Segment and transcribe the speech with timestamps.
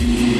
[0.00, 0.39] Thank you.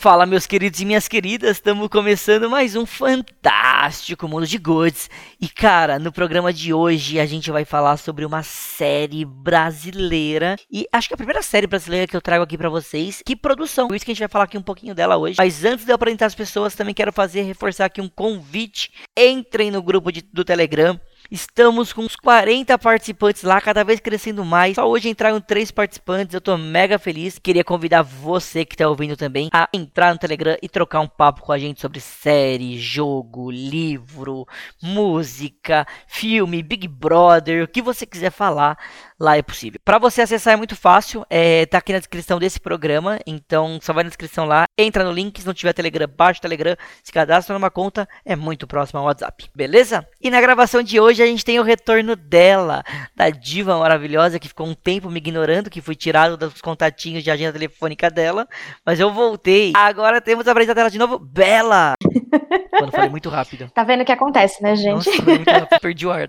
[0.00, 5.10] Fala, meus queridos e minhas queridas, estamos começando mais um fantástico mundo de goods.
[5.40, 10.86] E cara, no programa de hoje a gente vai falar sobre uma série brasileira e
[10.92, 13.22] acho que é a primeira série brasileira que eu trago aqui para vocês.
[13.26, 13.88] Que produção!
[13.88, 15.34] Por isso que a gente vai falar aqui um pouquinho dela hoje.
[15.36, 18.92] Mas antes de eu apresentar as pessoas, também quero fazer reforçar aqui um convite.
[19.18, 20.96] Entrem no grupo de, do Telegram.
[21.30, 24.76] Estamos com uns 40 participantes lá, cada vez crescendo mais.
[24.76, 27.38] Só hoje entraram três participantes, eu tô mega feliz.
[27.38, 31.42] Queria convidar você que tá ouvindo também a entrar no Telegram e trocar um papo
[31.42, 34.46] com a gente sobre série, jogo, livro,
[34.82, 38.78] música, filme, Big Brother, o que você quiser falar
[39.20, 39.80] lá é possível.
[39.84, 43.92] Para você acessar é muito fácil, é, tá aqui na descrição desse programa, então só
[43.92, 47.12] vai na descrição lá, entra no link, se não tiver Telegram, baixa o Telegram, se
[47.12, 50.06] cadastra numa conta, é muito próximo ao WhatsApp, beleza?
[50.20, 52.84] E na gravação de hoje a gente tem o retorno dela,
[53.16, 57.30] da diva maravilhosa que ficou um tempo me ignorando, que fui tirado dos contatinhos de
[57.30, 58.46] agenda telefônica dela,
[58.86, 59.72] mas eu voltei.
[59.74, 61.94] Agora temos a apresentar dela de novo, Bela!
[62.78, 63.68] Quando falei muito rápido.
[63.74, 65.08] Tá vendo o que acontece, né, gente?
[65.08, 66.28] Nossa, muito rápido, perdi o ar.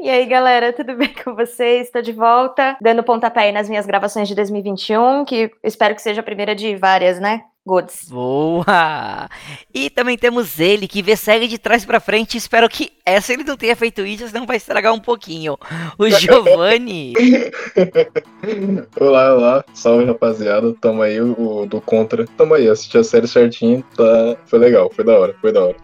[0.00, 1.86] E aí, galera, tudo bem com vocês?
[1.86, 6.22] Estou de volta, dando pontapé aí nas minhas gravações de 2021, que espero que seja
[6.22, 7.42] a primeira de várias, né?
[7.66, 8.08] Goods.
[8.08, 9.28] Boa!
[9.72, 12.38] E também temos ele que vê série de trás para frente.
[12.38, 15.58] Espero que essa ele não tenha feito isso, senão vai estragar um pouquinho.
[15.98, 17.12] O Giovanni.
[18.98, 19.64] olá, olá.
[19.74, 20.74] Salve, rapaziada.
[20.80, 22.26] Tamo aí, o, do Contra.
[22.36, 23.84] Tamo aí, assisti a série certinho.
[23.94, 24.36] Tá...
[24.46, 25.76] Foi legal, foi da hora, foi da hora.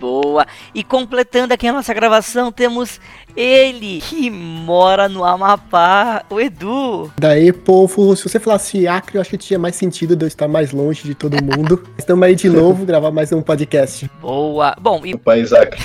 [0.00, 0.46] Boa!
[0.74, 3.00] E completando aqui a nossa gravação, temos
[3.36, 7.12] ele que mora no Amapá, o Edu.
[7.18, 10.48] Daí, povo, se você falasse Acre, eu acho que tinha mais sentido de eu estar
[10.48, 11.82] mais longe de todo mundo.
[11.98, 14.08] Estamos aí de novo, gravar mais um podcast.
[14.20, 14.76] Boa!
[14.80, 15.16] Bom, e...
[15.16, 15.80] País Acre.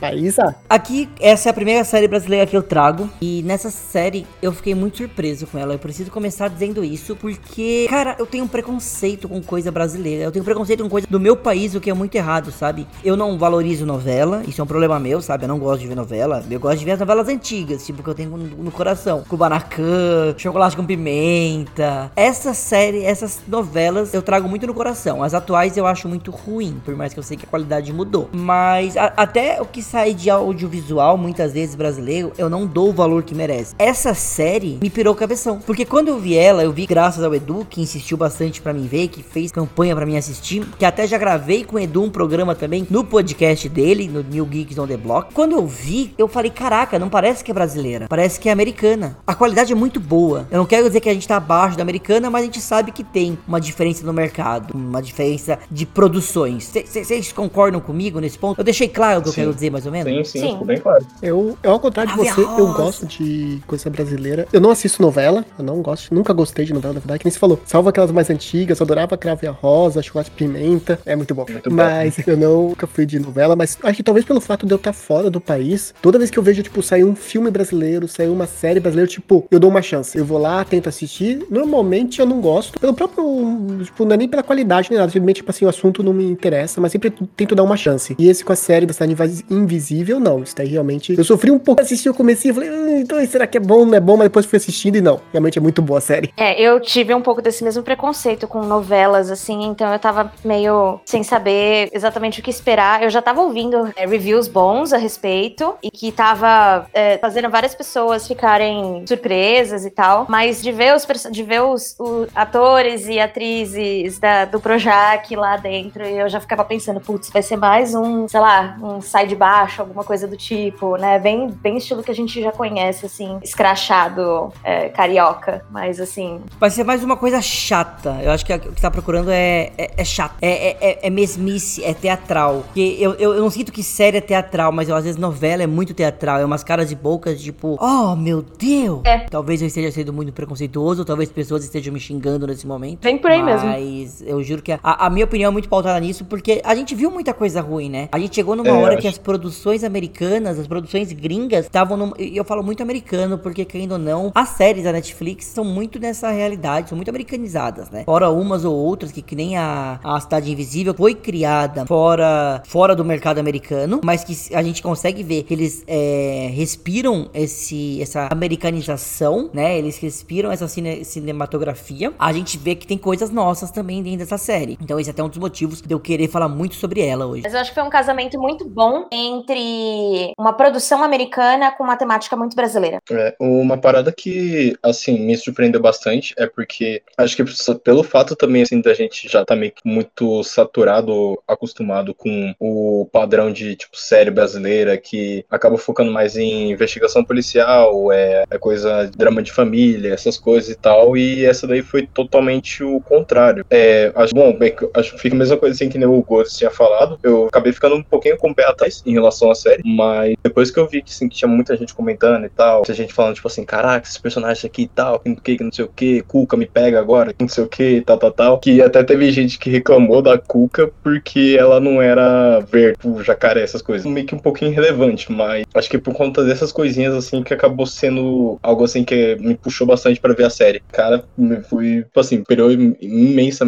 [0.00, 0.56] País Acre.
[0.68, 3.08] Aqui, essa é a primeira série brasileira que eu trago.
[3.20, 5.74] E nessa série, eu fiquei muito surpreso com ela.
[5.74, 10.24] Eu preciso começar dizendo isso, porque, cara, eu tenho um preconceito com coisa brasileira.
[10.24, 12.86] Eu tenho preconceito com coisa do meu país, o que é muito errado, sabe?
[13.04, 15.44] Eu não valorizo novela, isso é um problema meu, sabe?
[15.44, 16.44] Eu não gosto de ver novela.
[16.50, 19.24] Eu gosto de ver as novelas antigas, tipo, que eu tenho no, no coração.
[19.28, 22.10] Kubanacan, Chocolate com Pimenta.
[22.16, 25.24] Essa série, essas novelas, eu trago muito no coração.
[25.24, 28.30] As atuais eu acho muito ruim, por mais que eu sei que a qualidade mudou.
[28.32, 32.92] Mas a, até o que sai de audiovisual, muitas vezes brasileiro, eu não dou o
[32.92, 33.74] valor que merece.
[33.78, 35.58] Essa série me pirou o cabeção.
[35.58, 38.86] Porque quando eu vi ela, eu vi graças ao Edu, que insistiu bastante para mim
[38.86, 42.10] ver, que fez campanha para mim assistir, que até já gravei com o Edu um
[42.10, 45.34] programa também no podcast dele, no New Geeks on the Block.
[45.34, 49.18] Quando eu vi, eu falei, caraca, não parece que é brasileira, parece que é americana.
[49.26, 50.46] A qualidade é muito boa.
[50.50, 52.92] Eu não quero dizer que a gente tá abaixo da americana, mas a gente sabe
[52.92, 54.36] que tem uma diferença no mercado,
[54.74, 56.72] uma diferença de produções.
[56.84, 58.58] Vocês concordam comigo nesse ponto?
[58.60, 59.40] Eu deixei claro o que sim.
[59.40, 60.28] eu quero dizer, mais ou menos?
[60.28, 60.52] Sim, sim, sim.
[60.52, 61.06] ficou bem claro.
[61.22, 64.46] Eu, eu ao contrário de você, eu gosto de coisa brasileira.
[64.52, 67.32] Eu não assisto novela, eu não gosto, nunca gostei de novela, na verdade, que nem
[67.32, 67.60] você falou.
[67.64, 71.46] Salvo aquelas mais antigas, eu adorava Cravo e a Rosa, Chocolate Pimenta, é muito bom.
[71.48, 72.22] Muito mas bom.
[72.26, 75.30] eu nunca fui de novela, mas acho que talvez pelo fato de eu estar fora
[75.30, 78.80] do país, toda vez que eu vejo, tipo, sair um filme brasileiro, sair uma série
[78.80, 80.16] brasileira, tipo, eu dou uma chance.
[80.16, 81.46] Eu vou lá, tento assistir.
[81.50, 85.36] Normalmente eu não gosto, pelo próprio, tipo, não é nem pela qualidade nem nada, simplesmente,
[85.36, 88.14] tipo assim, o assunto não me interessa, mas sempre tento dar uma chance.
[88.18, 89.16] E esse com a série da cidade
[89.48, 90.42] Invisível, não.
[90.42, 91.14] Isso daí realmente.
[91.16, 93.84] Eu sofri um pouco, assisti o começo e falei, hum, então será que é bom?
[93.84, 94.16] Não é bom?
[94.16, 95.20] Mas depois fui assistindo e não.
[95.32, 96.32] Realmente é muito boa a série.
[96.36, 101.00] É, eu tive um pouco desse mesmo preconceito com novelas, assim, então eu tava meio
[101.04, 103.02] sem saber exatamente o que esperar.
[103.02, 107.74] Eu já tava ouvindo é, reviews bons a respeito e que tava é, fazendo várias
[107.74, 113.18] pessoas ficarem surpresas e tal, mas de ver os, de ver os, os atores e
[113.18, 118.26] atrizes da, do Projac lá dentro, eu já ficava pensando, putz, vai ser mais um,
[118.26, 121.16] sei lá, um sai de baixo, alguma coisa do tipo, né?
[121.20, 126.40] Bem, bem estilo que a gente já conhece, assim, escrachado, é, carioca, mas assim.
[126.58, 128.18] Vai ser mais uma coisa chata.
[128.20, 130.34] Eu acho que o que tá procurando é, é, é chato.
[130.42, 132.64] É, é, é, é mesmice, é teatral.
[132.66, 135.62] Porque eu, eu, eu, não sinto que série é teatral, mas eu, às vezes novela
[135.62, 136.40] é muito teatral.
[136.40, 139.02] É umas caras e bocas, tipo, oh meu Deus!
[139.04, 139.20] É.
[139.30, 143.02] Talvez eu esteja sendo muito preconceituoso, talvez pessoas estejam me xingando nesse momento.
[143.02, 143.68] Vem por aí mas mesmo.
[143.68, 146.94] Mas eu juro que a, a, minha opinião é muito pautada nisso, porque a gente
[146.94, 148.08] viu muita coisa ruim, né?
[148.12, 152.12] A gente chegou numa é, hora que as produções americanas, as produções gringas, estavam.
[152.18, 155.98] E eu falo muito americano, porque, querendo ou não, as séries da Netflix são muito
[155.98, 158.04] nessa realidade, são muito americanizadas, né?
[158.04, 162.94] Fora umas ou outras, que, que nem a, a Cidade Invisível foi criada fora, fora
[162.94, 168.28] do mercado americano, mas que a gente consegue ver que eles é, respiram esse, essa
[168.30, 169.78] americanização, né?
[169.78, 172.12] Eles respiram essa cine, cinematografia.
[172.18, 174.78] A gente vê que tem coisas nossas também dentro dessa série.
[174.80, 177.42] Então, esse é até um dos motivos de eu querer falar muito sobre ela hoje.
[177.42, 181.96] Mas eu acho que foi um casamento muito bom entre uma produção americana com uma
[181.96, 182.98] temática muito brasileira.
[183.10, 187.44] É, uma parada que, assim, me surpreendeu bastante é porque acho que
[187.82, 193.08] pelo fato também, assim, da gente já tá meio que muito saturado, acostumado com o
[193.12, 199.10] padrão de, tipo, série brasileira que acaba focando mais em investigação policial, é, é coisa,
[199.16, 203.64] drama de família, essas coisas e tal, e essa daí foi totalmente o contrário.
[203.70, 204.56] É, acho, bom,
[204.94, 207.72] acho que fica a mesma coisa assim que nem o Gomes tinha falado, eu acabei
[207.72, 210.88] ficando um pouquinho com o pé atrás em relação à série, mas depois que eu
[210.88, 213.64] vi que, assim, que tinha muita gente comentando e tal, muita gente falando, tipo assim,
[213.64, 216.98] caraca, esses personagens aqui e tal, que, que não sei o que, Cuca me pega
[216.98, 220.38] agora, não sei o que, tal, tal, tal, que até teve gente que reclamou da
[220.38, 224.06] Cuca porque ela não era verde, o jacaré, essas coisas.
[224.06, 227.86] Meio que um pouquinho irrelevante, mas acho que por conta dessas coisinhas, assim, que acabou
[227.86, 230.82] sendo algo, assim, que me puxou bastante para ver a série.
[230.92, 231.24] Cara,
[231.68, 232.42] fui, tipo assim,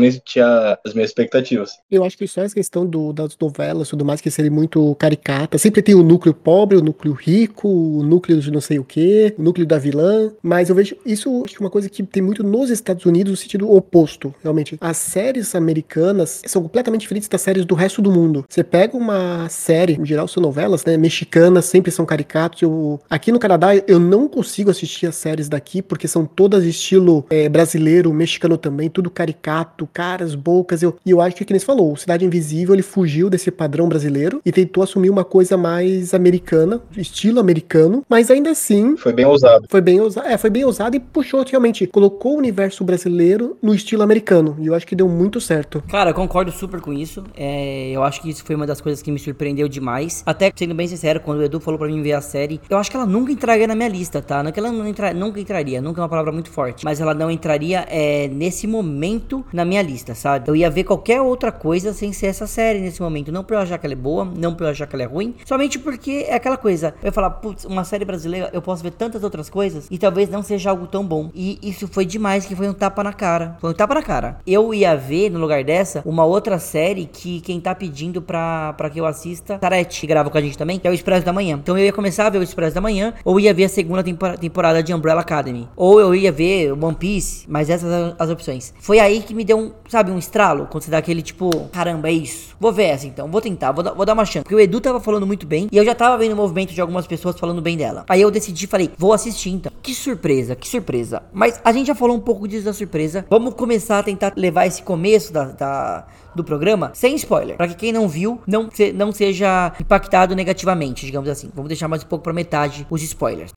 [0.09, 1.73] perou imensamente as minhas expectativas.
[1.91, 5.59] Eu acho que só essa questão do, das novelas, tudo mais, que seria muito caricata.
[5.59, 9.35] Sempre tem o núcleo pobre, o núcleo rico, o núcleo de não sei o que,
[9.39, 10.33] o núcleo da vilã.
[10.43, 13.37] Mas eu vejo isso acho que uma coisa que tem muito nos Estados Unidos no
[13.37, 14.77] sentido oposto, realmente.
[14.81, 18.45] As séries americanas são completamente diferentes das séries do resto do mundo.
[18.49, 20.97] Você pega uma série, em geral são novelas, né?
[20.97, 22.63] Mexicanas, sempre são caricatos.
[22.63, 27.25] Eu, aqui no Canadá, eu não consigo assistir as séries daqui, porque são todas estilo
[27.31, 30.81] é, brasileiro, mexicano também, tudo caricato, caras, bocas.
[30.81, 34.41] Eu, e eu acho que, como você falou, Cidade Invisível, ele fugiu desse padrão brasileiro
[34.47, 38.97] e tentou assumir uma coisa mais americana, estilo americano, mas ainda assim.
[38.97, 39.67] Foi bem ousado.
[39.69, 40.29] Foi bem ousado.
[40.29, 44.57] É, foi bem ousado e puxou realmente, colocou o universo brasileiro no estilo americano.
[44.61, 45.83] E eu acho que deu muito certo.
[45.89, 47.25] Cara, eu concordo super com isso.
[47.37, 50.23] É, eu acho que isso foi uma das coisas que me surpreendeu demais.
[50.25, 52.89] Até sendo bem sincero, quando o Edu falou pra mim ver a série, eu acho
[52.89, 54.45] que ela nunca entraria na minha lista, tá?
[54.45, 56.85] Não que ela entra, nunca entraria, nunca é uma palavra muito forte.
[56.85, 60.49] Mas ela não entraria é, nesse momento na minha lista, sabe?
[60.49, 63.33] Eu ia ver qualquer outra coisa sem ser essa série nesse momento.
[63.33, 65.07] Não pra eu achar que ela é boa, não pra eu achar que ela é
[65.07, 65.35] ruim.
[65.45, 66.95] Somente porque é aquela coisa.
[67.03, 70.29] Eu ia falar, putz, uma série brasileira, eu posso ver tantas outras coisas e talvez
[70.29, 71.31] não seja algo tão bom.
[71.35, 73.57] E isso foi demais, que foi um tapa na cara.
[73.61, 74.39] Foi um tapa na cara.
[74.47, 78.91] Eu ia ver, no lugar dessa, uma outra série que quem tá pedindo pra, pra
[78.91, 81.33] que eu assista, Tarete, que grava com a gente também, que é o Expresso da
[81.33, 81.59] Manhã.
[81.63, 84.03] Então eu ia começar a ver o Expresso da Manhã, ou ia ver a segunda
[84.39, 85.69] temporada de Umbrella Academy.
[85.77, 88.75] Ou eu ia ver One Piece, mas essas as opções.
[88.81, 92.09] Foi aí que me deu um, sabe, um estralo, quando você dá aquele tipo, caramba,
[92.09, 92.57] é isso.
[92.61, 94.45] Vou ver essa então, vou tentar, vou, vou dar uma chance.
[94.45, 96.81] Porque o Edu tava falando muito bem, e eu já tava vendo o movimento de
[96.81, 98.05] algumas pessoas falando bem dela.
[98.09, 99.73] Aí eu decidi, falei, vou assistir então.
[99.83, 101.23] Que surpresa, que surpresa.
[101.33, 103.25] Mas a gente já falou um pouco disso da surpresa.
[103.31, 107.75] Vamos começar a tentar levar esse começo da, da do programa sem spoiler, para que
[107.75, 111.51] quem não viu não, se, não seja impactado negativamente, digamos assim.
[111.55, 113.53] Vamos deixar mais um pouco para metade os spoilers.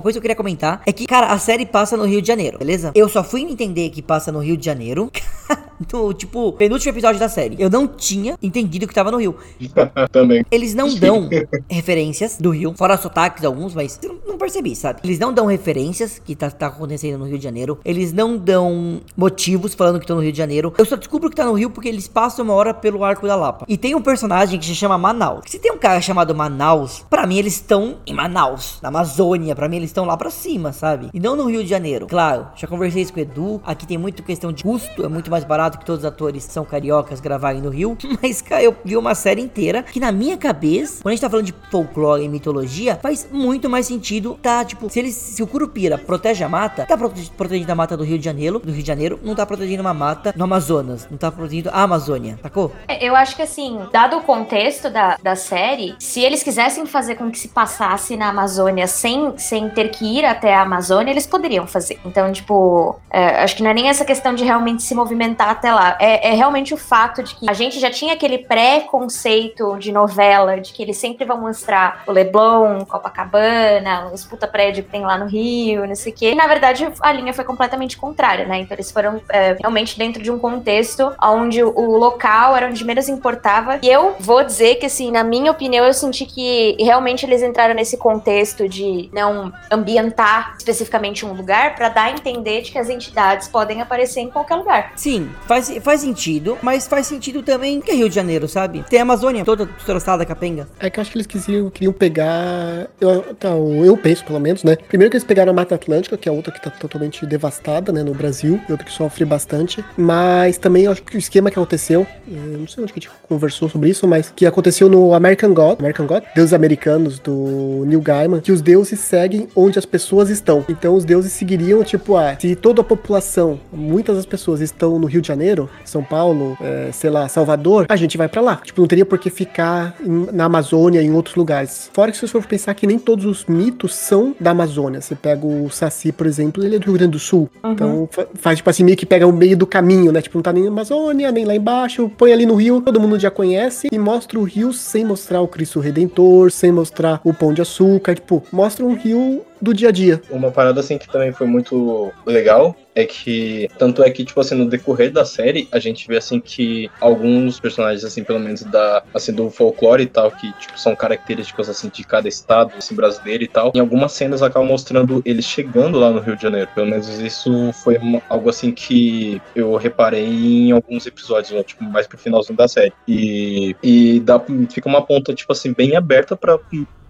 [0.00, 2.28] Uma coisa que eu queria comentar é que, cara, a série passa no Rio de
[2.28, 2.90] Janeiro, beleza?
[2.94, 5.10] Eu só fui entender que passa no Rio de Janeiro.
[5.92, 7.56] no, tipo, penúltimo episódio da série.
[7.58, 9.36] Eu não tinha entendido que tava no Rio.
[10.12, 10.44] Também.
[10.50, 11.28] Eles não dão
[11.68, 15.00] referências do Rio, fora sotaques alguns, mas eu não percebi, sabe?
[15.04, 17.78] Eles não dão referências que tá, tá acontecendo no Rio de Janeiro.
[17.84, 20.72] Eles não dão motivos falando que estão no Rio de Janeiro.
[20.76, 23.36] Eu só descubro que tá no Rio porque eles passam uma hora pelo Arco da
[23.36, 23.64] Lapa.
[23.68, 25.44] E tem um personagem que se chama Manaus.
[25.46, 29.54] Se tem um cara chamado Manaus, para mim eles estão em Manaus, na Amazônia.
[29.54, 31.10] Para mim eles estão lá para cima, sabe?
[31.12, 32.06] E não no Rio de Janeiro.
[32.06, 33.60] Claro, já conversei isso com o Edu.
[33.64, 36.64] Aqui tem muito questão de custo, é muito mais barato que todos os atores são
[36.64, 37.96] cariocas gravarem no Rio.
[38.22, 41.30] Mas, cara, eu vi uma série inteira que na minha cabeça, quando a gente tá
[41.30, 45.46] falando de folclore e mitologia, faz muito mais sentido tá, tipo, se eles, se o
[45.46, 48.86] Curupira protege a mata, tá protegendo a mata do Rio de Janeiro, do Rio de
[48.86, 52.72] Janeiro, não tá protegendo uma mata no Amazonas, não tá protegendo a Amazônia, sacou?
[52.88, 57.16] É, eu acho que assim, dado o contexto da, da série, se eles quisessem fazer
[57.16, 61.26] com que se passasse na Amazônia sem, sem ter que ir até a Amazônia, eles
[61.26, 61.98] poderiam fazer.
[62.04, 65.72] Então, tipo, é, acho que não é nem essa questão de realmente se movimentar até
[65.72, 65.96] lá.
[66.00, 70.58] É, é realmente o fato de que a gente já tinha aquele pré-conceito de novela,
[70.58, 75.18] de que eles sempre vão mostrar o Leblon, Copacabana, os puta prédio que tem lá
[75.18, 76.30] no Rio, não sei o quê.
[76.32, 78.58] E, na verdade, a linha foi completamente contrária, né?
[78.58, 83.08] Então eles foram é, realmente dentro de um contexto onde o local era onde menos
[83.08, 83.78] importava.
[83.82, 87.74] E eu vou dizer que, assim, na minha opinião, eu senti que realmente eles entraram
[87.74, 92.88] nesse contexto de não ambientar especificamente um lugar para dar a entender de que as
[92.88, 94.92] entidades podem aparecer em qualquer lugar.
[94.96, 98.84] Sim, faz, faz sentido, mas faz sentido também que é Rio de Janeiro, sabe?
[98.88, 100.68] Tem a Amazônia toda destroçada, capenga.
[100.78, 102.86] É que eu acho que eles queriam, queriam pegar.
[103.00, 104.76] Eu, tá, eu penso, pelo menos, né?
[104.76, 108.04] Primeiro que eles pegaram a Mata Atlântica, que é outra que tá totalmente devastada, né,
[108.04, 109.84] no Brasil, outra que sofre bastante.
[109.96, 113.10] Mas também eu acho que o esquema que aconteceu, não sei onde que a gente
[113.28, 118.00] conversou sobre isso, mas que aconteceu no American God, American God, deuses americanos do Neil
[118.00, 120.64] Gaiman, que os deuses seguem onde as pessoas estão.
[120.68, 125.08] Então os deuses seguiriam, tipo, ah, se toda a população, muitas das pessoas estão no
[125.08, 128.56] Rio de Janeiro, São Paulo, é, sei lá, Salvador, a gente vai para lá.
[128.56, 131.90] Tipo, não teria por que ficar em, na Amazônia, em outros lugares.
[131.92, 135.00] Fora que se você for pensar que nem todos os mitos são da Amazônia.
[135.00, 137.48] Você pega o Saci, por exemplo, ele é do Rio Grande do Sul.
[137.62, 137.72] Uhum.
[137.72, 140.20] Então faz, tipo assim, meio que pega o meio do caminho, né?
[140.20, 143.18] Tipo, não tá nem na Amazônia, nem lá embaixo, põe ali no rio, todo mundo
[143.18, 147.52] já conhece, e mostra o rio sem mostrar o Cristo Redentor, sem mostrar o Pão
[147.52, 150.20] de Açúcar, tipo, mostra um rio do dia a dia.
[150.30, 154.54] Uma parada assim que também foi muito legal é que tanto é que tipo assim
[154.54, 159.02] no decorrer da série a gente vê assim que alguns personagens assim pelo menos da
[159.14, 163.44] assim do folclore e tal que tipo são características assim de cada estado assim brasileiro
[163.44, 166.88] e tal em algumas cenas acabam mostrando eles chegando lá no Rio de Janeiro pelo
[166.88, 172.06] menos isso foi uma, algo assim que eu reparei em alguns episódios né, tipo mais
[172.06, 176.58] pro finalzinho da série e e dá fica uma ponta tipo assim bem aberta para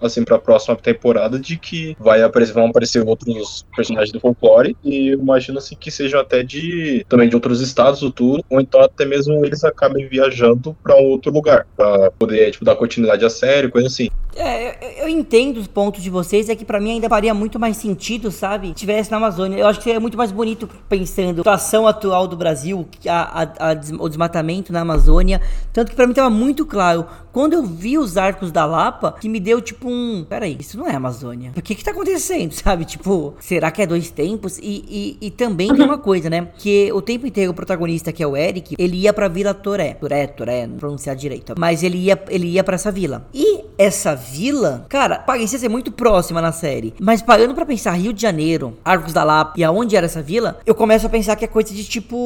[0.07, 5.09] assim, pra próxima temporada de que vai aparecer, vão aparecer outros personagens do folclore e
[5.09, 8.81] eu imagino assim que sejam até de também de outros estados do tudo, ou então
[8.81, 13.69] até mesmo eles acabem viajando para outro lugar, para poder tipo dar continuidade à série,
[13.69, 14.09] coisa assim.
[14.37, 17.59] É, eu, eu entendo os pontos de vocês, é que para mim ainda faria muito
[17.59, 18.73] mais sentido, sabe?
[18.73, 19.59] Tivesse na Amazônia.
[19.59, 23.71] Eu acho que seria muito mais bonito pensando a situação atual do Brasil, a, a,
[23.71, 25.41] a, o desmatamento na Amazônia.
[25.73, 27.07] Tanto que para mim tava muito claro.
[27.33, 30.25] Quando eu vi os arcos da Lapa, que me deu tipo um.
[30.29, 31.53] Peraí, isso não é Amazônia.
[31.57, 32.85] O que que tá acontecendo, sabe?
[32.85, 34.59] Tipo, será que é dois tempos?
[34.59, 36.49] E, e, e também tem uma coisa, né?
[36.59, 39.95] Que o tempo inteiro o protagonista, que é o Eric, ele ia pra Vila Toré.
[39.95, 41.55] Toré, Toré, não pronunciar direito.
[41.59, 43.27] Mas ele ia, ele ia pra essa vila.
[43.35, 46.95] E essa vila, cara, parecia ser muito próxima na série.
[47.01, 50.61] Mas parando para pensar Rio de Janeiro, Arcos da Lapa e aonde era essa vila,
[50.67, 52.17] eu começo a pensar que é coisa de tipo.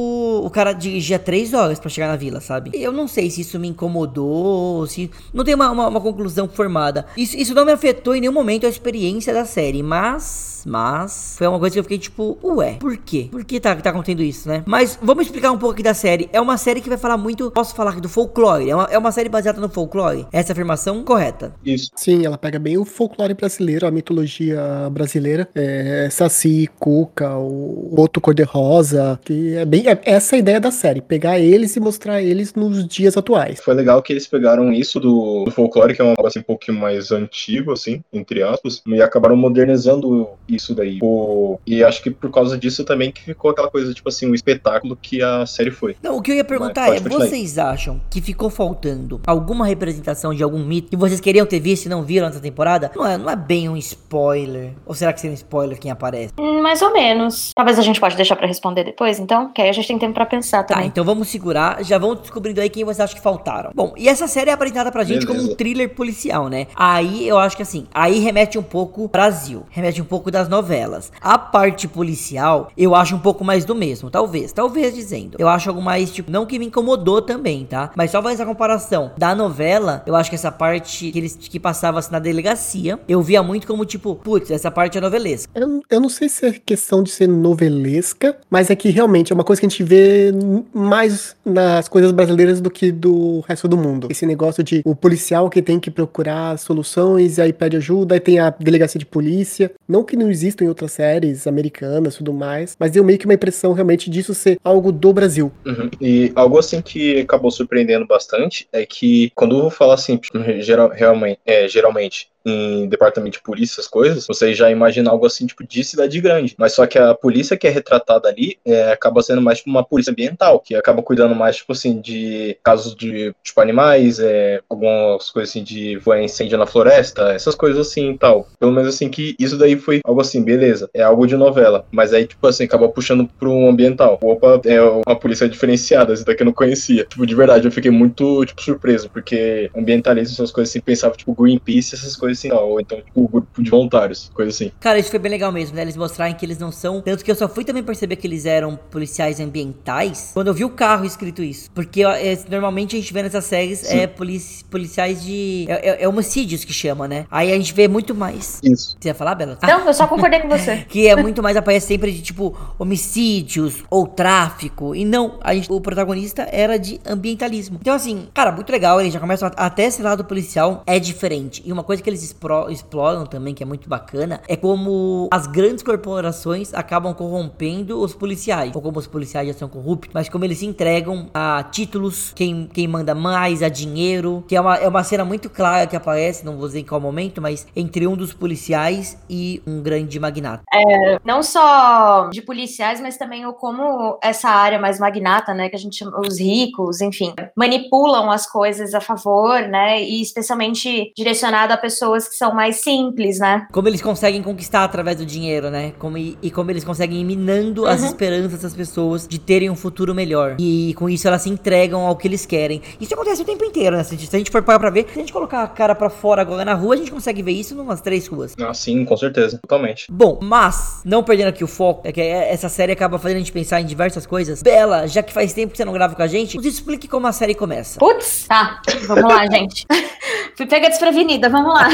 [0.44, 2.70] O cara dirigia três horas para chegar na vila, sabe?
[2.74, 5.10] Eu não sei se isso me incomodou, se.
[5.32, 7.06] Não tem uma, uma, uma conclusão formada.
[7.16, 11.46] Isso, isso não me afetou em nenhum momento a experiência da série, mas mas foi
[11.46, 13.28] uma coisa que eu fiquei tipo, ué, por quê?
[13.30, 14.62] Por que tá, tá acontecendo isso, né?
[14.66, 16.28] Mas vamos explicar um pouco aqui da série.
[16.32, 18.70] É uma série que vai falar muito, posso falar aqui do folclore.
[18.70, 20.26] É uma, é uma série baseada no folclore.
[20.32, 21.54] Essa afirmação correta.
[21.64, 21.90] Isso.
[21.94, 25.48] Sim, ela pega bem o folclore brasileiro, a mitologia brasileira.
[25.54, 29.18] É, Saci, Cuca, o Outro Cor-de-Rosa.
[29.24, 29.88] Que é bem.
[29.88, 31.00] É essa a ideia da série.
[31.00, 33.60] Pegar eles e mostrar eles nos dias atuais.
[33.60, 36.42] Foi legal que eles pegaram isso do, do folclore, que é uma coisa assim, um
[36.42, 40.98] pouquinho mais antigo, assim, entre aspas, e acabaram modernizando isso daí.
[41.02, 44.30] O, e acho que por causa disso também que ficou aquela coisa, tipo assim, o
[44.30, 45.96] um espetáculo que a série foi.
[46.02, 50.34] Não, o que eu ia perguntar Mas, é, vocês acham que ficou faltando alguma representação
[50.34, 52.90] de algum mito que vocês queriam ter visto e não viram nessa temporada?
[52.94, 54.72] Não é, não é bem um spoiler.
[54.86, 56.32] Ou será que seria um spoiler quem aparece?
[56.38, 57.52] Hum, mais ou menos.
[57.54, 60.14] Talvez a gente pode deixar para responder depois, então, que aí a gente tem tempo
[60.14, 60.84] para pensar tá, também.
[60.84, 61.84] Tá, então vamos segurar.
[61.84, 63.70] Já vão descobrindo aí quem vocês acham que faltaram.
[63.74, 65.40] Bom, e essa série é apresentada pra gente Beleza.
[65.40, 66.66] como um thriller policial, né?
[66.74, 69.64] Aí eu acho que assim, aí remete um pouco Brasil.
[69.70, 71.10] Remete um pouco das das novelas.
[71.20, 75.36] A parte policial, eu acho um pouco mais do mesmo, talvez, talvez dizendo.
[75.38, 77.90] Eu acho algo mais, tipo, não que me incomodou também, tá?
[77.96, 81.58] Mas só fazendo essa comparação da novela, eu acho que essa parte que eles que
[81.58, 85.50] passava assim, na delegacia, eu via muito como, tipo, putz, essa parte é novelesca.
[85.54, 89.34] Eu, eu não sei se é questão de ser novelesca, mas é que realmente é
[89.34, 90.32] uma coisa que a gente vê
[90.72, 94.08] mais nas coisas brasileiras do que do resto do mundo.
[94.10, 98.20] Esse negócio de o policial que tem que procurar soluções e aí pede ajuda, aí
[98.20, 99.70] tem a delegacia de polícia.
[99.88, 103.24] Não que não existam em outras séries americanas e tudo mais, mas deu meio que
[103.24, 105.52] uma impressão realmente disso ser algo do Brasil.
[105.64, 105.90] Uhum.
[106.00, 110.20] E algo assim que acabou surpreendendo bastante é que quando eu vou falar assim,
[110.60, 115.46] geral, realmente, é, geralmente em departamento de polícia, essas coisas, você já imagina algo assim,
[115.46, 116.54] tipo, de cidade grande.
[116.58, 119.84] Mas só que a polícia que é retratada ali é, acaba sendo mais tipo uma
[119.84, 125.30] polícia ambiental, que acaba cuidando mais, tipo assim, de casos de, tipo, animais, é, algumas
[125.30, 128.46] coisas assim de voar incêndio na floresta, essas coisas assim e tal.
[128.58, 131.86] Pelo menos assim que isso daí foi algo assim, beleza, é algo de novela.
[131.90, 134.18] Mas aí, tipo assim, acaba puxando pro ambiental.
[134.22, 137.04] Opa, é uma polícia diferenciada, isso daqui eu não conhecia.
[137.04, 141.34] Tipo, de verdade, eu fiquei muito, tipo, surpreso, porque ambientalismo, essas coisas assim, pensava, tipo,
[141.34, 144.72] Greenpeace, essas coisas assim, ou então, tipo, o grupo de voluntários, coisa assim.
[144.80, 145.82] Cara, isso foi bem legal mesmo, né?
[145.82, 147.00] Eles mostrarem que eles não são.
[147.00, 150.64] Tanto que eu só fui também perceber que eles eram policiais ambientais quando eu vi
[150.64, 151.70] o carro escrito isso.
[151.72, 153.98] Porque ó, é, normalmente a gente vê nessas séries Sim.
[153.98, 155.66] é polici policiais de.
[155.68, 157.26] É, é, é, homicídios que chama, né?
[157.30, 158.60] Aí a gente vê muito mais.
[158.62, 158.96] Isso.
[159.00, 159.58] Você ia falar, Bela?
[159.62, 160.84] Não, eu só concordei com você.
[160.88, 164.94] que é muito mais, aparece sempre de tipo homicídios ou tráfico.
[164.94, 167.78] E não, a gente, o protagonista era de ambientalismo.
[167.80, 169.00] Então, assim, cara, muito legal.
[169.00, 171.62] Eles já começam a, até esse lado policial é diferente.
[171.64, 172.22] E uma coisa que eles
[172.70, 178.74] exploram também, que é muito bacana, é como as grandes corporações acabam corrompendo os policiais.
[178.74, 182.68] Ou como os policiais já são corruptos, mas como eles se entregam a títulos, quem,
[182.72, 186.44] quem manda mais, a dinheiro, que é uma, é uma cena muito clara que aparece,
[186.44, 190.62] não vou dizer em qual momento, mas entre um dos policiais e um grande magnata.
[190.72, 195.76] É, não só de policiais, mas também o como essa área mais magnata, né, que
[195.76, 201.72] a gente chama os ricos, enfim, manipulam as coisas a favor, né, e especialmente direcionado
[201.72, 203.66] a pessoas pessoas que são mais simples, né?
[203.72, 205.92] Como eles conseguem conquistar através do dinheiro, né?
[205.98, 207.88] Como, e, e como eles conseguem ir minando uhum.
[207.88, 210.56] as esperanças das pessoas de terem um futuro melhor.
[210.58, 212.80] E com isso elas se entregam ao que eles querem.
[213.00, 214.04] Isso acontece o tempo inteiro, né?
[214.04, 215.68] Se a gente, se a gente for parar pra ver, se a gente colocar a
[215.68, 218.54] cara pra fora agora na rua, a gente consegue ver isso em umas três ruas.
[218.60, 219.58] Ah, sim, com certeza.
[219.58, 220.06] Totalmente.
[220.10, 223.52] Bom, mas, não perdendo aqui o foco, é que essa série acaba fazendo a gente
[223.52, 224.62] pensar em diversas coisas.
[224.62, 227.26] Bela, já que faz tempo que você não grava com a gente, nos explique como
[227.26, 227.98] a série começa.
[227.98, 228.80] Putz, tá.
[229.06, 229.86] Vamos lá, gente.
[230.56, 231.88] Fui pega desprevenida, vamos lá.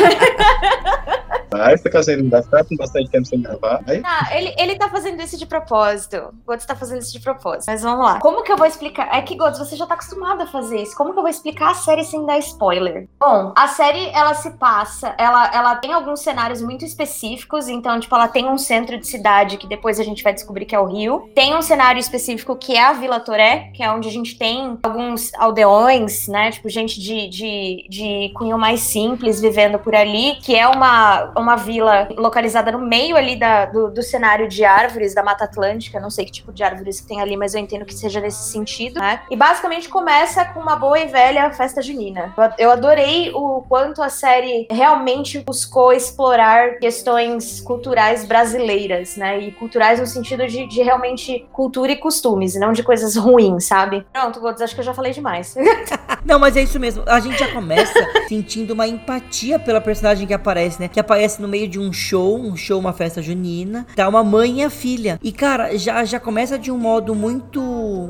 [1.51, 3.83] Vai, você tá fazendo, vai ficar com bastante tempo sem gravar.
[3.85, 4.01] Vai.
[4.05, 6.33] Ah, ele, ele tá fazendo isso de propósito.
[6.47, 7.67] Gods tá fazendo isso de propósito.
[7.67, 8.21] Mas vamos lá.
[8.21, 9.09] Como que eu vou explicar?
[9.13, 10.97] É que, Gods, você já tá acostumado a fazer isso.
[10.97, 13.09] Como que eu vou explicar a série sem dar spoiler?
[13.19, 17.67] Bom, a série, ela se passa, ela, ela tem alguns cenários muito específicos.
[17.69, 20.75] Então, tipo, ela tem um centro de cidade que depois a gente vai descobrir que
[20.75, 21.29] é o Rio.
[21.35, 24.79] Tem um cenário específico que é a Vila Toré, que é onde a gente tem
[24.83, 26.53] alguns aldeões, né?
[26.53, 31.57] Tipo, gente de, de, de cunho mais simples vivendo por ali, que é uma, uma
[31.57, 36.01] vila localizada no meio ali da, do, do, cenário de árvores da Mata Atlântica.
[36.01, 38.51] Não sei que tipo de árvores que tem ali, mas eu entendo que seja nesse
[38.51, 39.21] sentido, né?
[39.31, 42.35] E basicamente começa com uma boa e velha festa junina.
[42.59, 49.39] Eu adorei o quanto a série realmente buscou explorar questões culturais brasileiras, né?
[49.39, 54.07] E culturais no sentido de, de realmente cultura e costumes, não de coisas ruins, sabe?
[54.13, 55.55] Pronto, Godes, acho que eu já falei demais.
[56.25, 57.03] não, mas é isso mesmo.
[57.07, 60.87] A gente já começa sentindo uma empatia pela personagem que aparece, né?
[60.87, 63.85] Que aparece no meio de um show, um show, uma festa junina.
[63.97, 65.19] Tá uma mãe e a filha.
[65.21, 67.61] E, cara, já, já começa de um modo muito.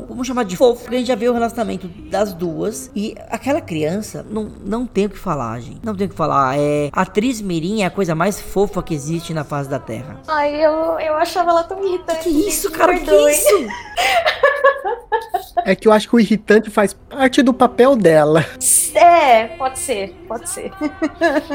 [0.07, 0.83] Vamos chamar de fofo.
[0.83, 2.91] Porque a gente já vê o relacionamento das duas.
[2.95, 5.81] E aquela criança, não, não tem o que falar, gente.
[5.83, 6.59] Não tem o que falar.
[6.59, 6.91] É.
[6.93, 10.21] A atriz Mirim é a coisa mais fofa que existe na face da Terra.
[10.29, 12.25] Ai, eu, eu achava ela tão irritante.
[12.25, 12.99] Que isso, cara?
[12.99, 13.67] Que isso?
[15.65, 18.45] É que eu acho que o irritante faz parte do papel dela.
[18.95, 20.73] É, pode ser, pode ser.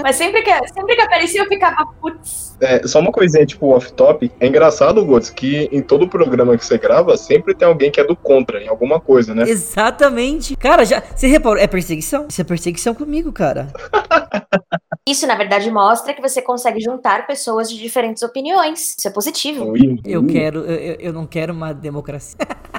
[0.06, 2.56] Mas sempre que, sempre que aparecia eu ficava, putz.
[2.62, 4.32] É, só uma coisinha, tipo, off-top.
[4.39, 8.04] É engraçado, Gods, que em todo programa que você grava, sempre tem alguém que é
[8.04, 9.50] do contra, em alguma coisa, né?
[9.50, 10.56] Exatamente.
[10.58, 11.02] Cara, já.
[11.02, 11.58] Você reparou?
[11.58, 12.28] É perseguição?
[12.30, 13.74] Isso é perseguição comigo, cara.
[15.10, 18.96] Isso, na verdade, mostra que você consegue juntar pessoas de diferentes opiniões.
[18.96, 19.74] Isso é positivo.
[20.06, 20.60] Eu quero.
[20.60, 22.38] Eu, eu não quero uma democracia.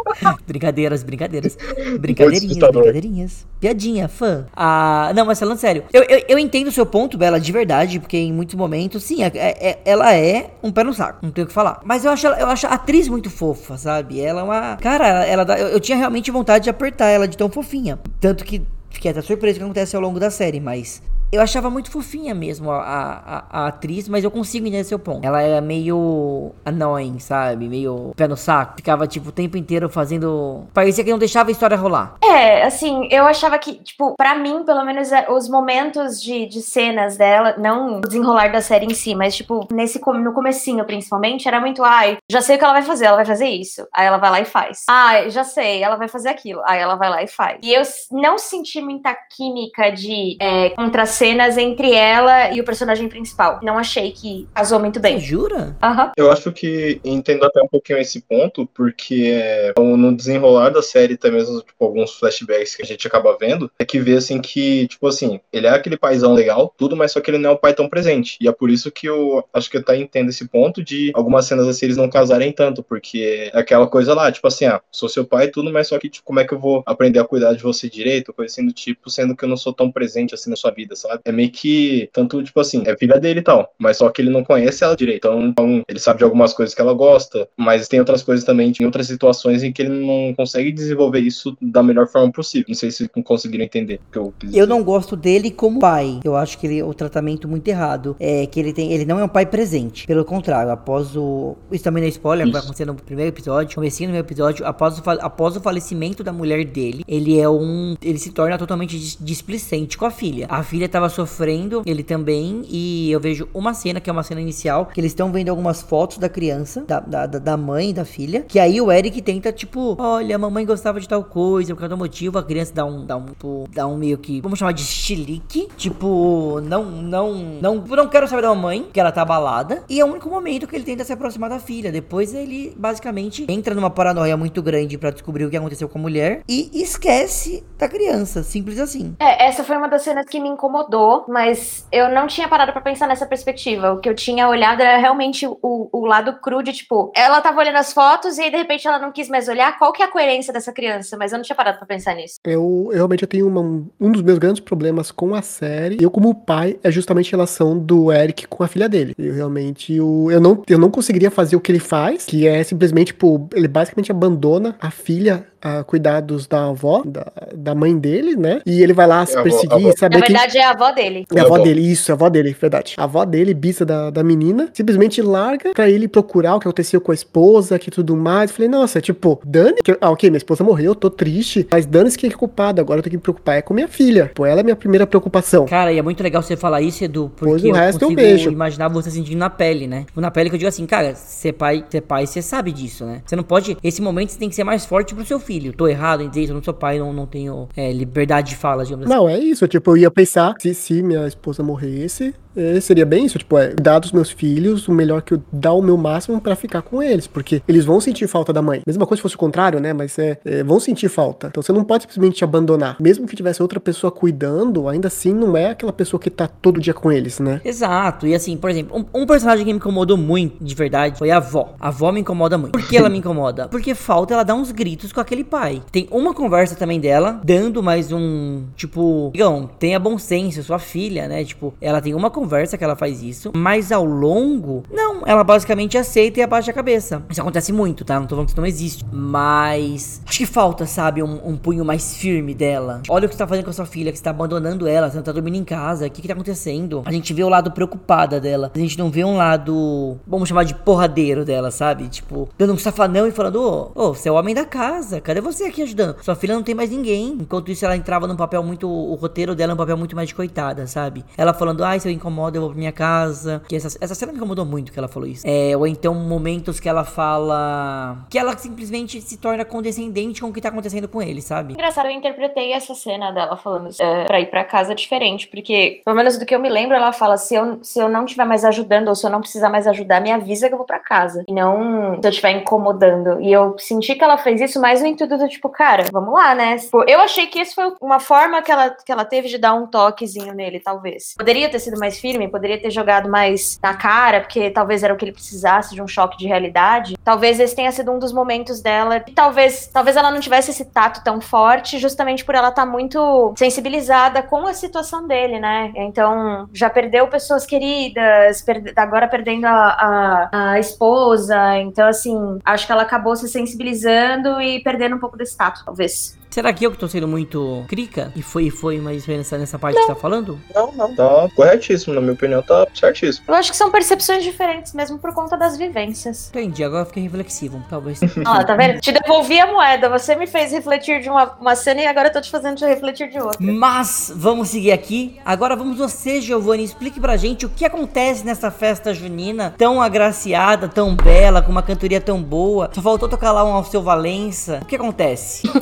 [0.46, 1.56] brincadeiras, brincadeiras.
[1.98, 3.46] Brincadeirinhas, brincadeirinhas.
[3.60, 4.46] Piadinha, fã.
[4.54, 8.00] Ah, não, mas falando sério, eu, eu, eu, entendo o seu ponto, Bela, de verdade,
[8.00, 11.30] porque em muitos momentos, sim, é, é, é, ela é um pé no saco, não
[11.30, 11.80] tenho o que falar.
[11.84, 14.20] Mas eu acho, eu acho a atriz muito fofa, sabe?
[14.20, 14.76] Ela é uma.
[14.76, 17.98] Cara, ela, ela eu, eu tinha realmente vontade de apertar ela de tão fofinha.
[18.20, 21.02] Tanto que fiquei até surpreso que acontece ao longo da série, mas
[21.32, 25.24] eu achava muito fofinha mesmo a, a, a, atriz, mas eu consigo entender seu ponto.
[25.26, 27.68] Ela era meio annoying, sabe?
[27.68, 28.74] Meio pé no saco.
[28.76, 30.66] Ficava, tipo, o tempo inteiro fazendo.
[30.74, 32.16] Parecia que não deixava a história rolar.
[32.22, 36.60] É, assim, eu achava que, tipo, para mim, pelo menos, é, os momentos de, de
[36.60, 41.48] cenas dela, não o desenrolar da série em si, mas, tipo, nesse no comecinho, principalmente,
[41.48, 43.86] era muito, ai, já sei o que ela vai fazer, ela vai fazer isso.
[43.94, 44.84] Aí ela vai lá e faz.
[44.90, 46.60] Ah, já sei, ela vai fazer aquilo.
[46.66, 47.58] Aí ela vai lá e faz.
[47.62, 50.74] E eu não senti muita química de é,
[51.22, 53.60] contracenas entre ela e o personagem principal.
[53.62, 55.20] Não achei que casou muito bem.
[55.20, 55.76] Você jura?
[55.80, 56.06] Aham.
[56.06, 56.12] Uhum.
[56.16, 61.14] Eu acho que entendo até um pouquinho esse ponto, porque é, no desenrolar da série,
[61.14, 64.88] até mesmo, tipo, alguns flashbacks que a gente acaba vendo, é que vê, assim, que,
[64.88, 67.58] tipo assim, ele é aquele paizão legal, tudo, mas só que ele não é o
[67.58, 68.36] pai tão presente.
[68.40, 71.46] E é por isso que eu acho que eu até entendo esse ponto de algumas
[71.46, 75.08] cenas assim eles não casarem tanto, porque é aquela coisa lá, tipo assim, ah, sou
[75.08, 77.54] seu pai tudo, mas só que, tipo, como é que eu vou aprender a cuidar
[77.54, 80.50] de você direito, coisa assim do tipo, sendo que eu não sou tão presente assim
[80.50, 81.11] na sua vida, sabe?
[81.24, 84.30] É meio que, tanto, tipo assim, é filha dele e tal, mas só que ele
[84.30, 87.88] não conhece ela direito, então, então ele sabe de algumas coisas que ela gosta, mas
[87.88, 91.82] tem outras coisas também, em outras situações em que ele não consegue desenvolver isso da
[91.82, 92.66] melhor forma possível.
[92.68, 96.20] Não sei se conseguiram entender o que eu quis Eu não gosto dele como pai.
[96.24, 98.16] Eu acho que ele é o tratamento muito errado.
[98.18, 100.06] É que ele tem, ele não é um pai presente.
[100.06, 102.52] Pelo contrário, após o isso também não é spoiler, isso.
[102.52, 106.32] vai acontecer no primeiro episódio, comecinho no primeiro episódio, após o, após o falecimento da
[106.32, 110.46] mulher dele, ele é um, ele se torna totalmente displicente com a filha.
[110.48, 114.40] A filha tava sofrendo, ele também, e eu vejo uma cena que é uma cena
[114.40, 118.04] inicial, que eles estão vendo algumas fotos da criança, da, da, da mãe e da
[118.04, 121.80] filha, que aí o Eric tenta tipo, olha, a mamãe gostava de tal coisa, por
[121.80, 124.58] causa do motivo, a criança dá um, dá um, tipo, dá um meio que, vamos
[124.58, 129.22] chamar de chilique, tipo, não, não, não, não quero saber da mamãe, que ela tá
[129.22, 131.90] abalada, e é o único momento que ele tenta se aproximar da filha.
[131.90, 136.02] Depois ele basicamente entra numa paranoia muito grande para descobrir o que aconteceu com a
[136.02, 139.14] mulher e esquece da criança, simples assim.
[139.18, 140.81] É, essa foi uma das cenas que me incomodou,
[141.28, 143.92] mas eu não tinha parado para pensar nessa perspectiva.
[143.92, 145.58] O que eu tinha olhado era realmente o,
[145.92, 148.98] o lado cru de tipo, ela tava olhando as fotos e aí de repente ela
[148.98, 149.78] não quis mais olhar.
[149.78, 151.16] Qual que é a coerência dessa criança?
[151.16, 152.36] Mas eu não tinha parado para pensar nisso.
[152.44, 155.98] Eu, eu realmente eu tenho uma, um dos meus grandes problemas com a série.
[156.00, 159.14] Eu como pai é justamente a relação do Eric com a filha dele.
[159.18, 162.62] Eu realmente eu, eu não eu não conseguiria fazer o que ele faz, que é
[162.62, 168.34] simplesmente, tipo, ele basicamente abandona a filha a cuidados da avó, da, da mãe dele,
[168.36, 168.60] né?
[168.66, 170.58] E ele vai lá se é perseguir, saber Na verdade, que...
[170.58, 171.26] é a avó dele.
[171.34, 172.94] É a avó dele, isso, é a avó dele, verdade.
[172.96, 177.00] A avó dele, bisa da, da menina, simplesmente larga pra ele procurar o que aconteceu
[177.00, 178.50] com a esposa, que tudo mais.
[178.50, 182.10] Eu falei, nossa, tipo, Dani, que, ah, ok, minha esposa morreu, tô triste, mas Dani
[182.16, 184.30] quem é culpada, agora eu tenho que me preocupar é com minha filha.
[184.34, 185.66] Pô, ela é minha primeira preocupação.
[185.66, 188.16] Cara, e é muito legal você falar isso, Edu, porque pois o resto eu, eu
[188.16, 188.50] vejo.
[188.50, 190.04] imaginar você sentindo na pele, né?
[190.06, 193.04] Tipo, na pele que eu digo assim, cara, ser pai, ser pai, você sabe disso,
[193.04, 193.22] né?
[193.24, 195.51] Você não pode, esse momento você tem que ser mais forte pro seu filho.
[195.72, 198.56] Tô errado em dizer isso, eu não sou pai, não, não tenho é, liberdade de
[198.56, 199.14] fala, digamos assim.
[199.14, 203.24] Não, é isso, tipo, eu ia pensar, se, se minha esposa morresse, é, seria bem
[203.24, 206.40] isso, tipo, é dar dos meus filhos o melhor que eu dar o meu máximo
[206.40, 208.82] para ficar com eles, porque eles vão sentir falta da mãe.
[208.86, 209.92] Mesma coisa se fosse o contrário, né?
[209.92, 211.48] Mas é, é, vão sentir falta.
[211.48, 212.96] Então você não pode simplesmente abandonar.
[213.00, 216.80] Mesmo que tivesse outra pessoa cuidando, ainda assim não é aquela pessoa que tá todo
[216.80, 217.60] dia com eles, né?
[217.64, 218.26] Exato.
[218.26, 221.36] E assim, por exemplo, um, um personagem que me incomodou muito, de verdade, foi a
[221.36, 221.74] avó.
[221.80, 222.72] A avó me incomoda muito.
[222.72, 223.68] Por que ela me incomoda?
[223.68, 225.82] Porque falta ela dar uns gritos com aquele pai.
[225.90, 231.28] Tem uma conversa também dela, dando mais um, tipo, digam, tenha bom senso, sua filha,
[231.28, 231.44] né?
[231.44, 235.44] Tipo, ela tem uma conversa conversa que ela faz isso, mas ao longo, não, ela
[235.44, 237.22] basicamente aceita e abaixa a cabeça.
[237.30, 238.18] Isso acontece muito, tá?
[238.18, 241.84] Não tô falando que isso não existe, mas acho que falta, sabe, um, um punho
[241.84, 243.00] mais firme dela.
[243.08, 245.08] Olha o que você tá fazendo com a sua filha, que você tá abandonando ela,
[245.08, 247.02] você não tá dormindo em casa, o que que tá acontecendo?
[247.04, 250.64] A gente vê o lado preocupada dela, a gente não vê um lado, vamos chamar
[250.64, 252.08] de porradeiro dela, sabe?
[252.08, 255.20] Tipo, dando um safanão e falando, ô, oh, oh, você é o homem da casa,
[255.20, 256.16] cadê você aqui ajudando?
[256.22, 257.38] Sua filha não tem mais ninguém.
[257.40, 260.28] Enquanto isso, ela entrava num papel muito, o roteiro dela é um papel muito mais
[260.28, 261.24] de coitada, sabe?
[261.36, 263.62] Ela falando, ai, se eu incomoda, eu vou pra minha casa.
[263.68, 265.46] Que essa, essa cena me incomodou muito que ela falou isso.
[265.46, 268.26] É, ou então momentos que ela fala.
[268.30, 271.74] Que ela simplesmente se torna condescendente com o que tá acontecendo com ele, sabe?
[271.74, 275.46] Engraçado, eu interpretei essa cena dela falando é, pra ir pra casa diferente.
[275.48, 278.24] Porque, pelo menos do que eu me lembro, ela fala: se eu, se eu não
[278.24, 280.86] estiver mais ajudando, ou se eu não precisar mais ajudar, me avisa que eu vou
[280.86, 281.44] pra casa.
[281.46, 283.40] E não se eu estiver incomodando.
[283.40, 286.54] E eu senti que ela fez isso mais no intuito do tipo, cara, vamos lá,
[286.54, 286.78] né?
[286.78, 289.74] Tipo, eu achei que isso foi uma forma que ela, que ela teve de dar
[289.74, 291.34] um toquezinho nele, talvez.
[291.36, 295.16] Poderia ter sido mais firme, poderia ter jogado mais na cara, porque talvez era o
[295.16, 297.18] que ele precisasse de um choque de realidade.
[297.24, 299.16] Talvez esse tenha sido um dos momentos dela.
[299.26, 302.90] E talvez, talvez ela não tivesse esse tato tão forte, justamente por ela estar tá
[302.90, 305.92] muito sensibilizada com a situação dele, né?
[305.96, 308.64] Então, já perdeu pessoas queridas,
[308.96, 311.76] agora perdendo a, a, a esposa.
[311.78, 316.40] Então, assim, acho que ela acabou se sensibilizando e perdendo um pouco desse tato, talvez.
[316.52, 318.30] Será que eu que tô sendo muito crica?
[318.36, 320.02] E foi, foi, mas foi nessa, parte não.
[320.02, 320.60] que você tá falando?
[320.74, 321.14] Não, não.
[321.14, 323.46] Tá corretíssimo, na minha opinião, tá certíssimo.
[323.48, 326.50] Eu acho que são percepções diferentes mesmo por conta das vivências.
[326.50, 328.20] Entendi, agora fiquei reflexivo, talvez.
[328.46, 329.00] Ó, tá vendo?
[329.00, 332.32] Te devolvi a moeda, você me fez refletir de uma, uma cena e agora eu
[332.34, 333.56] tô te fazendo te refletir de outra.
[333.58, 335.40] Mas, vamos seguir aqui.
[335.46, 340.86] Agora vamos você, Giovanni, explique pra gente o que acontece nessa festa junina tão agraciada,
[340.86, 342.90] tão bela, com uma cantoria tão boa.
[342.92, 344.80] Só faltou tocar lá um Alceu Valença.
[344.82, 345.62] O que acontece?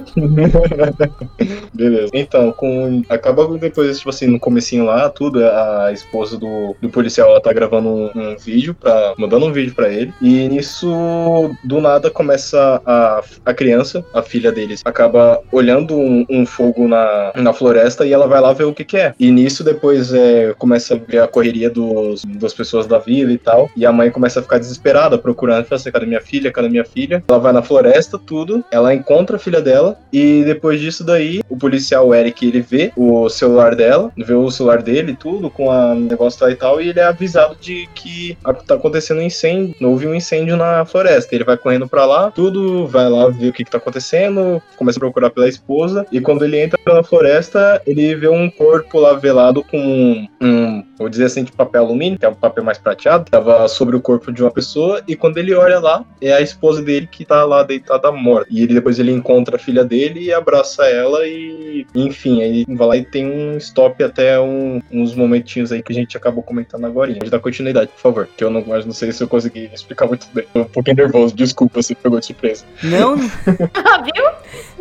[1.73, 2.11] Beleza.
[2.15, 7.31] Então, com acaba depois, tipo assim, no comecinho lá, tudo, a esposa do, do policial,
[7.31, 10.13] ela tá gravando um, um vídeo, pra, mandando um vídeo pra ele.
[10.21, 16.47] E nisso, do nada, começa a, a criança, a filha deles, acaba olhando um, um
[16.47, 19.15] fogo na, na floresta e ela vai lá ver o que que é.
[19.19, 23.39] E nisso, depois, é, começa a ver a correria dos, das pessoas da vila e
[23.39, 23.71] tal.
[23.77, 26.85] E a mãe começa a ficar desesperada, procurando, fala assim, cadê minha filha, cadê minha
[26.85, 27.23] filha?
[27.29, 31.57] Ela vai na floresta, tudo, ela encontra a filha dela e depois disso daí, o
[31.57, 36.45] policial Eric, ele vê o celular dela, vê o celular dele, tudo, com a negócio
[36.45, 38.37] lá e tal, e ele é avisado de que
[38.67, 41.35] tá acontecendo um incêndio, houve um incêndio na floresta.
[41.35, 44.99] Ele vai correndo para lá, tudo, vai lá ver o que, que tá acontecendo, começa
[44.99, 49.13] a procurar pela esposa, e quando ele entra na floresta, ele vê um corpo lá
[49.13, 53.31] velado com um, vou dizer assim, de papel alumínio, que é um papel mais prateado,
[53.31, 56.83] tava sobre o corpo de uma pessoa, e quando ele olha lá, é a esposa
[56.83, 58.49] dele que tá lá deitada morta.
[58.51, 62.87] E ele depois ele encontra a filha dele e abraça ela e, enfim, aí vai
[62.87, 66.85] lá e tem um stop até um, uns momentinhos aí que a gente acabou comentando
[66.85, 67.13] agora.
[67.15, 70.07] Pode dar continuidade, por favor, que eu não, mas não sei se eu consegui explicar
[70.07, 70.47] muito bem.
[70.53, 72.65] Tô um pouquinho nervoso, desculpa se pegou de surpresa.
[72.83, 73.15] Não,
[73.85, 74.25] ah, viu?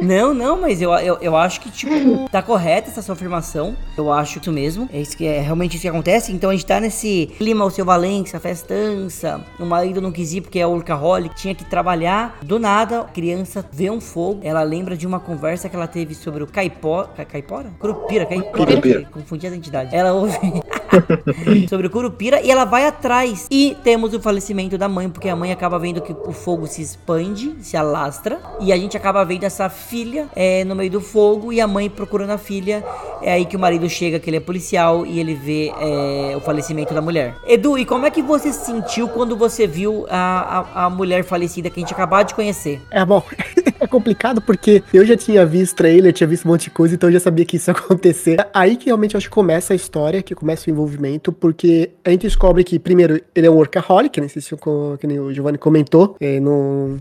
[0.01, 3.75] Não, não, mas eu, eu, eu acho que, tipo, tá correta essa sua afirmação.
[3.97, 4.89] Eu acho isso mesmo.
[4.93, 6.31] É isso que é realmente isso que acontece.
[6.31, 9.43] Então a gente tá nesse clima, o seu Valência, festança.
[9.59, 12.37] O marido não quis ir porque é workaholic, tinha que trabalhar.
[12.41, 14.39] Do nada, a criança vê um fogo.
[14.43, 17.05] Ela lembra de uma conversa que ela teve sobre o caipó.
[17.27, 17.71] Caipora?
[17.79, 18.51] Curupira, caipora.
[18.51, 19.09] Curupira.
[19.11, 19.95] Confundi a identidade.
[19.95, 20.37] Ela ouve
[21.69, 23.47] sobre o Curupira e ela vai atrás.
[23.49, 26.81] E temos o falecimento da mãe, porque a mãe acaba vendo que o fogo se
[26.81, 28.39] expande, se alastra.
[28.59, 31.89] E a gente acaba vendo essa filha é, no meio do fogo e a mãe
[31.89, 32.83] procurando a filha.
[33.21, 36.39] É aí que o marido chega, que ele é policial, e ele vê é, o
[36.41, 37.35] falecimento da mulher.
[37.45, 41.23] Edu, e como é que você se sentiu quando você viu a, a, a mulher
[41.23, 42.81] falecida que a gente acabou de conhecer?
[42.89, 43.23] É bom.
[43.79, 47.09] é complicado porque eu já tinha visto trailer, tinha visto um monte de coisa, então
[47.09, 48.37] eu já sabia que isso ia acontecer.
[48.53, 52.21] Aí que realmente acho que começa a história, que começa o envolvimento, porque a gente
[52.21, 56.39] descobre que, primeiro, ele é um workaholic, o, que nem o Giovanni comentou, é,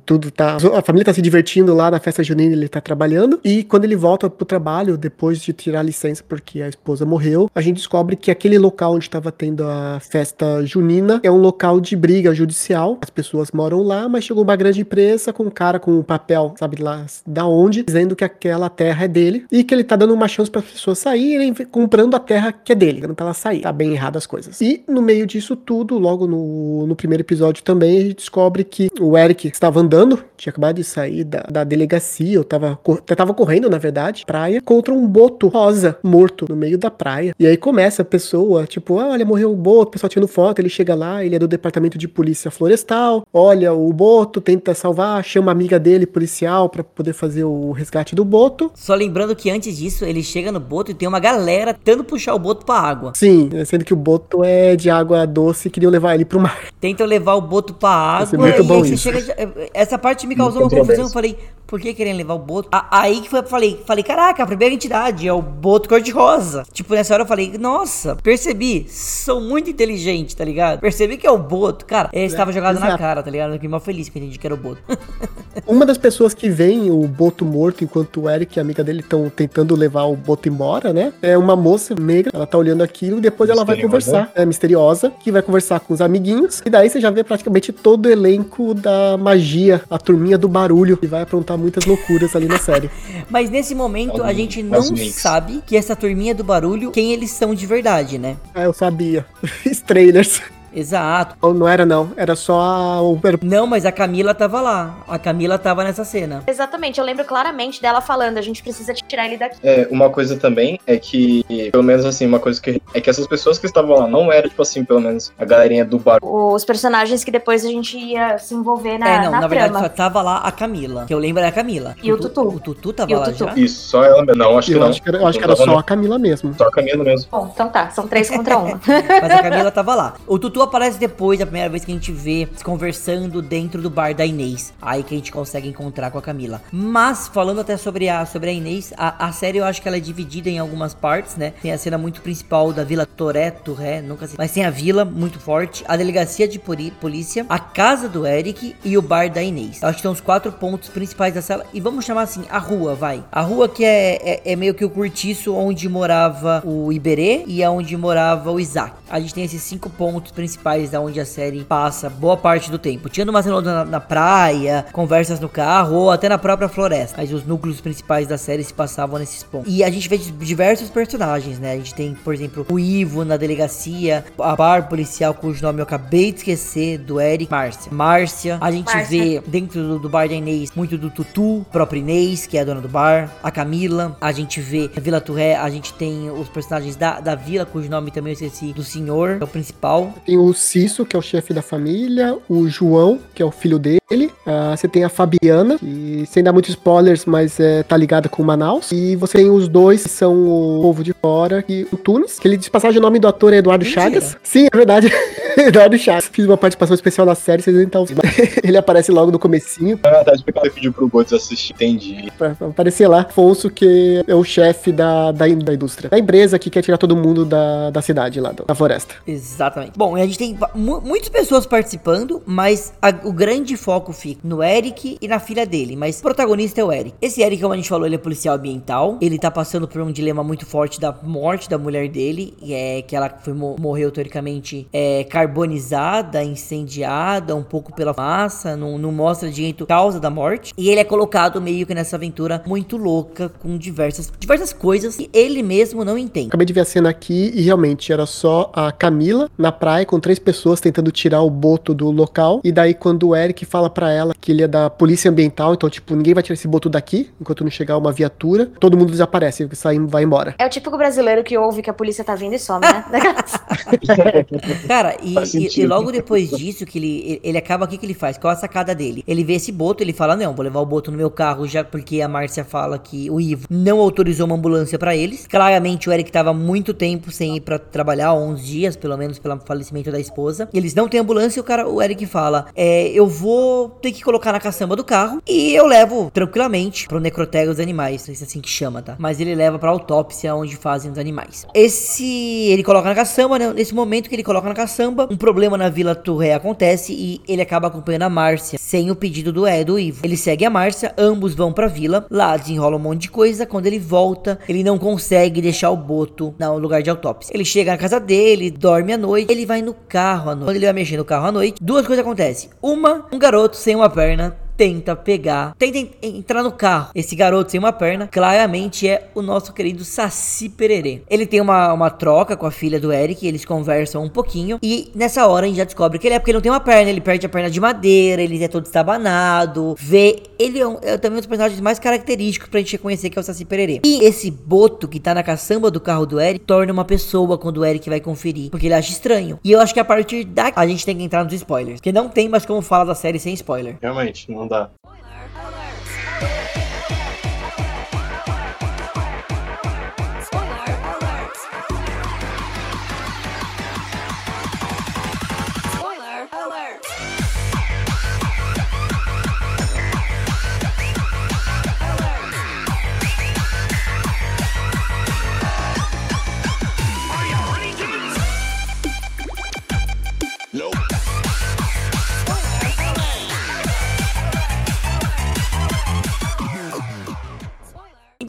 [0.04, 3.64] tudo tá, a família tá se divertindo lá na festa junina, ele tá trabalhando, e
[3.64, 7.60] quando ele volta pro trabalho, depois de tirar a licença porque a esposa morreu, a
[7.60, 11.96] gente descobre que aquele local onde estava tendo a festa junina é um local de
[11.96, 15.92] briga judicial, as pessoas moram lá, mas chegou uma grande empresa com um cara com
[15.92, 19.74] um papel, sabe, sabe lá da onde, dizendo que aquela terra é dele e que
[19.74, 23.00] ele tá dando uma chance para as pessoas saírem comprando a terra que é dele,
[23.00, 23.60] dando pra ela sair.
[23.60, 24.60] Tá bem errado as coisas.
[24.60, 28.88] E no meio disso tudo, logo no, no primeiro episódio também, a gente descobre que
[29.00, 32.78] o Eric estava andando, tinha acabado de sair da, da delegacia, ou tava,
[33.16, 37.34] tava correndo, na verdade, praia, contra um boto rosa morto no meio da praia.
[37.38, 40.58] E aí começa a pessoa, tipo, ah, olha, morreu o boto, o pessoal tirando foto,
[40.58, 45.22] ele chega lá, ele é do departamento de polícia florestal, olha o boto, tenta salvar,
[45.24, 48.72] chama a amiga dele, policial, para poder fazer o resgate do boto.
[48.74, 52.34] Só lembrando que antes disso, ele chega no boto e tem uma galera tentando puxar
[52.34, 53.12] o boto pra água.
[53.14, 56.58] Sim, sendo que o boto é de água doce e queriam levar ele pro mar.
[56.80, 58.38] Tentam levar o boto pra água.
[58.38, 59.12] Muito bom isso.
[59.12, 59.36] Chega,
[59.74, 61.04] essa parte me causou uma confusão.
[61.04, 61.36] Eu falei,
[61.68, 62.70] por que querem levar o boto?
[62.72, 66.64] Aí que foi, falei, falei, caraca, a primeira entidade é o boto cor-de-rosa.
[66.72, 70.80] Tipo, nessa hora eu falei, nossa, percebi, sou muito inteligente, tá ligado?
[70.80, 71.84] Percebi que é o boto.
[71.84, 72.92] Cara, ele estava jogado Exato.
[72.92, 73.50] na cara, tá ligado?
[73.50, 74.80] Eu fiquei mal feliz que eu entendi que era o boto.
[75.66, 79.00] Uma das pessoas que vem o Boto morto enquanto o Eric e a amiga dele
[79.00, 81.12] estão tentando levar o Boto embora, né?
[81.20, 84.30] É uma moça negra, ela tá olhando aquilo e depois ela vai conversar.
[84.34, 86.62] É misteriosa, que vai conversar com os amiguinhos.
[86.64, 90.96] E daí você já vê praticamente todo o elenco da magia, a turminha do barulho,
[90.96, 92.90] que vai aprontar muitas loucuras ali na série.
[93.28, 97.54] Mas nesse momento a gente não sabe que essa turminha do barulho, quem eles são
[97.54, 98.36] de verdade, né?
[98.54, 99.26] É, eu sabia.
[99.66, 100.40] Os trailers.
[100.78, 101.36] Exato.
[101.42, 102.98] Ou não era não, era só a...
[103.42, 104.98] Não, mas a Camila tava lá.
[105.08, 106.44] A Camila tava nessa cena.
[106.46, 109.58] Exatamente, eu lembro claramente dela falando, a gente precisa tirar ele daqui.
[109.62, 113.26] É, uma coisa também é que, pelo menos assim, uma coisa que é que essas
[113.26, 116.18] pessoas que estavam lá não eram, tipo assim, pelo menos a galerinha do bar.
[116.22, 119.78] Os personagens que depois a gente ia se envolver na É, não, na, na verdade
[119.78, 121.96] só tava lá a Camila, que eu lembro é a Camila.
[122.02, 122.42] E o Tutu.
[122.42, 123.38] O Tutu tava lá Tutu.
[123.44, 123.54] já?
[123.56, 124.42] Isso, só ela mesmo.
[124.42, 124.88] Não, acho eu que não.
[124.88, 126.54] Acho que era, acho que era só a Camila mesmo.
[126.54, 127.28] Só a Camila mesmo.
[127.30, 128.78] Bom, então tá, são três contra um.
[128.86, 130.14] Mas a Camila tava lá.
[130.26, 134.14] O Tutu aparece depois, a primeira vez que a gente vê conversando dentro do bar
[134.14, 134.72] da Inês.
[134.80, 136.62] Aí que a gente consegue encontrar com a Camila.
[136.70, 139.96] Mas, falando até sobre a, sobre a Inês, a, a série eu acho que ela
[139.96, 141.52] é dividida em algumas partes, né?
[141.62, 144.36] Tem a cena muito principal da Vila Toreto, é, nunca sei.
[144.38, 148.96] Mas tem a vila, muito forte, a delegacia de polícia, a casa do Eric e
[148.96, 149.82] o bar da Inês.
[149.82, 151.64] Acho que são os quatro pontos principais da sala.
[151.72, 153.24] E vamos chamar assim, a rua, vai.
[153.30, 157.62] A rua que é, é, é meio que o cortiço onde morava o Iberê e
[157.62, 158.94] é onde morava o Isaac.
[159.08, 160.47] A gente tem esses cinco pontos principais
[160.90, 163.08] da onde a série passa boa parte do tempo.
[163.08, 167.16] Tirando uma cena na, na praia, conversas no carro ou até na própria floresta.
[167.18, 169.72] Mas os núcleos principais da série se passavam nesses pontos.
[169.72, 171.72] E a gente vê diversos personagens, né?
[171.72, 175.84] A gente tem, por exemplo, o Ivo na delegacia, a bar policial cujo nome eu
[175.84, 177.92] acabei de esquecer, do Eric, Márcia.
[177.92, 178.58] Márcia.
[178.60, 179.40] A gente Márcia.
[179.40, 182.64] vê dentro do, do, bar da Inês muito do Tutu, próprio Inês, que é a
[182.64, 184.16] dona do bar, a Camila.
[184.20, 187.88] A gente vê na Vila Turré, a gente tem os personagens da, da vila, cujo
[187.90, 190.14] nome também eu esqueci, do senhor, que é o principal.
[190.24, 193.78] Tem o Cisso, que é o chefe da família, o João, que é o filho
[193.78, 193.98] dele.
[194.10, 198.42] Uh, você tem a Fabiana, que sem dar muitos spoilers, mas é, tá ligada com
[198.42, 198.90] Manaus.
[198.90, 202.48] E você tem os dois que são o povo de fora, e o Tunis, que
[202.48, 204.02] ele diz passagem o nome do ator é Eduardo Mentira.
[204.02, 204.36] Chagas.
[204.42, 205.12] Sim, é verdade.
[205.58, 206.30] Eduardo Chagas.
[206.32, 208.06] Fiz uma participação especial na série, vocês nem estão
[208.62, 209.98] Ele aparece logo no comecinho.
[210.02, 212.32] É verdade, porque ele pediu pro Godes assistir, entendi.
[212.38, 213.20] Pra aparecer lá.
[213.20, 216.08] Afonso, que é o chefe da, da, da, indústria.
[216.10, 219.14] Da empresa que quer tirar todo mundo da, da cidade lá, da floresta.
[219.26, 219.92] Exatamente.
[219.96, 225.18] Bom, a gente tem muitas pessoas participando, mas a, o grande foco fica no Eric
[225.20, 225.96] e na filha dele.
[225.96, 227.14] Mas o protagonista é o Eric.
[227.20, 229.18] Esse Eric, como a gente falou, ele é policial ambiental.
[229.20, 233.16] Ele tá passando por um dilema muito forte da morte da mulher dele, é que
[233.16, 239.86] ela foi, morreu teoricamente é, carbonizada, incendiada, um pouco pela massa, não, não mostra direito
[239.86, 240.72] causa da morte.
[240.76, 245.30] E ele é colocado meio que nessa aventura muito louca, com diversas, diversas coisas que
[245.32, 246.48] ele mesmo não entende.
[246.48, 250.17] Acabei de ver a cena aqui e realmente era só a Camila na praia com
[250.20, 252.60] três pessoas tentando tirar o boto do local.
[252.64, 255.88] E daí, quando o Eric fala para ela que ele é da polícia ambiental, então,
[255.88, 259.68] tipo, ninguém vai tirar esse boto daqui enquanto não chegar uma viatura, todo mundo desaparece,
[259.72, 260.54] sai, vai embora.
[260.58, 263.04] É o típico brasileiro que ouve que a polícia tá vindo e some, né?
[264.86, 268.14] Cara, e, e, e, logo depois disso, que ele, ele acaba, o que, que ele
[268.14, 268.36] faz?
[268.38, 269.22] Qual a sacada dele?
[269.26, 271.84] Ele vê esse boto, ele fala, não, vou levar o boto no meu carro, já
[271.84, 275.46] porque a Márcia fala que o Ivo não autorizou uma ambulância para eles.
[275.46, 279.58] Claramente o Eric tava muito tempo sem ir para trabalhar, 11 dias, pelo menos pelo
[279.60, 280.68] falecimento da esposa.
[280.72, 284.22] Eles não têm ambulância e o cara, o Eric fala, é, eu vou ter que
[284.22, 288.34] colocar na caçamba do carro e eu levo tranquilamente pro necrotério dos animais, se é
[288.34, 289.16] assim que chama, tá?
[289.18, 291.66] Mas ele leva pra autópsia onde fazem os animais.
[291.74, 292.24] Esse,
[292.70, 293.72] ele coloca na caçamba, né?
[293.72, 297.62] Nesse momento que ele coloca na caçamba, um problema na Vila Torre acontece e ele
[297.62, 300.20] acaba acompanhando a Márcia, sem o pedido do Ed, do Ivo.
[300.22, 303.86] Ele segue a Márcia, ambos vão pra vila, lá desenrola um monte de coisa, quando
[303.86, 307.52] ele volta, ele não consegue deixar o Boto no lugar de autópsia.
[307.54, 310.66] Ele chega na casa dele, dorme à noite, ele vai no carro à noite.
[310.66, 312.70] Quando ele vai mexer no carro à noite, duas coisas acontecem.
[312.80, 317.10] Uma, um garoto sem uma perna tenta pegar, tenta entrar no carro.
[317.12, 321.22] Esse garoto sem uma perna, claramente é o nosso querido Saci Pererê.
[321.28, 324.78] Ele tem uma, uma troca com a filha do Eric, eles conversam um pouquinho.
[324.80, 326.78] E nessa hora a gente já descobre que ele é porque ele não tem uma
[326.78, 329.96] perna, ele perde a perna de madeira, ele é todo estabanado.
[329.98, 333.38] Vê, ele é, um, é também um dos personagens mais característicos pra gente reconhecer que
[333.38, 334.00] é o Saci Pererê.
[334.04, 337.78] E esse boto que tá na caçamba do carro do Eric torna uma pessoa quando
[337.78, 339.58] o Eric vai conferir, porque ele acha estranho.
[339.64, 342.12] E eu acho que a partir daqui a gente tem que entrar nos spoilers, porque
[342.12, 343.96] não tem mais como falar da série sem spoiler.
[344.00, 344.90] Realmente, não dá.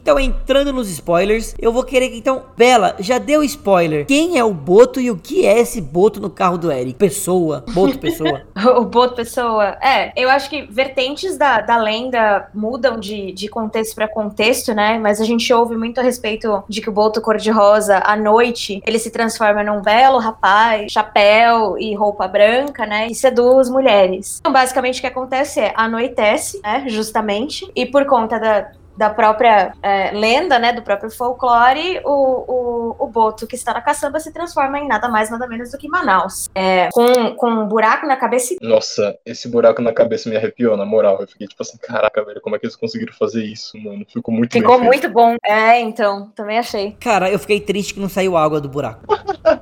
[0.00, 4.06] Então, entrando nos spoilers, eu vou querer que então, Bela, já deu spoiler.
[4.06, 6.94] Quem é o Boto e o que é esse Boto no carro do Eric?
[6.94, 8.42] Pessoa, Boto pessoa.
[8.76, 9.76] o Boto pessoa.
[9.82, 14.98] É, eu acho que vertentes da, da lenda mudam de, de contexto para contexto, né?
[14.98, 18.98] Mas a gente ouve muito a respeito de que o Boto cor-de-rosa, à noite, ele
[18.98, 23.06] se transforma num belo rapaz, chapéu e roupa branca, né?
[23.08, 24.38] E seduz mulheres.
[24.40, 26.84] Então, basicamente, o que acontece é anoitece, né?
[26.88, 27.70] Justamente.
[27.76, 33.06] E por conta da, da própria é, lenda, né, do próprio folclore, o, o, o
[33.06, 36.48] Boto que está na caçamba se transforma em nada mais, nada menos do que Manaus.
[36.54, 38.54] É, com, com um buraco na cabeça.
[38.60, 41.18] Nossa, esse buraco na cabeça me arrepiou, na moral.
[41.20, 44.04] Eu fiquei tipo assim, caraca, velho, como é que eles conseguiram fazer isso, mano?
[44.12, 45.36] Ficou muito Ficou muito bom.
[45.44, 46.96] É, então, também achei.
[47.00, 49.02] Cara, eu fiquei triste que não saiu água do buraco.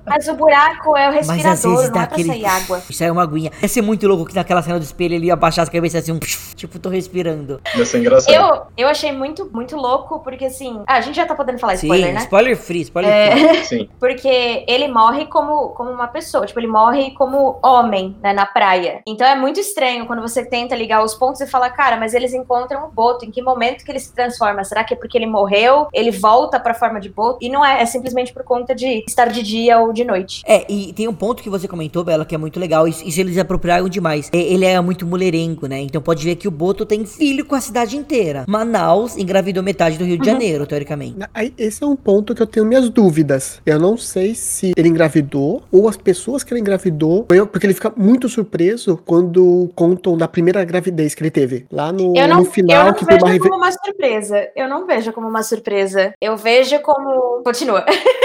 [0.07, 2.29] Mas o buraco é o Mas às respirador, vezes não dá é pra aquele.
[2.29, 2.83] sair água.
[2.89, 3.51] Isso aí é uma aguinha.
[3.62, 6.12] Ia ser muito louco que naquela cena do espelho ele ia abaixar as cabeças assim,
[6.12, 6.18] um.
[6.59, 7.61] Tipo, tô respirando.
[7.76, 8.35] Ia ser engraçado.
[8.35, 10.83] Eu, eu achei muito, muito louco, porque assim.
[10.87, 12.21] Ah, a gente já tá podendo falar spoiler, Sim, né?
[12.21, 13.31] spoiler free, spoiler É.
[13.37, 13.64] free.
[13.66, 13.89] Sim.
[13.99, 19.01] Porque ele morre como, como uma pessoa, tipo, ele morre como homem, né, na praia.
[19.07, 22.33] Então é muito estranho quando você tenta ligar os pontos e fala, cara, mas eles
[22.33, 24.62] encontram o Boto, em que momento que ele se transforma?
[24.64, 27.39] Será que é porque ele morreu, ele volta pra forma de Boto?
[27.41, 30.43] E não é, é simplesmente por conta de estar de dia ou de noite.
[30.47, 32.87] É, e tem um ponto que você comentou, Bela, que é muito legal.
[32.87, 34.31] Isso, isso eles apropriaram demais.
[34.33, 35.81] É, Ele é muito mulherengo, né?
[35.81, 38.45] Então pode ver que o Boto tem filho com a cidade inteira.
[38.49, 41.17] Manaus engravidou metade do Rio de Janeiro, teoricamente.
[41.33, 43.61] Aí, esse é um ponto que eu tenho minhas dúvidas.
[43.65, 47.75] Eu não sei se ele engravidou ou as pessoas que ele engravidou, foi- porque ele
[47.75, 51.67] fica muito surpreso quando contam da primeira gravidez que ele teve.
[51.71, 54.49] Lá no, Eu não, no final, eu não que vejo uma como uma surpresa.
[54.57, 56.13] Eu não vejo como uma surpresa.
[56.21, 57.43] Eu vejo como.
[57.45, 57.85] Continua.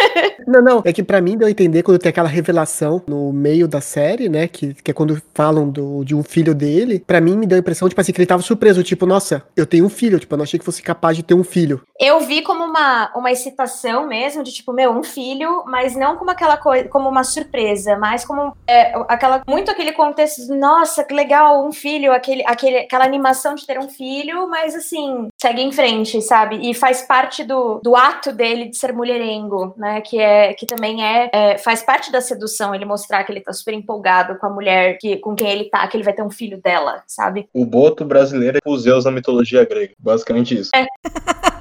[0.46, 3.68] Não, não, é que pra mim deu a entender quando tem aquela revelação no meio
[3.68, 7.38] da série, né, que, que é quando falam do, de um filho dele, pra mim
[7.38, 9.90] me deu a impressão, tipo assim, que ele tava surpreso, tipo, nossa, eu tenho um
[9.90, 11.82] filho, tipo, eu não achei que fosse capaz de ter um filho.
[12.00, 16.32] Eu vi como uma, uma excitação mesmo, de tipo, meu, um filho, mas não como
[16.32, 21.14] aquela coisa, como uma surpresa, mas como é, aquela, muito aquele contexto, de, nossa, que
[21.14, 25.72] legal, um filho, aquele, aquele, aquela animação de ter um filho, mas assim, segue em
[25.72, 26.70] frente, sabe?
[26.70, 30.02] E faz parte do, do ato dele de ser mulherengo, né?
[30.02, 33.54] Que é que também é, é, faz parte da sedução, ele mostrar que ele tá
[33.54, 36.32] super empolgado com a mulher que, com quem ele tá, que ele vai ter um
[36.32, 37.48] filho dela, sabe?
[37.54, 39.94] O boto brasileiro é o Zeus na mitologia grega.
[40.00, 40.72] Basicamente isso isso.
[40.76, 40.88] É.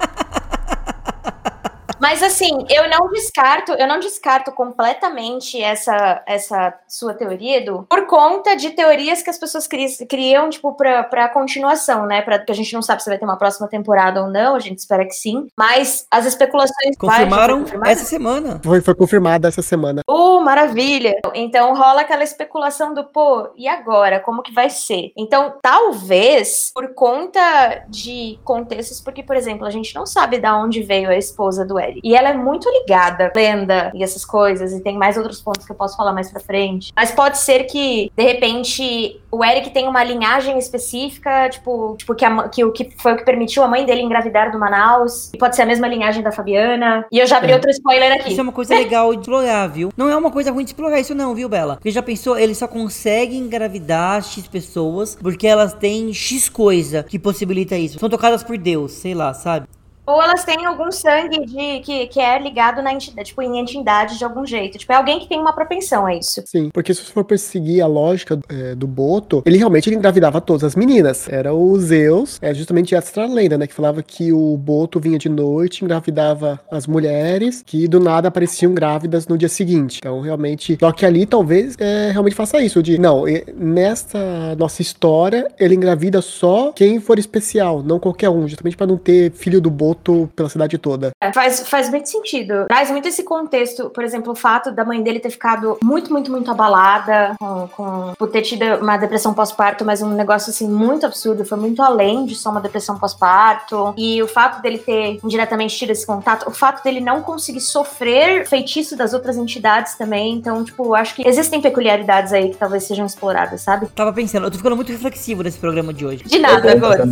[2.02, 8.06] Mas assim, eu não descarto, eu não descarto completamente essa, essa sua teoria, Edu, por
[8.08, 12.20] conta de teorias que as pessoas cri- criam, tipo, pra, pra continuação, né?
[12.20, 14.58] Pra, porque a gente não sabe se vai ter uma próxima temporada ou não, a
[14.58, 15.46] gente espera que sim.
[15.56, 16.96] Mas as especulações.
[17.00, 17.90] Vai, Confirmaram confirmado?
[17.92, 18.60] essa semana.
[18.64, 20.02] Foi, foi confirmado essa semana.
[20.10, 21.14] Uh, maravilha!
[21.34, 24.18] Então rola aquela especulação do, pô, e agora?
[24.18, 25.12] Como que vai ser?
[25.16, 30.82] Então, talvez, por conta de contextos, porque, por exemplo, a gente não sabe da onde
[30.82, 32.00] veio a esposa do Eric.
[32.02, 35.64] E ela é muito ligada, à lenda e essas coisas, e tem mais outros pontos
[35.66, 36.92] que eu posso falar mais pra frente.
[36.94, 42.24] Mas pode ser que, de repente, o Eric tem uma linhagem específica, tipo, tipo que,
[42.24, 45.32] a que o que foi o que permitiu a mãe dele engravidar do Manaus.
[45.32, 47.06] E pode ser a mesma linhagem da Fabiana.
[47.10, 47.54] E eu já abri É.
[47.54, 48.30] outro spoiler aqui.
[48.30, 49.90] Isso é uma coisa legal de explorar, viu?
[49.96, 51.76] Não é uma coisa ruim de explorar isso não, viu, Bela?
[51.76, 57.18] Porque já pensou, ele só consegue engravidar X pessoas porque elas têm X coisa que
[57.18, 57.98] possibilita isso.
[57.98, 59.66] São tocadas por Deus, sei lá, sabe?
[60.04, 64.18] Ou elas têm algum sangue de que, que é ligado na entidade, tipo, em entidade
[64.18, 64.76] de algum jeito.
[64.78, 66.42] Tipo, é alguém que tem uma propensão a isso.
[66.44, 70.40] Sim, porque se você for perseguir a lógica é, do Boto, ele realmente ele engravidava
[70.40, 71.28] todas as meninas.
[71.28, 73.66] Era o Zeus, é justamente essa lenda, né?
[73.66, 78.74] Que falava que o Boto vinha de noite, engravidava as mulheres, que do nada apareciam
[78.74, 79.98] grávidas no dia seguinte.
[79.98, 80.76] Então, realmente.
[80.80, 82.82] Só que ali talvez é, realmente faça isso.
[82.82, 83.24] De não,
[83.54, 88.96] nesta nossa história, ele engravida só quem for especial, não qualquer um, justamente pra não
[88.96, 91.10] ter filho do Boto pela cidade toda.
[91.20, 92.66] É, Faz, faz muito sentido.
[92.68, 96.30] Traz muito esse contexto, por exemplo, o fato da mãe dele ter ficado muito, muito,
[96.30, 101.06] muito abalada, com, com por ter tido uma depressão pós-parto, mas um negócio assim muito
[101.06, 103.94] absurdo, foi muito além de só uma depressão pós-parto.
[103.96, 108.46] E o fato dele ter indiretamente tido esse contato, o fato dele não conseguir sofrer
[108.46, 110.34] feitiço das outras entidades também.
[110.34, 113.86] Então, tipo, acho que existem peculiaridades aí que talvez sejam exploradas, sabe?
[113.94, 116.24] Tava pensando, eu tô ficando muito reflexivo nesse programa de hoje.
[116.24, 117.04] De nada, agora.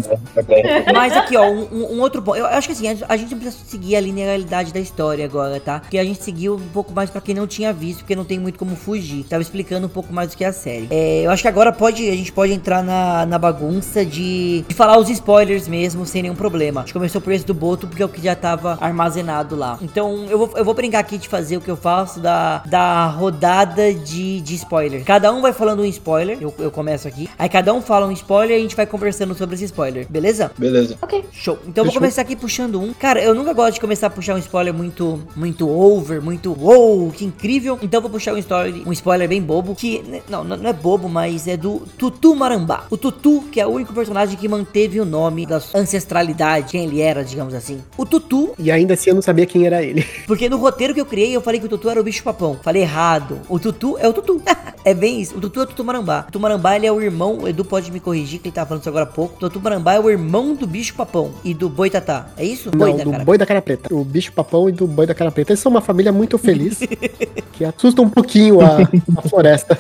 [0.95, 2.37] Mas aqui, ó, um, um- um outro ponto.
[2.39, 5.81] Eu acho que assim, a gente precisa seguir a linearidade da história agora, tá?
[5.81, 8.39] Porque a gente seguiu um pouco mais pra quem não tinha visto, porque não tem
[8.39, 9.25] muito como fugir.
[9.25, 10.89] Tava explicando um pouco mais do que a série.
[10.91, 14.75] É, eu acho que agora pode, a gente pode entrar na, na bagunça de, de
[14.75, 16.81] falar os spoilers mesmo, sem nenhum problema.
[16.81, 19.79] A gente começou por esse do Boto, porque é o que já tava armazenado lá.
[19.83, 23.07] Então, eu vou, eu vou brincar aqui de fazer o que eu faço da, da
[23.07, 25.05] rodada de, de spoiler.
[25.05, 27.29] Cada um vai falando um spoiler, eu, eu começo aqui.
[27.39, 30.51] Aí cada um fala um spoiler e a gente vai conversando sobre esse spoiler, beleza?
[30.57, 30.97] Beleza.
[31.33, 31.59] Show.
[31.67, 32.93] Então eu vou começar aqui puxando um.
[32.93, 37.11] Cara, eu nunca gosto de começar a puxar um spoiler muito, muito over, muito wow,
[37.11, 37.79] que incrível.
[37.83, 41.47] Então vou puxar um spoiler, um spoiler bem bobo, que não, não é bobo, mas
[41.47, 42.85] é do Tutu Marambá.
[42.91, 47.01] O Tutu, que é o único personagem que manteve o nome da ancestralidade, quem ele
[47.01, 47.81] era, digamos assim.
[47.97, 50.05] O Tutu, E ainda assim eu não sabia quem era ele.
[50.27, 52.59] porque no roteiro que eu criei eu falei que o Tutu era o bicho papão.
[52.63, 53.41] Falei errado.
[53.49, 54.43] O Tutu é o Tutu.
[54.85, 55.37] é bem isso.
[55.37, 56.21] O Tutu é o Tutu Marambá.
[56.21, 58.69] O Tutu Marambá ele é o irmão, o Edu pode me corrigir que ele tava
[58.69, 59.37] falando isso agora há pouco.
[59.37, 62.29] O Tutu Marambá é o irmão do bicho papão e do Boitatá.
[62.37, 62.50] É isso?
[62.75, 63.25] Não, da do cara.
[63.25, 63.95] boi da cara preta.
[63.95, 65.53] O bicho papão e do boi da cara preta.
[65.53, 66.79] Eles são uma família muito feliz.
[67.53, 68.79] que assusta um pouquinho a,
[69.19, 69.79] a floresta.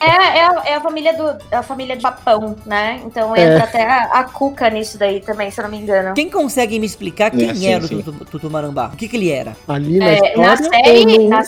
[0.00, 0.06] É,
[0.38, 3.00] é, a, é a família do a família de Japão, né?
[3.04, 3.42] Então É.
[3.54, 6.14] entra até a, a Cuca nisso daí também, se eu não me engano.
[6.14, 7.96] Quem consegue me explicar quem É, sim, era sim.
[7.96, 8.90] o Tutu, Tutu Marambá?
[8.92, 9.56] O que que ele era?
[9.66, 10.36] Ali na É, história.
[10.36, 11.42] na série, ou na,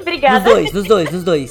[0.00, 0.40] Obrigada.
[0.40, 1.50] Nos dois, nos dois, nos dois.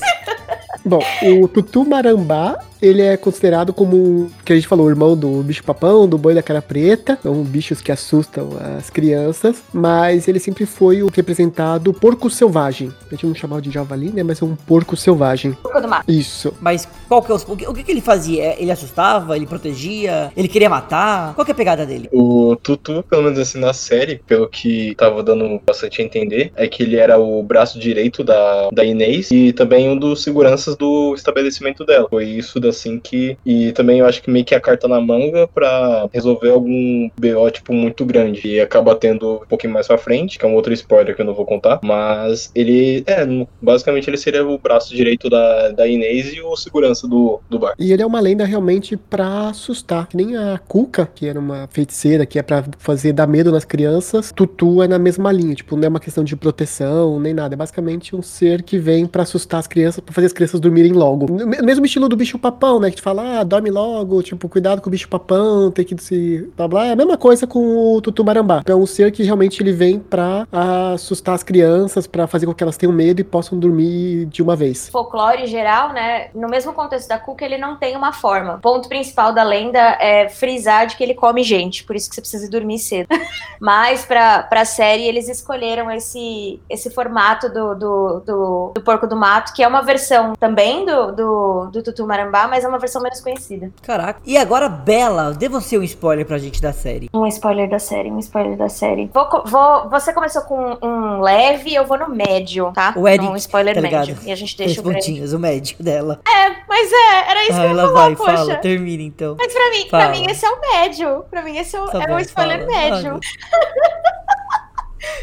[0.85, 1.01] Bom,
[1.43, 5.43] o Tutu Marambá ele é considerado como, um, que a gente falou, o irmão do
[5.43, 10.39] bicho papão, do boi da cara preta, são bichos que assustam as crianças, mas ele
[10.39, 12.91] sempre foi o representado porco selvagem.
[13.07, 15.53] A gente não chamava de javali, né, mas é um porco selvagem.
[15.53, 16.03] Porco do mar.
[16.07, 16.53] Isso.
[16.59, 18.43] Mas qual que é o, o, que, o que, que ele fazia?
[18.43, 21.33] É, ele assustava, ele protegia, ele queria matar?
[21.35, 22.09] Qual que é a pegada dele?
[22.11, 26.67] O Tutu, pelo menos assim na série, pelo que tava dando bastante a entender, é
[26.67, 31.13] que ele era o braço direito da, da Inês e também um dos seguranças do
[31.15, 32.07] estabelecimento dela.
[32.09, 33.37] Foi isso da assim, que.
[33.45, 37.51] E também eu acho que meio que a carta na manga para resolver algum BO,
[37.51, 38.47] tipo, muito grande.
[38.47, 41.25] E acaba tendo um pouquinho mais pra frente, que é um outro spoiler que eu
[41.25, 41.79] não vou contar.
[41.83, 43.25] Mas ele, é,
[43.61, 47.75] basicamente ele seria o braço direito da, da Inês e o segurança do, do bar.
[47.77, 50.07] E ele é uma lenda realmente pra assustar.
[50.07, 53.65] Que nem a Cuca, que era uma feiticeira, que é pra fazer dar medo nas
[53.65, 54.31] crianças.
[54.35, 57.55] Tutu é na mesma linha, tipo, não é uma questão de proteção, nem nada.
[57.55, 60.93] É basicamente um ser que vem para assustar as crianças, para fazer as crianças dormirem
[60.93, 61.27] logo.
[61.45, 62.91] Mesmo estilo do bicho papão papão, né?
[62.91, 66.47] Que te fala, ah, dorme logo, tipo, cuidado com o bicho papão, tem que se.
[66.55, 66.85] blá blá.
[66.85, 68.61] É a mesma coisa com o Tutu Marambá.
[68.65, 70.47] É um ser que realmente ele vem pra
[70.93, 74.55] assustar as crianças, pra fazer com que elas tenham medo e possam dormir de uma
[74.55, 74.89] vez.
[74.89, 76.29] Folclore geral, né?
[76.35, 78.55] No mesmo contexto da Cuca, ele não tem uma forma.
[78.55, 82.15] O ponto principal da lenda é frisar de que ele come gente, por isso que
[82.15, 83.07] você precisa dormir cedo.
[83.59, 89.15] Mas pra, pra série, eles escolheram esse, esse formato do, do, do, do porco do
[89.15, 93.01] mato, que é uma versão também do, do, do Tutu Marambá, mas é uma versão
[93.01, 93.71] menos conhecida.
[93.81, 94.19] Caraca.
[94.25, 97.09] E agora, Bela, dê você um spoiler pra gente da série.
[97.13, 99.09] Um spoiler da série, um spoiler da série.
[99.13, 102.93] Vou, vou, você começou com um leve, eu vou no médio, tá?
[102.97, 104.17] O Eric, um spoiler tá médio.
[104.25, 106.19] E a gente deixa o pontinhos, o médio dela.
[106.27, 108.35] É, mas é, era isso ah, que eu ia falar, vai, poxa.
[108.35, 109.37] fala, termina então.
[109.39, 111.25] Mas pra mim, pra mim esse é o médio.
[111.31, 112.71] Pra mim esse é, o, tá é bom, um spoiler fala.
[112.71, 113.19] médio.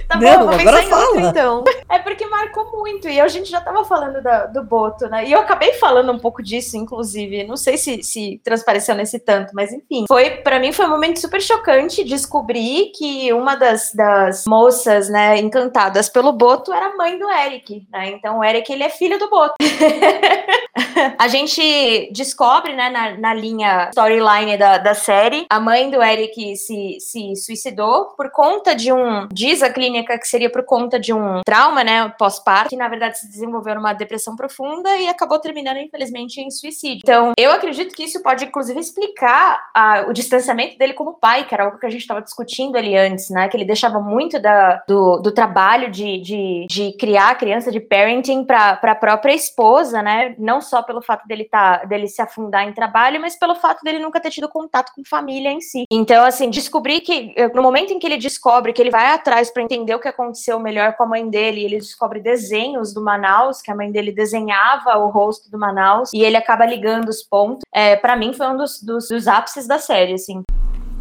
[0.08, 1.06] Tá não, bom, agora fala.
[1.06, 1.64] Outro, então.
[1.88, 3.08] É porque marcou muito.
[3.08, 5.26] E a gente já tava falando da, do Boto, né?
[5.26, 7.44] E eu acabei falando um pouco disso, inclusive.
[7.44, 10.04] Não sei se, se transpareceu nesse tanto, mas enfim.
[10.08, 15.38] Foi, para mim, foi um momento super chocante descobrir que uma das, das moças, né,
[15.38, 18.10] encantadas pelo Boto era a mãe do Eric, né?
[18.10, 19.54] Então o Eric, ele é filho do Boto.
[21.18, 26.56] a gente descobre, né, na, na linha storyline da, da série, a mãe do Eric
[26.56, 29.28] se, se suicidou por conta de um.
[29.32, 33.28] Diz clínica que seria por conta de um trauma, né, pós-parto, que na verdade se
[33.28, 37.00] desenvolveu numa depressão profunda e acabou terminando, infelizmente, em suicídio.
[37.02, 41.54] Então, eu acredito que isso pode, inclusive, explicar a, o distanciamento dele como pai, que
[41.54, 44.82] era algo que a gente estava discutindo ali antes, né, que ele deixava muito da,
[44.86, 50.02] do, do trabalho de, de, de criar a criança, de parenting, para a própria esposa,
[50.02, 53.82] né, não só pelo fato dele, tá, dele se afundar em trabalho, mas pelo fato
[53.82, 55.84] dele nunca ter tido contato com família em si.
[55.90, 59.64] Então, assim, descobrir que, no momento em que ele descobre que ele vai atrás para
[59.64, 61.64] entender o que aconteceu melhor com a mãe dele.
[61.64, 66.22] Ele descobre desenhos do Manaus, que a mãe dele desenhava o rosto do Manaus, e
[66.22, 67.62] ele acaba ligando os pontos.
[67.74, 70.44] É, para mim, foi um dos, dos, dos ápices da série, assim.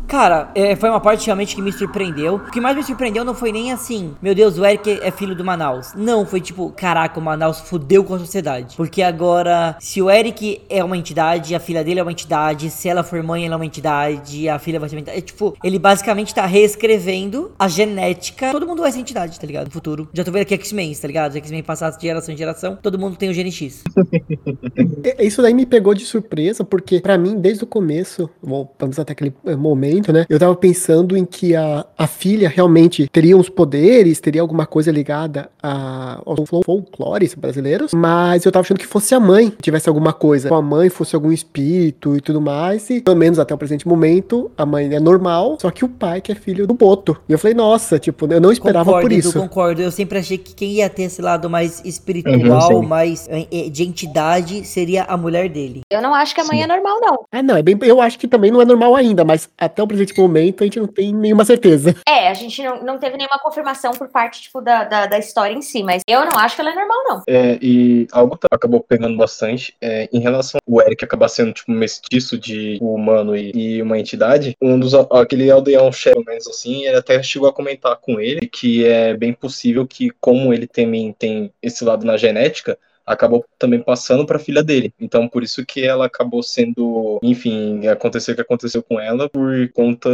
[0.07, 2.35] Cara, é, foi uma parte realmente que me surpreendeu.
[2.35, 5.35] O que mais me surpreendeu não foi nem assim, meu Deus, o Eric é filho
[5.35, 5.93] do Manaus.
[5.95, 8.77] Não, foi tipo, caraca, o Manaus fudeu com a sociedade.
[8.77, 12.87] Porque agora, se o Eric é uma entidade, a filha dele é uma entidade, se
[12.87, 15.19] ela for mãe, ela é uma entidade, a filha vai ser uma entidade.
[15.19, 18.51] É tipo, ele basicamente tá reescrevendo a genética.
[18.51, 19.65] Todo mundo vai ser entidade, tá ligado?
[19.65, 20.07] No futuro.
[20.13, 21.31] Já tô vendo aqui X-Men, tá ligado?
[21.31, 23.83] Os X-Men passados de geração em geração, todo mundo tem o gene X.
[25.03, 29.13] É, isso daí me pegou de surpresa, porque para mim, desde o começo, vamos até
[29.13, 30.25] aquele momento momento, né?
[30.29, 34.91] Eu tava pensando em que a, a filha realmente teria uns poderes, teria alguma coisa
[34.91, 40.13] ligada a, aos folclores brasileiros, mas eu tava achando que fosse a mãe, tivesse alguma
[40.13, 40.49] coisa.
[40.49, 43.87] Com a mãe fosse algum espírito e tudo mais, e pelo menos até o presente
[43.87, 47.17] momento, a mãe é normal, só que o pai que é filho do Boto.
[47.27, 49.37] E eu falei, nossa, tipo, eu não esperava concordo, por isso.
[49.37, 53.27] Eu concordo, eu sempre achei que quem ia ter esse lado mais espiritual, uhum, mais
[53.29, 55.81] eh, eh, de entidade, seria a mulher dele.
[55.89, 56.63] Eu não acho que a mãe sim.
[56.63, 57.17] é normal, não.
[57.31, 59.86] É, não, é bem, eu acho que também não é normal ainda, mas até o
[59.87, 61.95] no presente momento, a gente não tem nenhuma certeza.
[62.07, 65.53] É, a gente não, não teve nenhuma confirmação por parte, tipo, da, da, da história
[65.53, 67.23] em si, mas eu não acho que ela é normal, não.
[67.27, 71.75] É, e algo acabou pegando bastante é, em relação ao Eric acabar sendo, tipo, um
[71.75, 76.85] mestiço de um humano e, e, uma entidade, um dos, aquele aldeão chefe, menos assim,
[76.85, 81.13] ele até chegou a comentar com ele que é bem possível que, como ele também
[81.17, 82.77] tem esse lado na genética,
[83.07, 84.93] acabou também passando para a filha dele.
[84.99, 89.71] Então, por isso que ela acabou sendo, enfim, aconteceu o que aconteceu com ela por
[89.73, 90.09] conta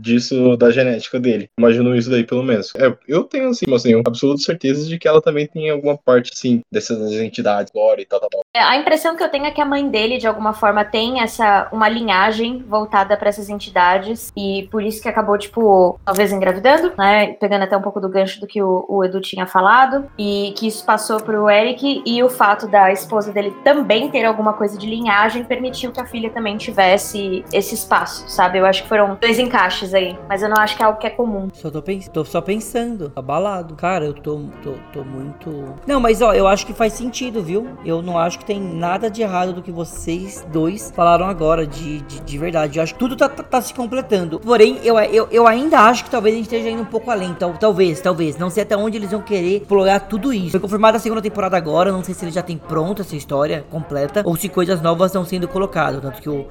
[0.00, 1.50] disso da genética dele.
[1.58, 2.72] Imagino isso daí, pelo menos.
[2.76, 6.62] É, eu tenho, assim, assim, absoluta certeza de que ela também tem alguma parte, assim,
[6.72, 8.40] dessas entidades, glória e tal, tal, tal.
[8.54, 11.20] É, a impressão que eu tenho é que a mãe dele, de alguma forma, tem
[11.20, 16.92] essa uma linhagem voltada para essas entidades e por isso que acabou, tipo, talvez engravidando,
[16.96, 17.34] né?
[17.34, 20.66] Pegando até um pouco do gancho do que o, o Edu tinha falado e que
[20.66, 24.86] isso passou pro Eric e o fato da esposa dele também ter alguma coisa de
[24.86, 28.58] linhagem permitiu que a filha também tivesse esse espaço, sabe?
[28.58, 31.06] Eu acho que foram dois encaixes aí, mas eu não acho que é algo que
[31.06, 31.48] é comum.
[31.52, 33.74] Só tô, pens tô só pensando, abalado.
[33.74, 35.74] Cara, eu tô, tô, tô muito.
[35.86, 37.68] Não, mas ó, eu acho que faz sentido, viu?
[37.84, 42.00] Eu não acho que tem nada de errado do que vocês dois falaram agora, de,
[42.02, 42.78] de, de verdade.
[42.78, 44.40] Eu acho que tudo tá, tá, tá, se completando.
[44.40, 47.34] Porém, eu, eu, eu ainda acho que talvez a gente esteja indo um pouco além.
[47.34, 48.36] Tal, talvez, talvez.
[48.38, 50.52] Não sei até onde eles vão querer explorar tudo isso.
[50.52, 51.92] Foi confirmada a segunda temporada agora.
[51.92, 55.24] Não sei se eles já têm pronta essa história completa ou se coisas novas estão
[55.24, 56.00] sendo colocadas.
[56.00, 56.46] Tanto que o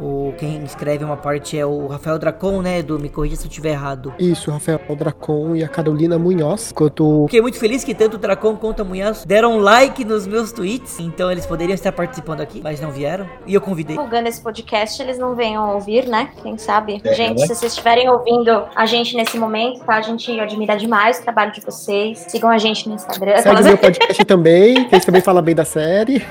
[0.00, 2.82] o, quem escreve uma parte é o Rafael Dracon, né?
[2.82, 4.14] Do Me Corrija se eu estiver errado.
[4.18, 6.70] Isso, Rafael Dracon e a Carolina Munhoz.
[6.72, 7.24] Enquanto...
[7.26, 10.98] Fiquei muito feliz que tanto o Dracon quanto a Munhoz deram like nos meus tweets.
[10.98, 13.26] Então eles poderiam estar participando aqui, mas não vieram.
[13.46, 13.96] E eu convidei.
[13.96, 16.30] Divulgando esse podcast, eles não venham ouvir, né?
[16.42, 17.00] Quem sabe?
[17.04, 17.46] É, gente, né?
[17.46, 19.96] se vocês estiverem ouvindo a gente nesse momento, tá?
[19.96, 22.24] A gente admira demais o trabalho de vocês.
[22.28, 23.36] Sigam a gente no Instagram.
[23.38, 26.24] Segue o meu podcast também, que eles também falam bem da série.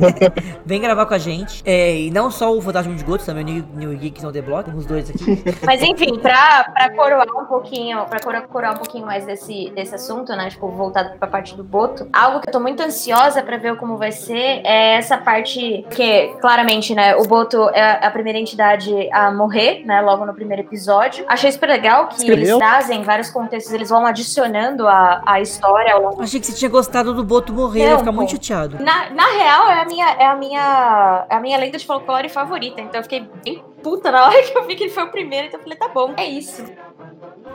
[0.66, 1.62] Vem gravar com a gente.
[1.64, 4.42] É, e não só o Fantasma de Gotos, também o New, New Geeks on the
[4.42, 5.42] Block, os dois aqui.
[5.64, 10.34] Mas enfim, pra, pra coroar um pouquinho, pra coroar um pouquinho mais desse, desse assunto,
[10.34, 10.50] né?
[10.50, 13.96] Tipo, voltado pra parte do Boto, algo que eu tô muito ansiosa pra ver como
[13.96, 19.30] vai ser é essa parte que, claramente, né, o Boto é a primeira entidade a
[19.30, 20.00] morrer, né?
[20.00, 21.24] Logo no primeiro episódio.
[21.28, 22.36] Achei super legal que Escreveu?
[22.36, 26.22] eles trazem vários contextos, eles vão adicionando a, a história ao longo.
[26.22, 28.82] Achei que você tinha gostado do Boto morrer, eu ia ficar muito chateado.
[28.82, 32.28] Na, na real, é a minha, é a minha, é a minha lenda de folclore
[32.28, 35.10] favorita, então eu fiquei bem puta na hora que eu vi que ele foi o
[35.10, 36.64] primeiro, então eu falei, tá bom, é isso.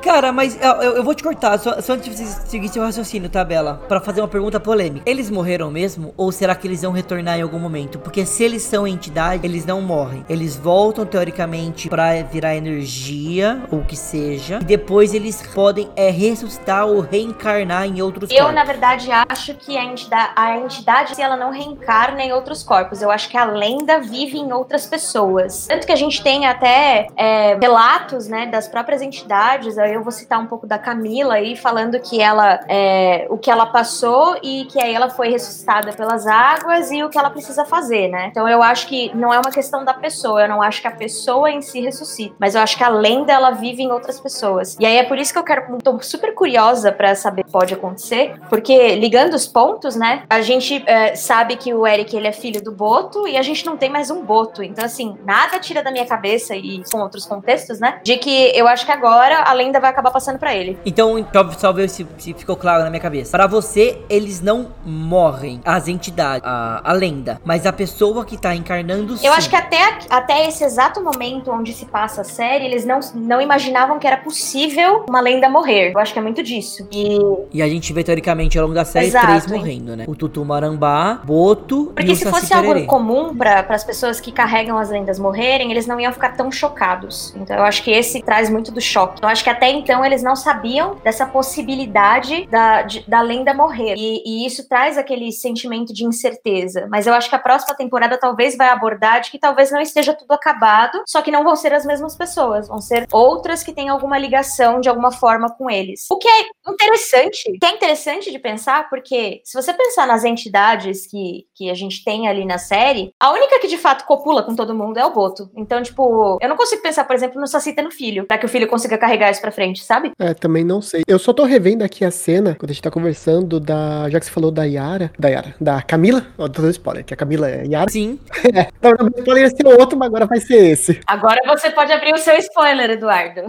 [0.02, 3.30] Cara, mas eu, eu, vou te cortar, só, só antes de você seguir seu raciocínio,
[3.30, 3.82] tá, Bela?
[3.88, 5.10] Pra fazer uma pergunta polêmica.
[5.10, 6.14] Eles morreram mesmo?
[6.18, 8.00] Ou será que eles vão retornar em algum momento?
[8.00, 10.26] Porque se eles são entidade, eles não morrem.
[10.28, 14.60] Eles voltam, teoricamente, pra virar energia, ou o que seja.
[14.62, 18.50] E depois eles podem é, ressuscitar ou reencarnar em outros eu, corpos.
[18.50, 22.64] Eu, na verdade, acho que a entidade, a entidade, se ela não reencarna em outros
[22.64, 25.68] corpos, eu acho que a lenda vive em outras pessoas.
[25.68, 30.40] Tanto que a gente tem até é, relatos, né, das próprias entidades eu vou citar
[30.40, 34.82] um pouco da Camila aí, falando que ela, é, o que ela passou e que
[34.82, 38.28] aí ela foi ressuscitada pelas águas e o que ela precisa fazer, né?
[38.30, 40.92] Então eu acho que não é uma questão da pessoa, eu não acho que a
[40.92, 44.78] pessoa em si ressuscita, mas eu acho que a lenda ela vive em outras pessoas.
[44.80, 47.74] E aí é por isso que eu quero, tô super curiosa para saber que pode
[47.74, 50.24] acontecer, porque ligando os pontos, né?
[50.30, 53.66] A gente é, sabe que o Eric ele é filho do Boto e a gente
[53.66, 54.64] não tem mais um Boto.
[54.64, 58.00] Então assim, nada tira da minha cabeça e com outros contextos, né?
[58.04, 60.78] De que eu acho que agora, além ainda vai acabar passando para ele.
[60.86, 61.26] Então,
[61.58, 63.32] só ver se, se, ficou claro na minha cabeça.
[63.32, 68.56] Para você, eles não morrem, as entidades, a, a lenda, mas a pessoa que tá
[68.56, 72.86] encarnando Eu acho que até, até esse exato momento onde se passa a série, eles
[72.86, 75.92] não, não imaginavam que era possível uma lenda morrer.
[75.94, 76.88] Eu acho que é muito disso.
[76.92, 77.20] E,
[77.52, 80.06] e a gente vê, teoricamente, ao longo da série, Exato, três morrendo, né?
[80.08, 84.32] O Tutu Marambá, Boto Porque e o se fosse algo comum para as pessoas que
[84.32, 87.34] carregam as lendas morrerem, eles não iam ficar tão chocados.
[87.36, 89.22] Então eu acho que esse traz muito do choque.
[89.22, 93.96] Eu acho que até então eles não sabiam dessa possibilidade da, de, da lenda morrer.
[93.96, 96.88] E, e, isso traz aquele sentimento de incerteza.
[96.90, 100.14] Mas eu acho que a próxima temporada talvez vai abordar de que talvez não esteja
[100.14, 103.90] tudo acabado, só que não vão ser as mesmas pessoas, vão ser outras que têm
[103.90, 106.08] alguma ligação de alguma forma com eles.
[106.10, 111.06] O que é interessante, que é interessante de pensar, porque se você pensar nas entidades
[111.08, 114.56] que, que a gente tem ali na série, a única que de fato copula com
[114.56, 115.50] todo mundo é o Boto.
[115.56, 118.50] Então, tipo, eu não consigo pensar, por exemplo, no Saci tendo filho, para que o
[118.50, 120.12] filho consiga carregar isso pra pra frente, sabe?
[120.18, 121.04] É, também não sei.
[121.08, 124.10] Eu só tô revendo aqui a cena, quando a gente tá conversando da.
[124.10, 125.12] Já que você falou da Yara.
[125.20, 125.54] Da Yara.
[125.62, 126.26] Da Camila.
[126.38, 127.92] Ó, oh, tô dando spoiler, que a Camila é Yara.
[127.92, 128.20] Sim.
[128.54, 128.70] é.
[128.82, 131.00] Não, não, spoiler ia ser outro, mas agora vai ser esse.
[131.06, 133.42] Agora você pode abrir o seu spoiler, Eduardo.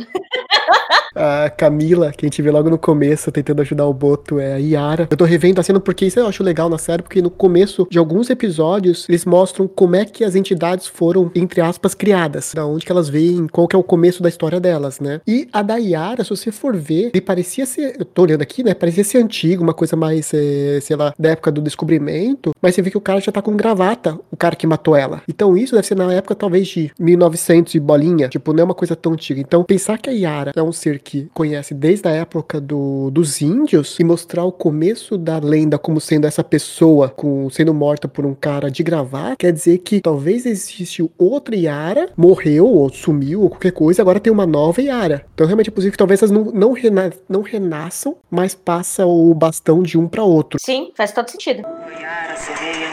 [1.17, 4.59] a Camila, que a gente vê logo no começo, tentando ajudar o Boto, é a
[4.59, 5.09] Yara.
[5.11, 7.87] Eu tô revendo a cena porque isso eu acho legal na série, porque no começo
[7.91, 12.53] de alguns episódios, eles mostram como é que as entidades foram, entre aspas, criadas.
[12.55, 15.23] Da onde que elas veem, qual que é o começo da história delas, né?
[15.27, 18.43] E a da Yara Yara, se você for ver, ele parecia ser, eu tô olhando
[18.43, 22.53] aqui, né, parecia ser antigo, uma coisa mais, é, sei lá, da época do descobrimento,
[22.61, 25.23] mas você vê que o cara já tá com gravata, o cara que matou ela.
[25.29, 28.75] Então isso deve ser na época talvez de 1900 e bolinha, tipo, não é uma
[28.75, 29.41] coisa tão antiga.
[29.41, 33.41] Então pensar que a Yara é um ser que conhece desde a época do, dos
[33.41, 38.27] índios e mostrar o começo da lenda como sendo essa pessoa com, sendo morta por
[38.27, 43.51] um cara de gravata, quer dizer que talvez existe outra Yara, morreu ou sumiu ou
[43.51, 45.25] qualquer coisa, agora tem uma nova Yara.
[45.35, 49.83] Então realmente é que talvez elas não, não, rena, não renasçam, mas passa o bastão
[49.83, 50.59] de um para outro.
[50.61, 51.63] Sim, faz todo sentido.
[51.99, 52.89] Yara, sereia,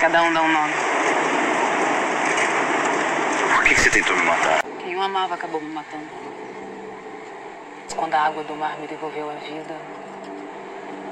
[0.00, 0.72] cada um dá um nome.
[3.54, 4.62] Por que, que você tentou me matar?
[4.78, 6.04] Quem eu amava acabou me matando.
[7.96, 9.76] Quando a água do mar me devolveu a vida,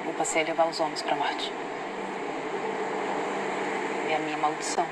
[0.07, 1.53] eu passei a levar os homens para Marte.
[4.09, 4.87] É a minha maldição.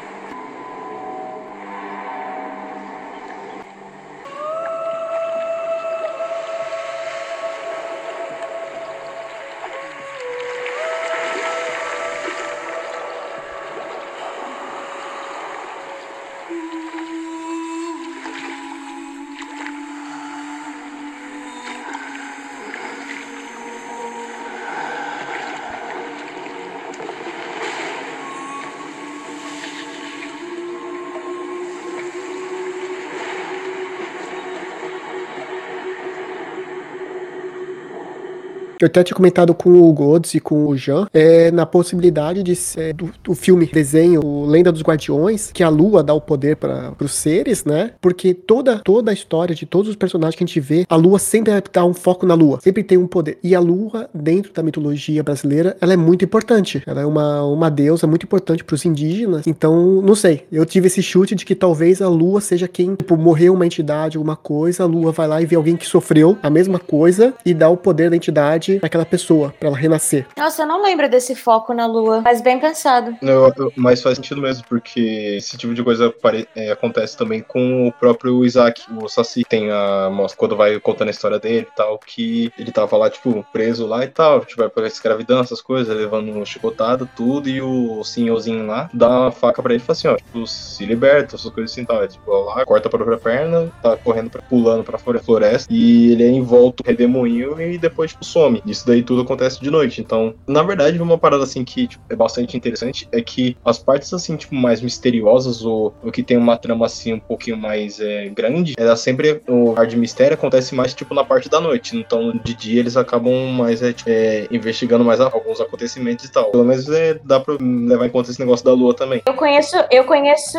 [38.87, 42.55] Eu até tinha comentado com o Gods e com o Jean é, na possibilidade de
[42.55, 46.95] ser do, do filme, desenho, Lenda dos Guardiões, que a lua dá o poder para
[47.01, 47.91] os seres, né?
[48.01, 51.19] Porque toda, toda a história de todos os personagens que a gente vê, a lua
[51.19, 53.39] sempre dá um foco na lua, sempre tem um poder.
[53.43, 56.81] E a lua, dentro da mitologia brasileira, ela é muito importante.
[56.87, 59.49] Ela é uma, uma deusa muito importante para os indígenas.
[59.49, 60.45] Então, não sei.
[60.53, 64.17] Eu tive esse chute de que talvez a lua seja quem, tipo, morreu uma entidade,
[64.17, 67.53] alguma coisa, a lua vai lá e vê alguém que sofreu a mesma coisa e
[67.53, 70.27] dá o poder da entidade morte daquela pessoa, para ela renascer.
[70.37, 73.17] Nossa, eu não lembro desse foco na lua, mas bem pensado.
[73.23, 77.41] Eu, eu, mas faz sentido mesmo, porque esse tipo de coisa pare, é, acontece também
[77.41, 79.45] com o próprio Isaac, o Saci.
[79.49, 83.11] Tem a mostra quando vai contando a história dele e tal, que ele tava lá,
[83.11, 87.61] tipo, preso lá e tal, tipo, vai pra escravidão, essas coisas, levando chicotada, tudo, e
[87.61, 91.37] o senhorzinho lá dá uma faca pra ele e fala assim, ó, tipo, se liberta,
[91.37, 92.03] essas coisas assim tal.
[92.03, 96.25] É, tipo, lá, corta a própria perna, tá correndo, pra, pulando pra floresta, e ele
[96.25, 98.63] é envolto redemoinho e depois, tipo, some.
[98.67, 100.01] Isso daí tudo acontece de noite.
[100.01, 104.13] Então, na verdade, uma parada assim que tipo, é bastante interessante é que as partes
[104.13, 108.29] assim, tipo, mais misteriosas ou, ou que tem uma trama assim um pouquinho mais é,
[108.29, 111.97] grande, ela sempre o ar de mistério acontece mais tipo na parte da noite.
[111.97, 116.51] Então, de dia eles acabam mais é, tipo, é, investigando mais alguns acontecimentos e tal.
[116.51, 119.23] Pelo menos é, dá pra levar em conta esse negócio da lua também.
[119.27, 120.59] Eu conheço, eu conheço,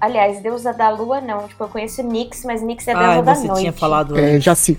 [0.00, 3.34] aliás, deusa da lua não, tipo, eu conheço Nix, mas Nix é deusa ah, da
[3.34, 3.48] noite.
[3.48, 4.18] você tinha falado.
[4.18, 4.78] É, já se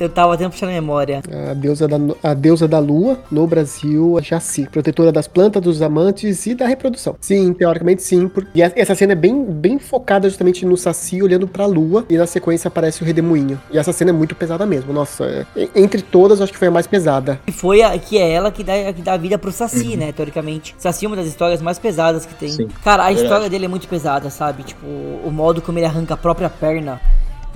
[0.00, 1.22] eu tava até puxando a memória.
[1.50, 4.68] A deusa, da, a deusa da lua, no Brasil, a Jaci.
[4.70, 7.16] Protetora das plantas, dos amantes e da reprodução.
[7.20, 8.28] Sim, teoricamente sim.
[8.28, 8.46] Por...
[8.54, 12.04] E essa cena é bem, bem focada justamente no Saci olhando pra lua.
[12.08, 13.60] E na sequência aparece o Redemoinho.
[13.70, 14.92] E essa cena é muito pesada mesmo.
[14.92, 15.68] Nossa, é...
[15.74, 17.40] entre todas, acho que foi a mais pesada.
[17.46, 19.96] E foi a, que é ela que dá, que dá vida pro Saci, uhum.
[19.96, 20.12] né?
[20.12, 20.74] Teoricamente.
[20.78, 22.50] Saci é uma das histórias mais pesadas que tem.
[22.50, 22.68] Sim.
[22.82, 24.62] Cara, a é história dele é muito pesada, sabe?
[24.62, 27.00] Tipo, o modo como ele arranca a própria perna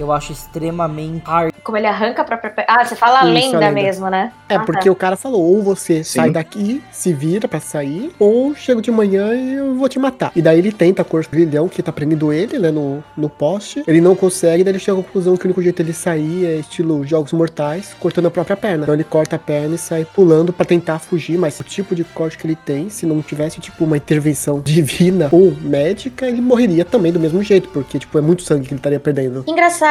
[0.03, 1.53] eu acho extremamente hard.
[1.63, 2.53] Como ele arranca a própria.
[2.67, 4.33] Ah, você fala a, lenda, a lenda, mesmo, né?
[4.49, 4.93] É, ah, porque tá.
[4.93, 6.21] o cara falou: ou você Sim.
[6.21, 10.33] sai daqui, se vira para sair, ou chego de manhã e eu vou te matar.
[10.35, 13.83] E daí ele tenta cortar o grilhão que tá prendendo ele, né, no, no poste.
[13.87, 16.55] Ele não consegue, daí ele chega à conclusão que o único jeito dele sair é
[16.57, 18.85] estilo Jogos Mortais, cortando a própria perna.
[18.85, 22.05] Então ele corta a perna e sai pulando para tentar fugir, mas o tipo de
[22.05, 26.85] corte que ele tem, se não tivesse, tipo, uma intervenção divina ou médica, ele morreria
[26.85, 29.45] também do mesmo jeito, porque, tipo, é muito sangue que ele estaria perdendo.
[29.47, 29.90] Engraçado,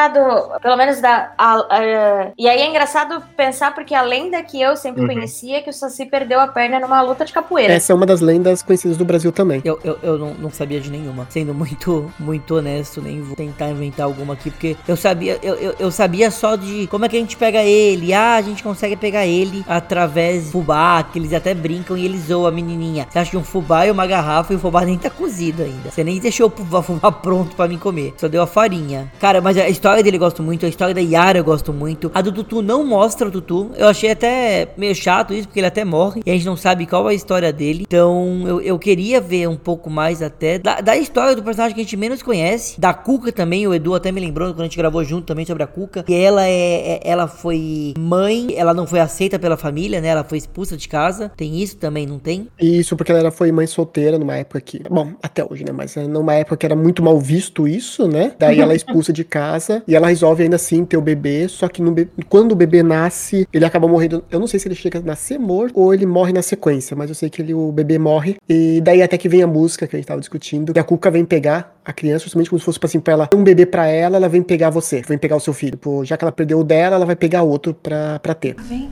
[0.62, 1.34] pelo menos da.
[1.38, 5.08] A, a, e aí é engraçado pensar, porque a lenda que eu sempre uhum.
[5.08, 7.74] conhecia é que o Saci perdeu a perna numa luta de capoeira.
[7.74, 9.62] Essa é uma das lendas conhecidas do Brasil também.
[9.66, 11.28] Eu, eu, eu não, não sabia de nenhuma.
[11.30, 15.76] Sendo muito, muito honesto, nem vou tentar inventar alguma aqui, porque eu sabia, eu, eu,
[15.80, 18.14] eu sabia só de como é que a gente pega ele.
[18.14, 22.26] Ah, a gente consegue pegar ele através do fubá, que eles até brincam e eles
[22.26, 23.08] zoam a menininha.
[23.10, 25.90] Você acha que um fubá e uma garrafa e o fubá nem tá cozido ainda.
[25.90, 28.14] Você nem deixou o fubá pronto para mim comer.
[28.18, 29.12] Só deu a farinha.
[29.20, 32.12] Cara, mas a história dele gosto muito, a história da Yara eu gosto muito.
[32.14, 33.72] A do Tutu não mostra o Tutu.
[33.76, 36.86] Eu achei até meio chato isso, porque ele até morre e a gente não sabe
[36.86, 37.84] qual é a história dele.
[37.88, 41.82] Então eu, eu queria ver um pouco mais até da, da história do personagem que
[41.82, 42.80] a gente menos conhece.
[42.80, 45.64] Da Cuca também, o Edu até me lembrou quando a gente gravou junto também sobre
[45.64, 46.06] a Cuca.
[46.08, 50.10] E ela é, é ela foi mãe, ela não foi aceita pela família, né?
[50.10, 51.32] Ela foi expulsa de casa.
[51.36, 52.48] Tem isso também, não tem?
[52.60, 54.82] Isso, porque ela foi mãe solteira numa época que.
[54.90, 55.72] Bom, até hoje, né?
[55.72, 58.34] Mas numa época que era muito mal visto isso, né?
[58.38, 61.68] Daí ela é expulsa de casa e ela resolve ainda assim ter o bebê, só
[61.68, 64.24] que be- quando o bebê nasce, ele acaba morrendo.
[64.32, 67.10] Eu não sei se ele chega a nascer morto ou ele morre na sequência, mas
[67.10, 68.38] eu sei que ele, o bebê morre.
[68.48, 71.10] E daí até que vem a música que a gente tava discutindo, que a Cuca
[71.12, 73.88] vem pegar a criança, justamente como se fosse tipo assim, pra ela um bebê pra
[73.88, 75.78] ela, ela vem pegar você, vem pegar o seu filho.
[75.78, 78.56] Pô, já que ela perdeu o dela, ela vai pegar outro pra, pra ter.
[78.62, 78.90] Vem.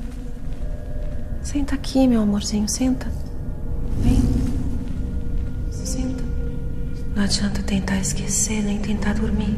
[1.42, 3.08] Senta aqui, meu amorzinho, senta.
[4.00, 4.22] Vem.
[5.72, 6.24] Senta.
[7.16, 9.56] Não adianta tentar esquecer nem tentar dormir.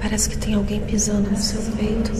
[0.00, 2.12] Parece que tem alguém pisando no seu peito.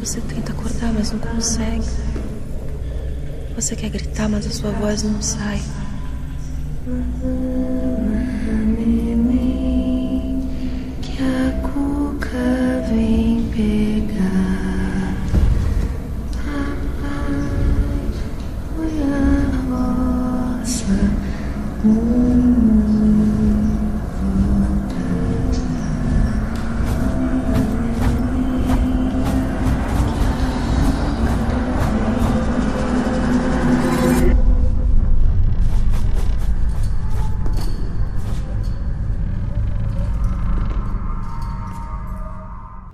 [0.00, 1.84] Você tenta acordar, mas não consegue.
[3.54, 5.60] Você quer gritar, mas a sua voz não sai.
[11.02, 15.14] Que a cuca vem pegar.
[18.74, 20.86] Foi a roça.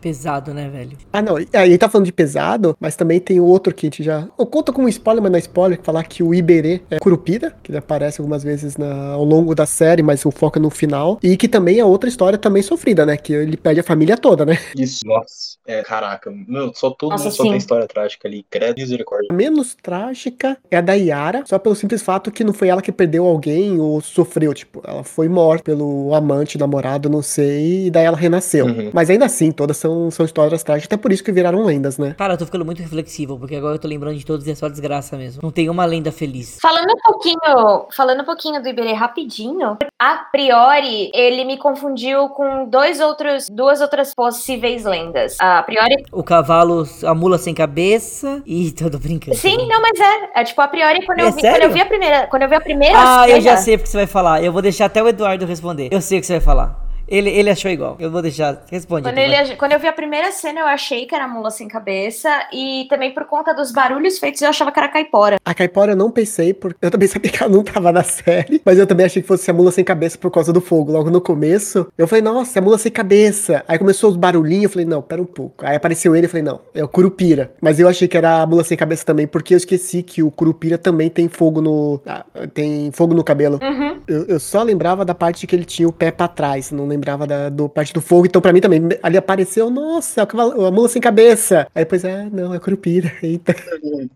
[0.07, 0.97] Pesado, né, velho?
[1.13, 1.35] Ah, não.
[1.53, 4.29] Aí tá falando de pesado, mas também tem o outro que a gente já.
[4.39, 7.73] Eu conto como spoiler, mas não é spoiler, falar que o Iberê é Curupira, que
[7.73, 11.19] ele aparece algumas vezes na- ao longo da série, mas o foco é no final.
[11.21, 13.17] E que também é outra história também sofrida, né?
[13.17, 14.57] Que ele perde a família toda, né?
[14.77, 15.56] Isso, nossa.
[15.67, 18.45] É, caraca, meu, só todo Nossa, mundo só tem história trágica ali.
[18.49, 19.29] Credo misericórdia.
[19.31, 22.81] A menos trágica é a da Yara, só pelo simples fato que não foi ela
[22.81, 24.55] que perdeu alguém ou sofreu.
[24.55, 28.67] Tipo, ela foi morta pelo amante, namorado, não sei, e daí ela renasceu.
[28.67, 28.91] Uhum.
[28.93, 32.15] Mas ainda assim, todas são, são histórias trágicas, até por isso que viraram lendas, né?
[32.17, 34.55] Cara, eu tô ficando muito reflexivo, porque agora eu tô lembrando de todos e é
[34.55, 35.41] só desgraça mesmo.
[35.43, 36.59] Não tem uma lenda feliz.
[36.61, 42.69] Falando um pouquinho, falando um pouquinho do Iberê rapidinho, a priori ele me confundiu com
[42.69, 45.37] dois outros, duas outras possíveis lendas.
[45.41, 49.37] A priori, O cavalo, a mula sem cabeça e tô brincando.
[49.37, 51.59] sim, não, mas é, é tipo a priori quando É eu vi, sério?
[51.59, 53.75] quando eu vi a primeira, quando eu vi a primeira Ah, cena, eu já sei
[53.77, 54.43] o que você vai falar.
[54.43, 55.89] Eu vou deixar até o Eduardo responder.
[55.91, 56.86] Eu sei o que você vai falar.
[57.09, 57.97] Ele, ele achou igual.
[57.99, 58.65] Eu vou deixar.
[58.71, 59.03] Responde.
[59.03, 61.69] Quando, ele, quando eu vi a primeira cena, eu achei que era a mula sem
[61.69, 62.29] cabeça.
[62.53, 65.37] E também por conta dos barulhos feitos, eu achava que era caipora.
[65.45, 68.61] A Caipora eu não pensei, porque eu também sabia que ela não tava na série,
[68.65, 70.93] mas eu também achei que fosse a mula sem cabeça por causa do fogo.
[70.93, 73.65] Logo no começo, eu falei, nossa, é a mula sem cabeça.
[73.69, 75.65] Aí começou os barulhinhos, eu falei, não, pera um pouco.
[75.65, 77.53] Aí apareceu ele, eu falei, não, é o Curupira.
[77.61, 80.31] Mas eu achei que era a mula sem cabeça também, porque eu esqueci que o
[80.31, 82.01] Curupira também tem fogo no.
[82.07, 83.59] ah, tem fogo no cabelo.
[83.63, 84.01] Uhum.
[84.07, 87.27] Eu, eu só lembrava da parte que ele tinha o pé pra trás, não lembrava
[87.27, 88.27] da do parte do fogo.
[88.27, 91.67] Então, pra mim também, ali apareceu, nossa, o cavalo- a mula sem cabeça.
[91.75, 93.13] Aí depois, ah, não, é Curupira.
[93.23, 93.55] Eita.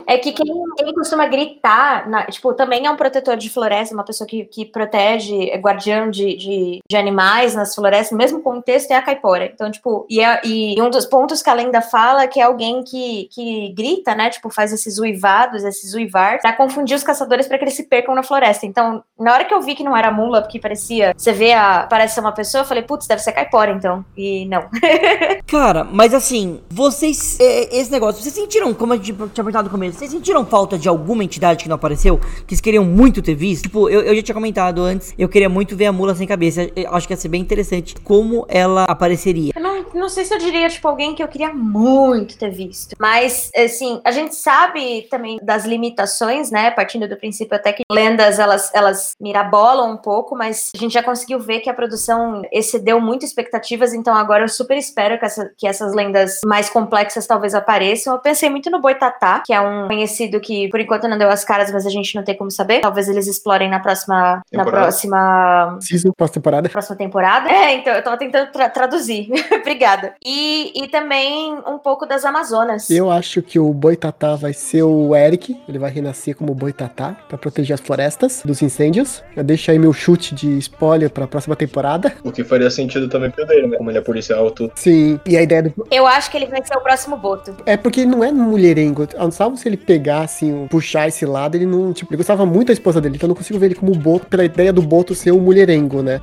[0.06, 4.04] É que quem, quem costuma gritar, na- tipo, também é um protetor de floresta, uma
[4.04, 8.90] pessoa que, que protege, é guardião de, de, de animais nas florestas, no mesmo contexto
[8.90, 9.46] é a caipora.
[9.46, 12.42] Então, tipo, e, é- e um dos pontos que a lenda fala é que é
[12.44, 14.30] alguém que, que grita, né?
[14.30, 18.14] Tipo, faz esses uivados, esses uivar, pra confundir os caçadores pra que eles se percam
[18.14, 18.66] na floresta.
[18.66, 21.86] Então, na hora que eu vi que não era mula, porque parecia, você vê a,
[21.88, 24.04] parece ser uma pessoa, falei, putz, deve ser caipora, então.
[24.16, 24.68] E não.
[25.46, 27.38] Cara, mas assim, vocês.
[27.40, 30.88] Esse negócio, vocês sentiram, como a gente tinha perguntado no começo, vocês sentiram falta de
[30.88, 32.18] alguma entidade que não apareceu?
[32.18, 33.64] Que vocês queriam muito ter visto?
[33.64, 36.70] Tipo, eu, eu já tinha comentado antes, eu queria muito ver a mula sem cabeça.
[36.74, 39.52] Eu acho que ia ser bem interessante como ela apareceria.
[39.54, 42.96] Eu não, não sei se eu diria, tipo, alguém que eu queria muito ter visto.
[42.98, 46.70] Mas, assim, a gente sabe também das limitações, né?
[46.70, 51.02] Partindo do princípio até que lendas, elas, elas mirabolam um pouco, mas a gente já
[51.02, 55.50] conseguiu ver que a produção excedeu muito expectativas, então agora eu super espero que, essa-
[55.56, 58.14] que essas lendas mais complexas talvez apareçam.
[58.14, 61.44] Eu pensei muito no Boitatá, que é um conhecido que, por enquanto, não deu as
[61.44, 62.80] caras, mas a gente não tem como saber.
[62.80, 64.42] Talvez eles explorem na próxima...
[64.52, 64.82] Na Temporada.
[64.86, 66.68] próxima Season pós-temporada.
[66.68, 67.50] próxima temporada.
[67.50, 69.28] É, então eu tava tentando tra- traduzir.
[69.60, 70.14] Obrigada.
[70.24, 72.88] E, e também um pouco das Amazonas.
[72.90, 75.60] Eu acho que o Boitatá vai ser o Eric.
[75.68, 79.22] Ele vai renascer como Boitatá pra proteger as florestas dos incêndios.
[79.34, 82.12] Já deixa aí meu chute de spoiler pra próxima temporada.
[82.24, 83.76] O que faria sentido também pro dele, né?
[83.78, 84.72] Como ele é policial, tudo.
[84.74, 85.72] Sim, e a ideia do.
[85.90, 87.56] Eu acho que ele vai ser o próximo Boto.
[87.64, 89.06] É porque ele não é mulherengo.
[89.30, 91.92] Salvo se ele pegar, assim, puxar esse lado, ele não.
[91.92, 94.26] Tipo, ele gostava muito da esposa dele, então eu não consigo ver ele como Boto,
[94.26, 96.20] pela ideia do Boto ser o mulherengo, né?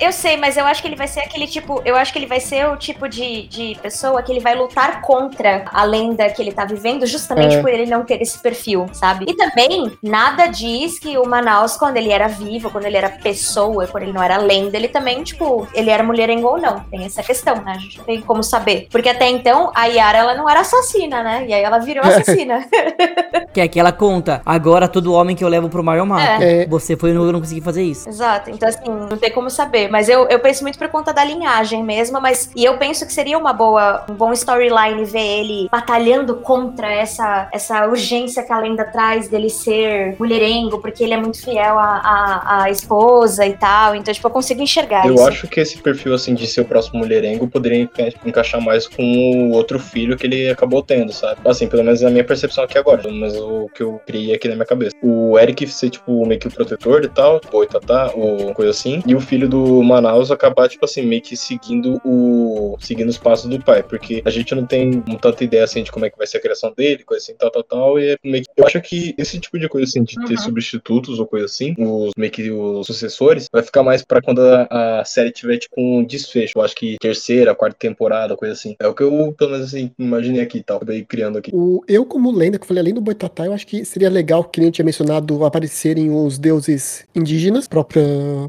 [0.00, 1.80] Eu sei, mas eu acho que ele vai ser aquele tipo.
[1.84, 5.00] Eu acho que ele vai ser o tipo de, de pessoa que ele vai lutar
[5.02, 7.60] contra a lenda que ele tá vivendo, justamente É.
[7.60, 9.24] por ele não ter esse perfil, sabe?
[9.28, 13.86] E também, nada diz que o Manaus, quando ele era vivo, quando ele era pessoa,
[13.86, 16.80] quando ele não era lenda, ele também, tipo, ele era mulherengo ou não.
[16.90, 17.72] Tem essa questão, né?
[17.76, 18.88] A gente não tem como saber.
[18.90, 21.46] Porque até então, a Yara, ela não era assassina, né?
[21.48, 22.64] E aí ela virou assassina.
[23.52, 26.42] Que é que ela conta, agora todo homem que eu levo pro mar eu mato.
[26.42, 26.66] É.
[26.66, 28.08] Você foi no eu não consegui fazer isso.
[28.08, 28.50] Exato.
[28.50, 29.88] Então, assim, não tem como saber.
[29.90, 32.50] Mas eu, eu penso muito por conta da linhagem mesmo, mas.
[32.54, 37.48] E eu penso que seria uma boa, um bom storyline ver ele batalhando contra essa,
[37.52, 41.96] essa urgência que a lenda traz dele ser mulherengo, porque ele é muito fiel à,
[41.98, 43.94] à, à esposa e tal.
[43.94, 45.28] Então, tipo, eu consigo enxergar Eu isso.
[45.28, 49.02] acho que esse perfil, assim, de ser o próximo mulherengo poderia enca- encaixar mais com
[49.02, 51.40] o outro filho que ele acabou tendo, sabe?
[51.44, 54.48] Assim, pelo menos na minha percepção aqui agora, pelo menos o que eu criei aqui
[54.48, 54.94] na minha cabeça.
[55.02, 59.02] O Eric ser, tipo, meio que o protetor e tal, tipo, Boitatá, ou coisa assim,
[59.06, 62.76] e o filho do Manaus acabar, tipo assim, meio que seguindo o...
[62.80, 66.04] seguindo os passos do pai, porque a gente não tem tanta ideia, assim, de como
[66.06, 68.44] é que vai ser a criação dele, coisa assim, tal, tal, tal, e é meio
[68.44, 68.50] que...
[68.56, 70.36] Eu acho que esse tipo de coisa, assim, de ter Uhum.
[70.36, 75.00] substitutos ou coisa assim, os meio que os sucessores, vai ficar mais pra quando a,
[75.00, 76.58] a série tiver, tipo, um desfecho.
[76.58, 78.74] Eu acho que terceira, quarta temporada, coisa assim.
[78.80, 81.50] É o que eu, pelo menos, assim, imaginei aqui, tal, acabei criando aqui.
[81.54, 84.44] O, eu, como lenda, que eu falei, além do Boitatá, eu acho que seria legal,
[84.44, 88.02] que nem eu tinha mencionado, aparecerem os deuses indígenas, própria,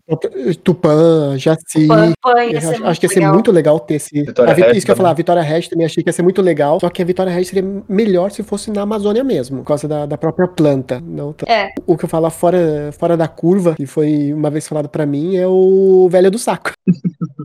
[0.05, 0.31] própria
[0.63, 1.87] Tupã, Jaci.
[1.87, 3.33] Ser acho, acho que ia ser legal.
[3.33, 4.23] muito legal ter esse.
[4.23, 6.09] Vitória a Vi- Regis isso que eu ia falar, a Vitória Regis também achei que
[6.09, 6.79] ia ser muito legal.
[6.79, 10.05] Só que a Vitória Regis seria melhor se fosse na Amazônia mesmo, por causa da,
[10.05, 11.01] da própria planta.
[11.05, 11.69] Não, É.
[11.85, 15.35] O que eu falo fora, fora da curva, que foi uma vez falado pra mim,
[15.37, 16.71] é o velho do saco.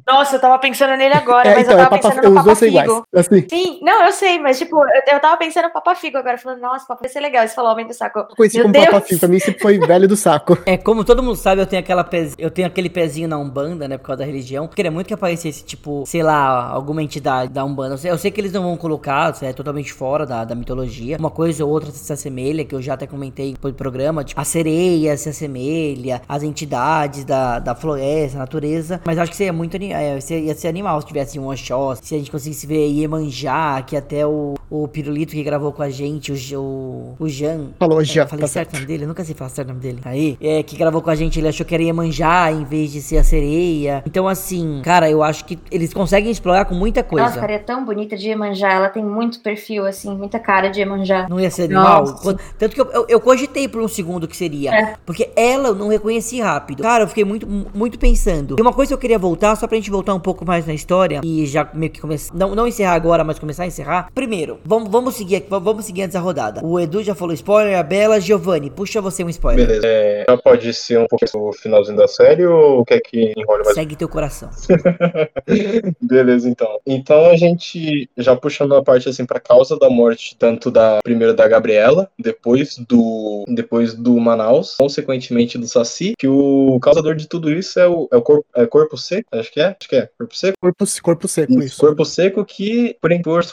[0.07, 2.45] Nossa, eu tava pensando nele agora, É, mas então, eu é tava Papa, pensando no
[2.45, 2.89] Papa iguais.
[2.89, 3.07] Figo.
[3.15, 6.37] Assim, Sim, não, eu sei, mas tipo, eu, eu tava pensando no Papa Figo agora,
[6.37, 7.47] falando, nossa, Papa vai ser legal.
[7.47, 8.19] Você falou Homem do Saco.
[8.19, 8.87] eu conheci Meu como Deus!
[8.87, 10.59] Papa Figo, pra mim sempre foi velho do saco.
[10.67, 12.35] É, como todo mundo sabe, eu tenho aquela pez...
[12.39, 14.67] eu tenho aquele pezinho na Umbanda, né, por causa da religião.
[14.67, 17.95] Queria muito que aparecesse, tipo, sei lá, alguma entidade da Umbanda.
[17.95, 20.55] Eu sei, eu sei que eles não vão colocar, isso é totalmente fora da, da
[20.55, 21.17] mitologia.
[21.19, 24.45] Uma coisa ou outra se assemelha, que eu já até comentei no programa, tipo, a
[24.45, 29.01] sereia se assemelha, as entidades da, da floresta, natureza.
[29.05, 32.15] Mas acho que seria muito é, seria- ia ser animal se tivesse um Oxóssi, se
[32.15, 36.33] a gente conseguisse ver Iemanjá, que até o, o Pirulito que gravou com a gente,
[36.33, 39.05] o, o, o Jan, Falou é, já, falei tá certo o nome dele?
[39.05, 40.01] Eu nunca sei falar certo o nome dele.
[40.05, 43.01] Aí, é, que gravou com a gente, ele achou que era Iemanjá em vez de
[43.01, 44.03] ser a sereia.
[44.07, 47.27] Então, assim, cara, eu acho que eles conseguem explorar com muita coisa.
[47.27, 48.73] Nossa, cara, é tão bonita de Iemanjá.
[48.73, 51.27] Ela tem muito perfil, assim, muita cara de Iemanjá.
[51.29, 52.05] Não ia ser animal?
[52.05, 52.37] Nossa.
[52.59, 54.75] Tanto que eu, eu, eu cogitei por um segundo que seria.
[54.75, 54.95] É.
[55.05, 56.83] Porque ela eu não reconheci rápido.
[56.83, 58.57] Cara, eu fiquei muito, muito pensando.
[58.59, 60.75] E uma coisa que eu queria voltar, só pra gente voltar um pouco mais na
[60.75, 61.21] história.
[61.25, 62.35] E já meio que começar.
[62.35, 64.09] Não, não encerrar agora, mas começar a encerrar.
[64.15, 66.61] Primeiro, vamos, vamos seguir aqui, vamos seguir antes da rodada.
[66.65, 69.67] O Edu já falou spoiler, a Bela, Giovanni, puxa você um spoiler.
[69.67, 69.87] Beleza.
[69.87, 73.75] É, já pode ser um pouco o finalzinho da série ou quer que enrole mais?
[73.75, 74.51] Segue teu coração.
[76.01, 76.79] Beleza, então.
[76.87, 81.35] Então a gente já puxando a parte assim pra causa da morte tanto da primeiro
[81.35, 87.51] da Gabriela, depois do depois do Manaus, consequentemente do Saci, que o causador de tudo
[87.51, 90.09] isso é o, é o corpo, é corpo seco, acho que é, acho que é,
[90.19, 90.57] corpo seco.
[90.61, 93.11] Corpo, corpo seco, Isso, corpo seco que, por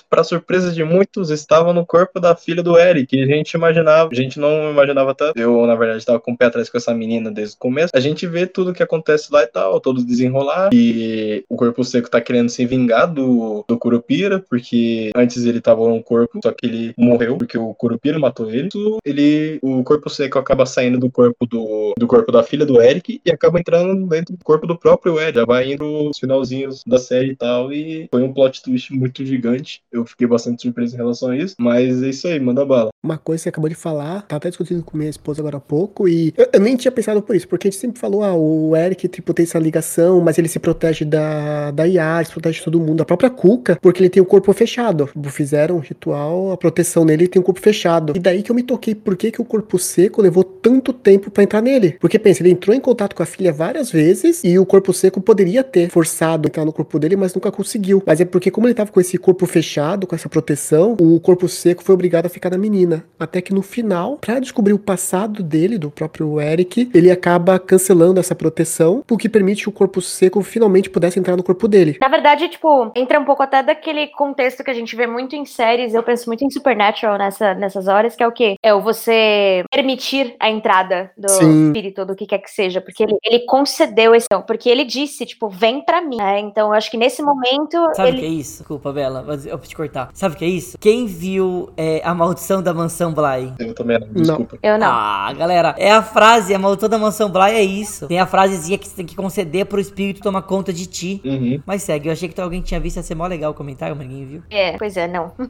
[0.10, 3.08] para surpresa de muitos, estava no corpo da filha do Eric.
[3.08, 5.38] que A gente imaginava, a gente não imaginava tanto.
[5.40, 7.92] Eu, na verdade, estava com o pé atrás com essa menina desde o começo.
[7.94, 10.70] A gente vê tudo que acontece lá e tal, todo desenrolar.
[10.74, 15.88] E o corpo seco tá querendo se vingar do, do Curupira, porque antes ele tava
[15.88, 18.70] no corpo, só que ele morreu, porque o Curupira matou ele.
[19.06, 23.22] Ele o corpo seco acaba saindo do corpo do, do corpo da filha do Eric
[23.26, 25.41] e acaba entrando dentro do corpo do próprio Eric.
[25.42, 27.74] Já vai indo os finalzinhos da série e tal.
[27.74, 29.82] E foi um plot twist muito gigante.
[29.92, 31.56] Eu fiquei bastante surpreso em relação a isso.
[31.60, 32.91] Mas é isso aí, manda bala.
[33.04, 35.60] Uma coisa que você acabou de falar, tava até discutindo com minha esposa agora há
[35.60, 38.36] pouco, e eu, eu nem tinha pensado por isso, porque a gente sempre falou, ah,
[38.36, 42.60] o Eric, tipo, tem essa ligação, mas ele se protege da, da Yara, se protege
[42.60, 45.10] de todo mundo, a própria Cuca, porque ele tem o corpo fechado.
[45.32, 48.14] Fizeram um ritual, a proteção nele, ele tem o corpo fechado.
[48.16, 51.32] E daí que eu me toquei, por que, que o corpo seco levou tanto tempo
[51.32, 51.98] pra entrar nele?
[52.00, 55.20] Porque pensa, ele entrou em contato com a filha várias vezes, e o corpo seco
[55.20, 58.04] poderia ter forçado entrar no corpo dele, mas nunca conseguiu.
[58.06, 61.50] Mas é porque como ele tava com esse corpo fechado, com essa proteção, o corpo
[61.50, 62.91] seco foi obrigado a ficar na menina.
[63.20, 68.20] Até que no final, pra descobrir o passado dele, do próprio Eric, ele acaba cancelando
[68.20, 71.98] essa proteção, o que permite que o corpo seco finalmente pudesse entrar no corpo dele.
[72.02, 75.46] Na verdade, tipo, entra um pouco até daquele contexto que a gente vê muito em
[75.46, 78.56] séries, eu penso muito em Supernatural nessa, nessas horas, que é o quê?
[78.64, 81.68] É o você permitir a entrada do Sim.
[81.68, 85.50] espírito, do que quer que seja, porque ele, ele concedeu esse, porque ele disse, tipo,
[85.50, 86.40] vem pra mim, né?
[86.40, 88.40] Então, eu acho que nesse momento, Sabe o que é ele...
[88.40, 88.60] isso?
[88.60, 90.10] Desculpa, Bela, mas eu vou te cortar.
[90.14, 90.78] Sabe o que é isso?
[90.78, 93.54] Quem viu é, A Maldição da Mansão Bly?
[93.60, 94.58] Eu também não, desculpa.
[94.62, 94.88] Eu não.
[94.88, 98.08] Ah, galera, é a frase, a maldição da Mansão Bly é isso.
[98.08, 101.22] Tem a frasezinha que você tem que conceder pro espírito tomar conta de ti.
[101.24, 101.62] Uhum.
[101.66, 104.08] Mas segue, eu achei que alguém tinha visto, ia ser mó legal o comentário, mas
[104.08, 104.44] ninguém viu.
[104.50, 105.32] É, pois é, não.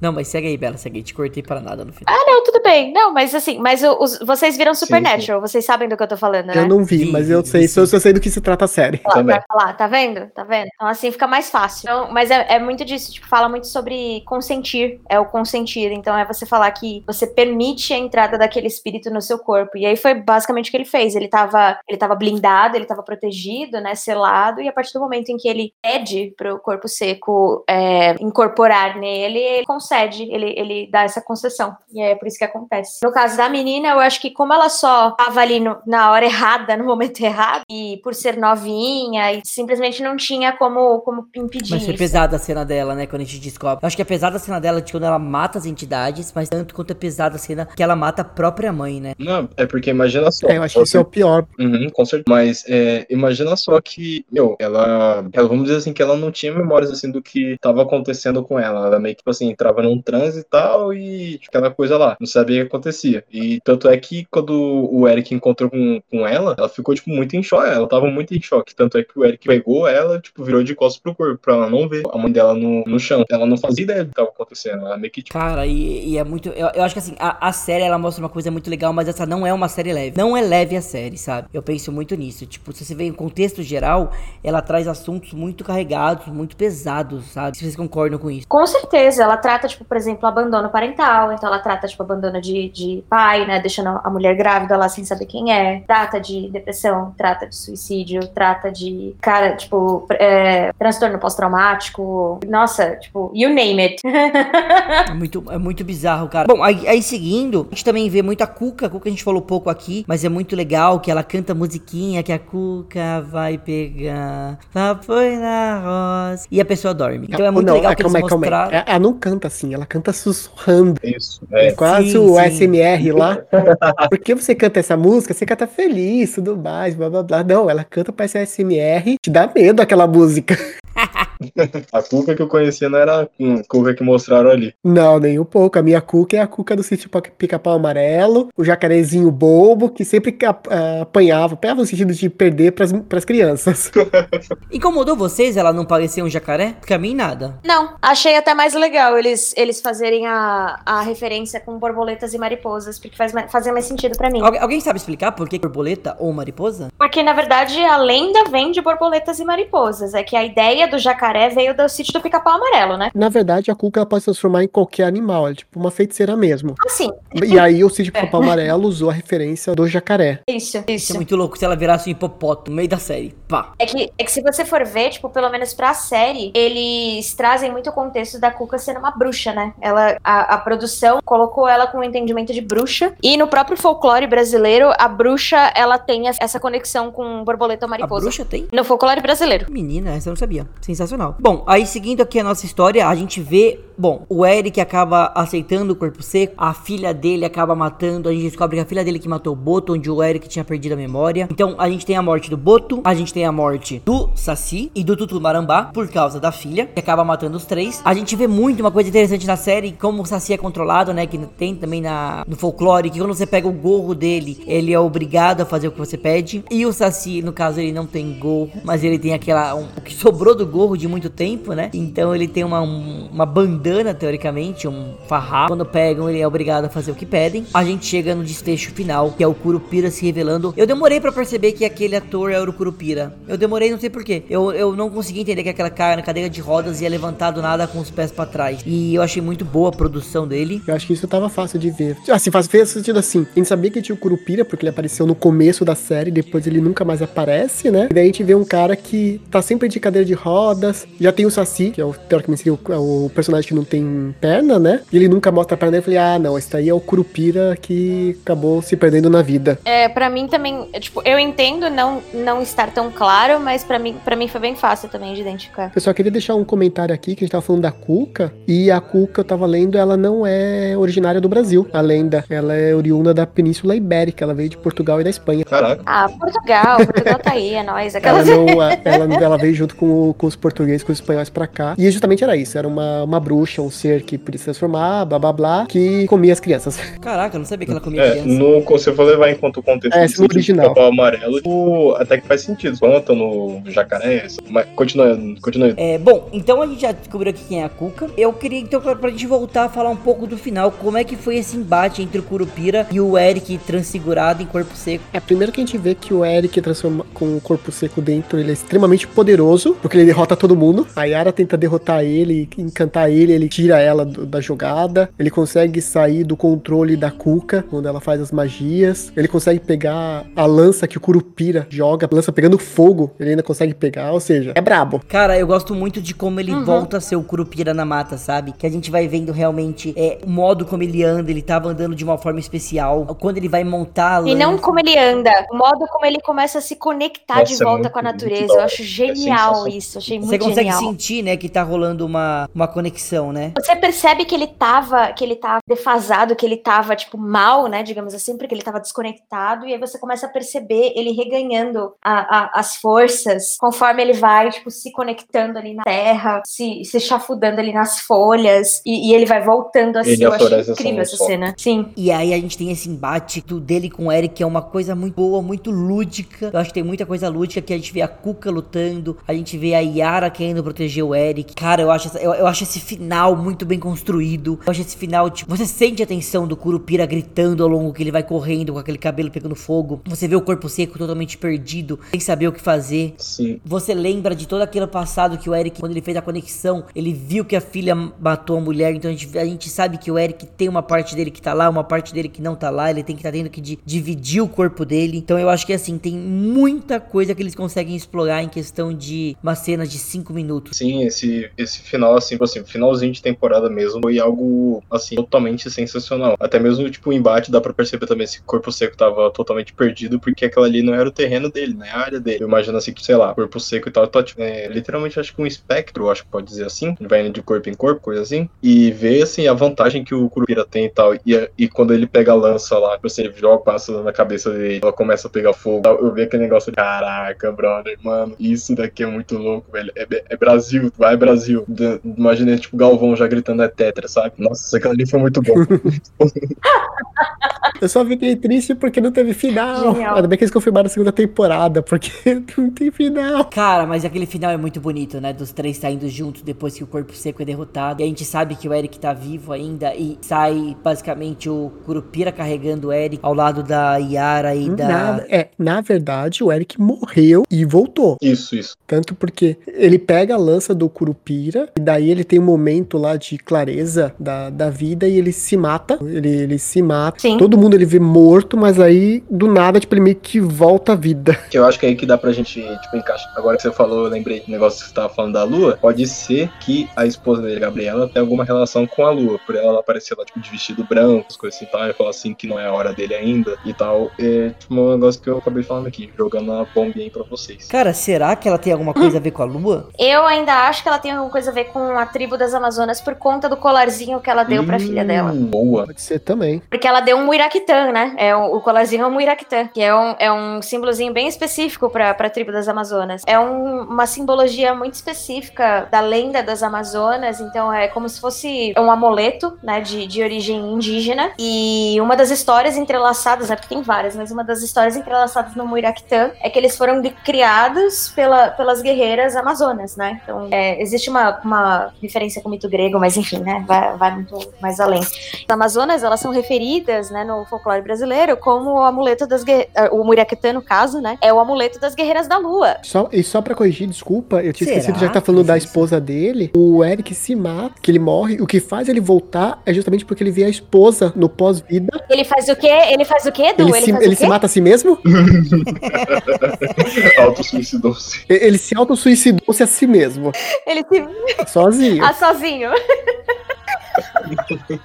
[0.00, 2.14] Não, mas segue aí, Bela, segue aí, te cortei para nada no final.
[2.14, 2.92] Ah, não, tudo bem.
[2.92, 6.16] Não, mas assim, mas os, vocês viram Sim, Supernatural, vocês sabem do que eu tô
[6.16, 6.54] falando, né?
[6.56, 8.64] Eu não vi, Vi, mas eu sei, vi, eu, eu sei do que se trata
[8.64, 9.00] a série.
[9.04, 9.36] Lá, Também.
[9.36, 10.26] tá, lá, tá vendo?
[10.30, 10.68] Tá vendo?
[10.74, 11.82] Então, assim, fica mais fácil.
[11.84, 15.00] Então, mas é, é muito disso, tipo, fala muito sobre consentir.
[15.08, 15.92] É o consentir.
[15.92, 19.78] Então, é você falar que você permite a entrada daquele espírito no seu corpo.
[19.78, 21.14] E aí foi basicamente o que ele fez.
[21.14, 23.94] Ele tava, ele tava blindado, ele tava protegido, né?
[23.94, 24.60] Selado.
[24.60, 29.38] E a partir do momento em que ele pede pro corpo seco é, incorporar nele,
[29.38, 31.76] ele concede, ele, ele dá essa concessão.
[31.92, 32.98] E é por isso que acontece.
[33.04, 36.24] No caso da menina, eu acho que como ela só tava ali no- na hora
[36.24, 41.70] errada, no momento errado, e por ser novinha, e simplesmente não tinha como, como impedir
[41.72, 41.98] Mas foi isso.
[42.02, 43.06] pesada a cena dela, né?
[43.06, 43.82] Quando a gente descobre.
[43.82, 46.39] Eu acho que é pesada a cena dela de quando ela mata as entidades, mas
[46.48, 49.14] tanto quanto é pesada a cena que ela mata a própria mãe, né?
[49.18, 50.48] Não, é porque imagina só.
[50.48, 51.46] É, eu acho que isso é o pior.
[51.58, 52.24] Uhum, com certeza.
[52.28, 56.52] Mas é, imagina só que, meu, ela, ela, vamos dizer assim, que ela não tinha
[56.52, 58.86] memórias assim do que tava acontecendo com ela.
[58.86, 62.16] Ela meio que, tipo assim, entrava num transe e tal e tipo, aquela coisa lá,
[62.20, 63.24] não sabia o que acontecia.
[63.30, 67.36] E tanto é que quando o Eric encontrou com, com ela, ela ficou, tipo, muito
[67.36, 67.68] em choque.
[67.68, 68.74] Ela tava muito em choque.
[68.74, 71.70] Tanto é que o Eric pegou ela, tipo, virou de costas pro corpo, pra ela
[71.70, 73.24] não ver a mãe dela no, no chão.
[73.30, 74.86] Ela não fazia ideia do que tava acontecendo.
[74.86, 76.48] Ela meio que, tipo, Cara, e, e é muito.
[76.50, 79.08] Eu, eu acho que assim, a, a série ela mostra uma coisa muito legal, mas
[79.08, 80.16] essa não é uma série leve.
[80.16, 81.48] Não é leve a série, sabe?
[81.52, 82.46] Eu penso muito nisso.
[82.46, 84.12] Tipo, se você vê em contexto geral,
[84.42, 87.56] ela traz assuntos muito carregados, muito pesados, sabe?
[87.56, 88.46] Se vocês concordam com isso.
[88.48, 92.68] Com certeza, ela trata, tipo, por exemplo, abandono parental, então ela trata, tipo, abandono de,
[92.68, 97.14] de pai, né, deixando a mulher grávida lá sem saber quem é, trata de depressão,
[97.16, 104.02] trata de suicídio, trata de, cara, tipo, é, transtorno pós-traumático, nossa, tipo, you name it.
[105.10, 106.46] É muito, é muito bizarro, cara.
[106.46, 108.86] Bom, aí, aí seguindo, a gente também vê muito a Cuca.
[108.86, 112.22] A Cuca a gente falou pouco aqui, mas é muito legal que ela canta musiquinha
[112.22, 114.58] que a Cuca vai pegar.
[115.02, 116.46] Foi na roça.
[116.50, 117.26] E a pessoa dorme.
[117.30, 118.46] Então é muito Não, legal que eles calma aí, calma.
[118.76, 121.00] É, Ela não canta assim, ela canta sussurrando.
[121.02, 121.40] isso.
[121.52, 121.72] É É.
[121.72, 122.50] quase Sim, o sim.
[122.50, 123.38] SMR lá.
[124.10, 127.44] Porque você canta essa música, você canta feliz, tudo mais, blá blá blá.
[127.44, 130.56] Não, ela canta pra esse SMR, te dá medo aquela música.
[131.92, 133.28] A Cuca que eu conhecia não era a
[133.68, 134.74] Cuca que mostraram ali.
[134.84, 135.78] Não, nem um pouco.
[135.78, 140.04] A minha cuca é a cuca do sítio Pa- Pica-Pau Amarelo, o jacarezinho bobo, que
[140.04, 140.66] sempre ap-
[141.02, 143.90] apanhava, apanhava no sentido de perder pras, pras crianças.
[144.72, 146.74] Incomodou vocês ela não parecer um jacaré?
[146.78, 147.58] Porque a mim nada.
[147.64, 152.98] Não, achei até mais legal eles, eles fazerem a, a referência com borboletas e mariposas,
[152.98, 154.40] porque faz, fazia mais sentido pra mim.
[154.42, 156.88] Algu- alguém sabe explicar por que borboleta ou mariposa?
[156.98, 160.14] Porque, na verdade, a lenda vem de borboletas e mariposas.
[160.14, 163.10] É que a ideia do jacaré veio do sítio do pica-pau amarelo, né?
[163.14, 166.36] Na verdade, a cuca ela pode se transformar em qualquer animal, é tipo uma feiticeira
[166.36, 166.74] mesmo.
[166.86, 170.40] Assim, E aí o sítio Pica-Pau Amarelo usou a referência do jacaré.
[170.48, 171.12] isso, Isso isso.
[171.12, 173.34] é muito louco se ela virasse um hipopótamo no meio da série.
[173.48, 173.72] Pá.
[173.78, 177.70] É que, é que se você for ver, tipo, pelo menos pra série, eles trazem
[177.70, 179.72] muito o contexto da Cuca sendo uma bruxa, né?
[179.80, 183.12] Ela, a, a produção colocou ela com o entendimento de bruxa.
[183.22, 187.90] E no próprio folclore brasileiro, a bruxa, ela tem essa conexão com borboleta ou A
[187.90, 188.22] mariposa.
[188.22, 188.66] bruxa tem?
[188.72, 189.66] No folclore brasileiro.
[189.70, 190.66] Menina, essa eu não sabia.
[190.80, 191.19] Sensacional.
[191.38, 195.92] Bom, aí seguindo aqui a nossa história, a gente vê, bom, o Eric acaba aceitando
[195.92, 199.18] o corpo seco, a filha dele acaba matando, a gente descobre que a filha dele
[199.18, 201.48] que matou o Boto, onde o Eric tinha perdido a memória.
[201.50, 204.90] Então a gente tem a morte do Boto, a gente tem a morte do Saci
[204.94, 208.00] e do Tutu Marambá por causa da filha, que acaba matando os três.
[208.04, 211.26] A gente vê muito uma coisa interessante na série, como o Saci é controlado, né,
[211.26, 214.98] que tem também na no folclore, que quando você pega o gorro dele, ele é
[214.98, 216.64] obrigado a fazer o que você pede.
[216.70, 220.00] E o Saci, no caso, ele não tem gorro, mas ele tem aquela um, o
[220.00, 221.90] que sobrou do gorro de muito tempo, né?
[221.92, 225.68] Então ele tem uma, um- uma bandana teoricamente, um farrapo.
[225.68, 227.64] Quando pegam, ele é obrigado a fazer o que pedem.
[227.74, 230.72] A gente chega no desfecho final, que é o Curupira se revelando.
[230.76, 233.34] Eu demorei pra perceber que aquele ator era o Curupira.
[233.48, 234.42] Eu demorei, não sei porquê.
[234.48, 237.60] Eu, eu não consegui entender que aquela cara na cadeira de rodas ia levantar do
[237.62, 238.80] nada com os pés pra trás.
[238.86, 240.82] E eu achei muito boa a produção dele.
[240.86, 242.16] Eu acho que isso tava fácil de ver.
[242.30, 243.46] Assim, faz fez sentido assim.
[243.50, 246.66] A gente sabia que tinha o Curupira, porque ele apareceu no começo da série, depois
[246.66, 248.08] ele nunca mais aparece, né?
[248.10, 250.99] E daí a gente vê um cara que tá sempre de cadeira de rodas.
[251.20, 253.84] Já tem o Saci, que é o, teoricamente seria o, é o personagem que não
[253.84, 255.00] tem perna, né?
[255.12, 255.98] E ele nunca mostra a perna.
[255.98, 259.78] Eu falei, ah, não, esse daí é o Curupira que acabou se perdendo na vida.
[259.84, 263.98] É, para mim também, é, tipo, eu entendo não, não estar tão claro, mas pra
[263.98, 265.92] mim, pra mim foi bem fácil também de identificar.
[265.94, 268.52] Eu só queria deixar um comentário aqui que a gente tava falando da Cuca.
[268.66, 271.86] E a Cuca, eu tava lendo, ela não é originária do Brasil.
[271.92, 274.44] A lenda, ela é oriunda da Península Ibérica.
[274.44, 275.64] Ela veio de Portugal e da Espanha.
[275.64, 276.02] Caraca.
[276.06, 278.14] Ah, Portugal, Portugal tá aí, é nóis.
[278.14, 278.46] Ela, Aquelas...
[278.46, 278.66] não,
[279.04, 281.94] ela, ela veio junto com, com os portugueses, com os espanhóis pra cá.
[281.98, 282.76] E justamente era isso.
[282.76, 286.52] Era uma, uma bruxa um ser que podia se transformar, blá blá blá, que comia
[286.52, 286.96] as crianças.
[287.20, 288.48] Caraca, eu não sabia que ela comia É, criança.
[288.48, 290.94] no, se eu for levar em conta o contexto É, do no sentido original.
[290.94, 292.98] do amarelo, tipo, até que faz sentido.
[292.98, 295.94] Pântano, jacaré, mas continua, continua.
[295.96, 298.28] É, bom, então a gente já descobriu aqui quem é a Cuca.
[298.36, 301.24] Eu queria, então, pra, pra gente voltar a falar um pouco do final, como é
[301.24, 305.24] que foi esse embate entre o Curupira e o Eric transfigurado em corpo seco.
[305.32, 308.58] É, primeiro que a gente vê que o Eric transforma com o corpo seco dentro,
[308.58, 310.79] ele é extremamente poderoso, porque ele derrota todo mundo.
[311.16, 315.30] A Yara tenta derrotar ele, encantar ele, ele tira ela do- da jogada.
[315.38, 319.32] Ele consegue sair do controle da Cuca, quando ela faz as magias.
[319.36, 323.62] Ele consegue pegar a lança que o Curupira joga, a lança pegando fogo, ele ainda
[323.62, 325.20] consegue pegar, ou seja, é brabo.
[325.28, 328.72] Cara, eu gosto muito de como ele volta a ser o Curupira na mata, sabe?
[328.72, 332.14] Que a gente vai vendo realmente é, o modo como ele anda, ele tava andando
[332.14, 333.26] de uma forma especial.
[333.40, 334.82] Quando ele vai montar a E não lança.
[334.82, 337.98] como ele anda, o modo como ele começa a se conectar Nossa, de é volta
[338.02, 338.72] muito, com a natureza.
[338.74, 339.34] Eu acho É genial
[339.74, 339.88] sensacional.
[339.88, 340.98] isso, achei Você muito consegue genial.
[341.00, 343.72] sentir, né, que tá rolando uma, uma conexão, né?
[343.76, 348.02] Você percebe que ele tava, que ele tava defasado, que ele tava, tipo, mal, né?
[348.02, 352.58] Digamos assim, porque ele tava desconectado, e aí você começa a perceber ele reganhando a-
[352.58, 357.78] a- as forças conforme ele vai, tipo, se conectando ali na terra, se, se chafudando
[357.78, 360.30] ali nas folhas, e, e ele vai voltando assim.
[360.32, 361.74] Ele Eu achei floresta são incrível essa cena.
[361.76, 362.06] Sim.
[362.16, 364.82] E aí a gente tem esse embate do dele com o Eric, que é uma
[364.82, 366.70] coisa muito boa, muito lúdica.
[366.72, 369.52] Eu acho que tem muita coisa lúdica que a gente vê a Kuka lutando, a
[369.54, 371.74] gente vê a Yara querendo proteger o Eric.
[371.74, 374.78] Cara, eu acho, essa- eu, eu acho esse final muito bem construído.
[374.84, 378.22] Eu acho esse final, tipo, você sente a tensão do Curupira gritando ao longo que
[378.22, 380.20] ele vai correndo com aquele cabelo pegando fogo.
[380.26, 383.34] Você vê o corpo seco totalmente perdido, sem saber o que fazer.
[383.38, 383.80] Sim.
[383.84, 387.32] Você lembra de todo aquele passado que o Eric, quando ele fez a conexão, ele
[387.32, 390.38] viu que a filha matou a mulher, então a gente, a gente sabe que o
[390.38, 393.10] Eric tem uma parte dele que tá lá, uma parte dele que não tá lá,
[393.10, 395.38] ele tem que tá tendo que di- dividir o corpo dele.
[395.38, 399.56] Então eu acho que assim, tem muita coisa que eles conseguem explorar em questão de
[399.62, 400.96] uma cena de 5 minutos.
[400.96, 405.90] Sim, esse, esse final, assim, tipo assim, finalzinho de temporada mesmo, foi algo, assim, totalmente
[405.90, 406.56] sensacional.
[406.58, 409.92] Até mesmo, tipo, o embate, dá pra perceber também se o corpo seco tava totalmente
[409.92, 412.10] perdido, porque aquela ali não era o terreno dele, né?
[412.10, 412.62] A área dele.
[412.62, 415.54] Eu imagino assim, que, sei lá, corpo seco e tal, tá, tipo, é, literalmente acho
[415.54, 418.42] que um espectro, acho que pode dizer assim, vai indo de corpo em corpo, coisa
[418.42, 422.12] assim, e vê, assim, a vantagem que o Curupira tem e tal, e, e quando
[422.12, 425.72] ele pega a lança lá, você joga, passa na cabeça dele, ela começa a pegar
[425.72, 429.90] fogo, tal, eu vi aquele negócio de, caraca, brother, mano, isso daqui é muito louco,
[429.90, 431.84] velho, é, é Brasil, vai Brasil.
[432.24, 434.54] Imagina, tipo, Galvão já gritando é tetra, sabe?
[434.58, 435.74] Nossa, aquilo ali foi muito bom.
[438.00, 440.14] Eu só fiquei triste porque não teve final.
[440.14, 440.36] Genial.
[440.36, 442.30] Ainda bem que eles confirmaram a segunda temporada, porque
[442.76, 443.66] não tem final.
[443.66, 445.52] Cara, mas aquele final é muito bonito, né?
[445.52, 448.22] Dos três saindo juntos depois que o corpo seco é derrotado.
[448.22, 450.14] E a gente sabe que o Eric tá vivo ainda.
[450.14, 455.08] E sai basicamente o Curupira carregando o Eric ao lado da Yara e da.
[455.08, 455.46] Nada.
[455.50, 458.38] É, na verdade, o Eric morreu e voltou.
[458.40, 458.96] Isso, isso.
[459.06, 463.36] Tanto porque ele pega a lança do Curupira, e daí ele tem um momento lá
[463.36, 466.18] de clareza da, da vida e ele se mata.
[466.22, 467.40] Ele, ele se mata.
[467.40, 467.58] Sim.
[467.58, 471.16] Todo mundo ele vê morto, mas aí, do nada, tipo, ele meio que volta à
[471.16, 471.54] vida.
[471.70, 473.52] Que eu acho que é aí que dá pra gente, tipo, encaixar.
[473.56, 475.98] Agora que você falou, eu lembrei do negócio que você tava falando da Lua.
[476.00, 479.58] Pode ser que a esposa dele, Gabriela, tenha alguma relação com a Lua.
[479.66, 482.08] Por ela aparecer lá, tipo, de vestido branco, as coisas assim e tal.
[482.08, 484.30] E falar assim que não é a hora dele ainda e tal.
[484.38, 487.86] É, tipo, um negócio que eu acabei falando aqui, jogando uma bombinha aí pra vocês.
[487.88, 490.08] Cara, será que ela tem alguma coisa a ver com a lua?
[490.18, 493.20] Eu ainda acho que ela tem alguma coisa a ver com a tribo das Amazonas
[493.20, 495.50] por conta do colarzinho que ela deu pra filha dela.
[495.52, 496.06] Hum, Boa.
[496.06, 496.82] Pode ser também.
[496.90, 498.34] Porque ela deu um muiraquitã, né?
[498.36, 502.08] É um- o colarzinho é um muiraquitã, que é um, é um símbolozinho bem específico
[502.10, 503.42] pra, pra tribo das Amazonas.
[503.46, 508.92] É um- uma simbologia muito específica da lenda das Amazonas, então é como se fosse
[508.98, 511.50] um amuleto, né, de, de origem indígena.
[511.58, 515.86] E uma das histórias entrelaçadas, né, porque tem várias, mas uma das histórias entrelaçadas no
[515.86, 520.40] muiraquitã é que eles foram criados pela, pelas guerreiras amazonas, né?
[520.42, 524.34] Então é, existe uma, uma referência com o mito grego, mas enfim, né, vai, vai
[524.34, 525.20] muito mais além.
[525.20, 530.22] As Amazonas, elas são referidas, né, no folclore brasileiro como o amuleto das guerreiras, o
[530.24, 532.96] Muriaquitã, no caso, né, é o amuleto das guerreiras da lua.
[533.02, 535.76] Só, e só pra corrigir, desculpa, eu tinha Será esquecido, já que tá falando da
[535.76, 536.70] esposa dele.
[536.76, 538.60] O Eric se mata, que ele morre.
[538.60, 542.10] O que faz ele voltar é justamente porque ele vê a esposa no pós-vida.
[542.28, 542.88] Ele faz o quê?
[542.88, 543.82] Ele faz o quê, Edu?
[543.82, 544.44] Ele, Ele, se, faz ele o quê?
[544.44, 545.18] se mata a si mesmo?
[547.38, 548.40] Auto-suicidou-se.
[548.48, 550.52] E- Ele se auto-suicidou-se a si mesmo.
[550.86, 551.66] Ele se...
[551.66, 552.24] Sozinho.
[552.24, 552.90] Ah, sozinho.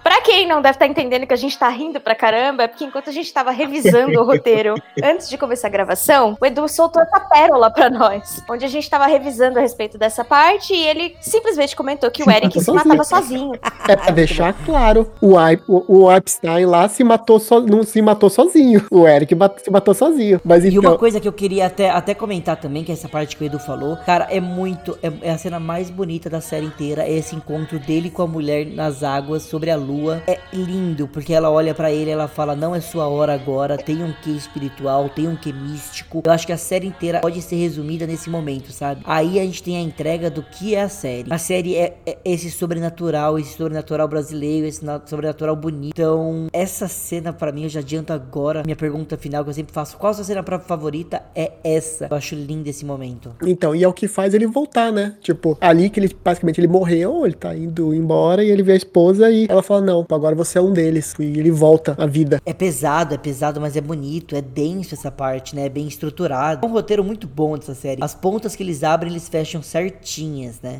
[0.03, 2.83] pra quem não deve estar entendendo que a gente tá rindo pra caramba, é porque
[2.83, 7.01] enquanto a gente tava revisando o roteiro antes de começar a gravação, o Edu soltou
[7.01, 11.15] essa pérola pra nós, onde a gente tava revisando a respeito dessa parte e ele
[11.19, 13.53] simplesmente comentou que o Eric se matava sozinho.
[13.87, 18.01] É pra deixar claro, o, I, o, o Epstein lá se matou so, não se
[18.01, 18.85] matou sozinho.
[18.91, 20.41] O Eric se matou sozinho.
[20.43, 23.07] Mas E então, uma coisa que eu queria até, até comentar também, que é essa
[23.07, 24.97] parte que o Edu falou, cara, é muito.
[25.01, 27.03] É, é a cena mais bonita da série inteira.
[27.03, 30.21] É esse encontro dele com a mulher nas águas, sobre a lua.
[30.27, 33.77] É lindo, porque ela olha pra ele ela fala: Não é sua hora agora.
[33.77, 36.21] Tem um quê espiritual, tem um quê místico.
[36.25, 39.01] Eu acho que a série inteira pode ser resumida nesse momento, sabe?
[39.05, 41.31] Aí a gente tem a entrega do que é a série.
[41.31, 45.93] A série é, é esse sobrenatural, esse sobrenatural brasileiro, esse na- sobrenatural bonito.
[45.95, 48.63] Então, essa cena pra mim, eu já adianto agora.
[48.65, 51.21] Minha pergunta final que eu sempre faço: Qual a sua cena favorita?
[51.35, 52.07] É essa.
[52.09, 53.31] Eu acho lindo esse momento.
[53.45, 55.15] Então, e é o que faz ele voltar, né?
[55.21, 58.75] Tipo, ali que ele basicamente ele morreu, ele tá indo embora e ele vê a
[58.85, 61.13] esposa e ela fala: Não, agora você é um deles.
[61.19, 62.41] E ele volta à vida.
[62.45, 65.65] É pesado, é pesado, mas é bonito, é denso essa parte, né?
[65.65, 66.65] É bem estruturado.
[66.65, 68.03] É um roteiro muito bom dessa série.
[68.03, 70.79] As pontas que eles abrem, eles fecham certinhas, né?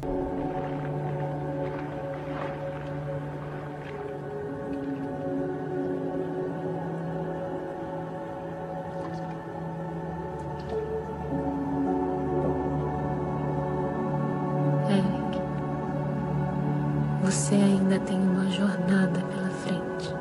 [17.25, 20.13] Você ainda tem uma jornada pela frente.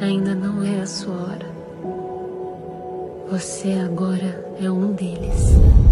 [0.00, 1.46] Ainda não é a sua hora.
[3.30, 5.83] Você agora é um deles.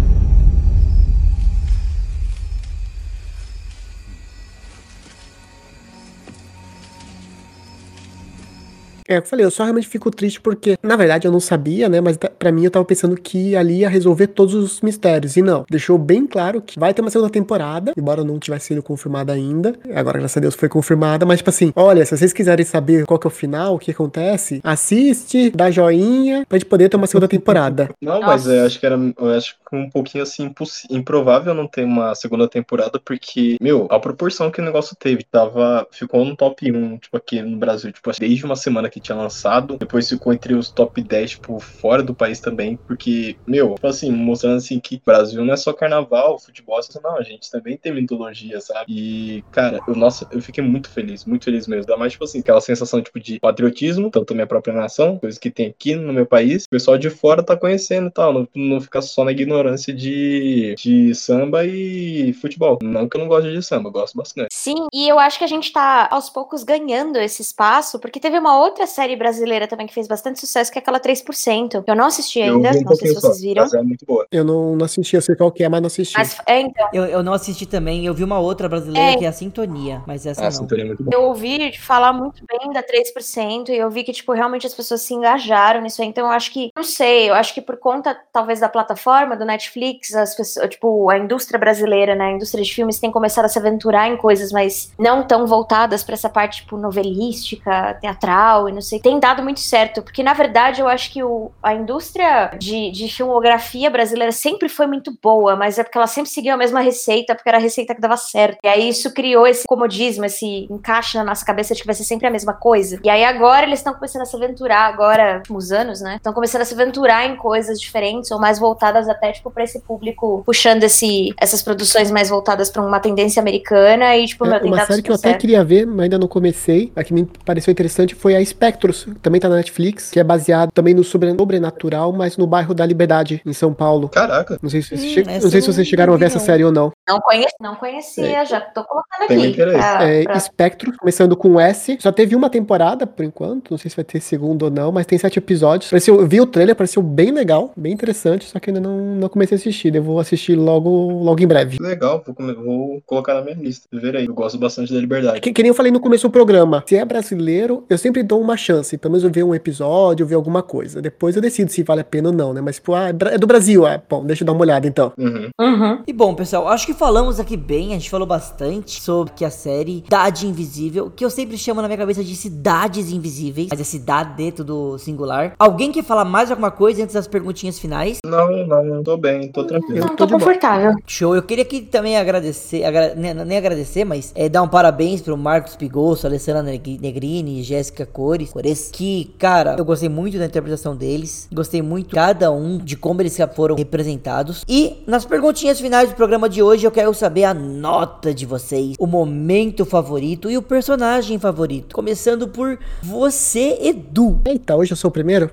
[9.07, 12.01] É, eu falei, eu só realmente fico triste porque, na verdade, eu não sabia, né?
[12.01, 15.37] Mas pra mim eu tava pensando que ali ia resolver todos os mistérios.
[15.37, 18.83] E não, deixou bem claro que vai ter uma segunda temporada, embora não tivesse sido
[18.83, 19.75] confirmada ainda.
[19.93, 21.25] Agora, graças a Deus, foi confirmada.
[21.25, 23.91] Mas, tipo assim, olha, se vocês quiserem saber qual que é o final, o que
[23.91, 27.89] acontece, assiste, dá joinha, pra gente poder ter uma segunda temporada.
[28.01, 30.51] Não, mas eu acho que era eu acho um pouquinho assim
[30.89, 35.87] improvável não ter uma segunda temporada, porque, meu, a proporção que o negócio teve, tava.
[35.91, 39.77] Ficou no top 1, tipo, aqui no Brasil, tipo, desde uma semana que tinha lançado,
[39.77, 44.11] depois ficou entre os top 10, tipo, fora do país também, porque, meu, tipo assim,
[44.11, 47.93] mostrando assim que Brasil não é só carnaval, futebol, essas- não, a gente também tem
[47.93, 48.85] mitologia, sabe?
[48.89, 51.85] E, cara, eu, nossa, eu fiquei muito feliz, muito feliz mesmo.
[51.85, 55.49] Dá mais, tipo assim, aquela sensação, tipo, de patriotismo, tanto minha própria nação, coisas que
[55.51, 58.81] tem aqui no meu país, o pessoal de fora tá conhecendo e tal, não, não
[58.81, 62.79] ficar só na ignorância de, de samba e futebol.
[62.81, 64.47] Não que eu não gosto de samba, eu gosto bastante.
[64.51, 68.37] Sim, e eu acho que a gente tá aos poucos ganhando esse espaço, porque teve
[68.37, 71.83] uma outra série brasileira também que fez bastante sucesso, que é aquela 3%.
[71.85, 73.63] Eu não assisti ainda, um não sei se só, vocês viram.
[73.63, 74.25] mas é muito boa.
[74.31, 76.17] Eu não, não assisti, eu sei qual que é, mas não assisti.
[76.17, 79.17] Mas é, então, Eu, eu não assisti também, eu vi uma outra brasileira É.
[79.17, 80.51] que é a Sintonia, mas essa Ah, não.
[80.51, 81.13] sintonia é muito boa.
[81.15, 85.01] eu ouvi falar muito bem da 3% e eu vi que, tipo, realmente as pessoas
[85.01, 86.07] se engajaram nisso aí.
[86.07, 89.45] Então, eu acho que, não sei, eu acho que por conta, talvez, da plataforma, do
[89.53, 93.49] Netflix, as pessoas, tipo, a indústria brasileira, né, a indústria de filmes tem começado a
[93.49, 98.71] se aventurar em coisas mais não tão voltadas pra essa parte, tipo, novelística, teatral e
[98.71, 98.99] não sei.
[98.99, 103.07] Tem dado muito certo, porque, na verdade, eu acho que o, a indústria de, de
[103.07, 107.35] filmografia brasileira sempre foi muito boa, mas é porque ela sempre seguiu a mesma receita,
[107.35, 108.57] porque era a receita que dava certo.
[108.63, 112.03] E aí isso criou esse comodismo, esse encaixe na nossa cabeça de que vai ser
[112.03, 112.99] sempre a mesma coisa.
[113.03, 116.15] E aí agora eles estão começando a se aventurar, agora, últimos anos, né?
[116.15, 119.79] Estão começando a se aventurar em coisas diferentes ou mais voltadas até, tipo, pra esse
[119.81, 124.59] público, puxando esse, essas produções mais voltadas pra uma tendência americana e, tipo, É, meu,
[124.61, 125.41] tem uma série que eu até certo.
[125.41, 126.91] queria ver, mas ainda não comecei.
[126.95, 130.23] A que me pareceu interessante foi a Spectros, que também tá na Netflix, que é
[130.23, 134.09] baseado também no sobre- sobrenatural, mas no bairro da Liberdade, em São Paulo.
[134.09, 136.39] Caraca, Não sei se, vocês Hum, che- não sei se vocês chegaram a ver essa
[136.39, 136.91] série ou não.
[137.07, 139.47] Não, conheci, não conhecia, já tô colocando Tem aqui.
[139.47, 139.77] interesse.
[139.77, 141.97] pra- É, pra- Spectro, começando com S.
[141.99, 143.71] Só teve uma temporada, por enquanto.
[143.71, 145.89] Não sei se vai ter segunda ou não, mas tem sete episódios.
[145.89, 148.91] Pareceu, eu vi o trailer, pareceu bem legal, bem interessante, só que ainda não,
[149.23, 149.95] não comecei a assistir.
[149.95, 151.77] Eu vou assistir logo, logo em breve.
[151.79, 153.87] legal, vou, colocar na minha lista.
[153.91, 155.41] Ver aí, eu gosto bastante da liberdade.
[155.41, 158.39] Que, que nem eu falei no começo do programa, se é brasileiro, eu sempre dou
[158.39, 158.97] uma chance.
[158.97, 161.01] Pelo menos eu ver um episódio, eu ver alguma coisa.
[161.01, 162.61] Depois eu decido se vale a pena ou não, né?
[162.61, 163.85] Mas, tipo, ah, é é do Brasil.
[163.85, 165.11] Ah, bom, deixa eu dar uma olhada então.
[165.17, 165.49] Uhum.
[165.59, 166.03] Uhum.
[166.05, 169.49] E bom, pessoal, acho que falamos aqui bem, a gente falou bastante sobre que a
[169.49, 173.83] série Cidade Invisível, que eu sempre chamo na minha cabeça de Cidades Invisíveis, mas é
[173.83, 175.53] cidade dentro do singular.
[175.57, 178.19] Alguém quer falar mais alguma coisa antes das perguntinhas finais?
[178.25, 179.97] Não, não, tô tô bem, tô tranquilo.
[179.99, 180.93] Eu Não, tô confortável.
[181.05, 185.21] Show, eu queria aqui também agradecer, agra- nem, nem agradecer, mas é, dar um parabéns
[185.21, 190.45] pro Marcos Pigosso, Alessandra Negri- Negrini, Jéssica Cores, Cores, que, cara, eu gostei muito da
[190.45, 194.63] interpretação deles, gostei muito cada um de como eles foram representados.
[194.67, 198.95] E nas perguntinhas finais do programa de hoje, eu quero saber a nota de vocês,
[198.99, 201.93] o momento favorito e o personagem favorito.
[201.93, 204.39] Começando por você, Edu.
[204.45, 205.51] Eita, hoje eu sou o primeiro?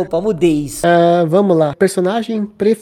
[0.00, 0.80] Opa, mudei isso.
[0.92, 1.74] Ah, vamos lá.
[1.78, 2.79] Personagem preferido,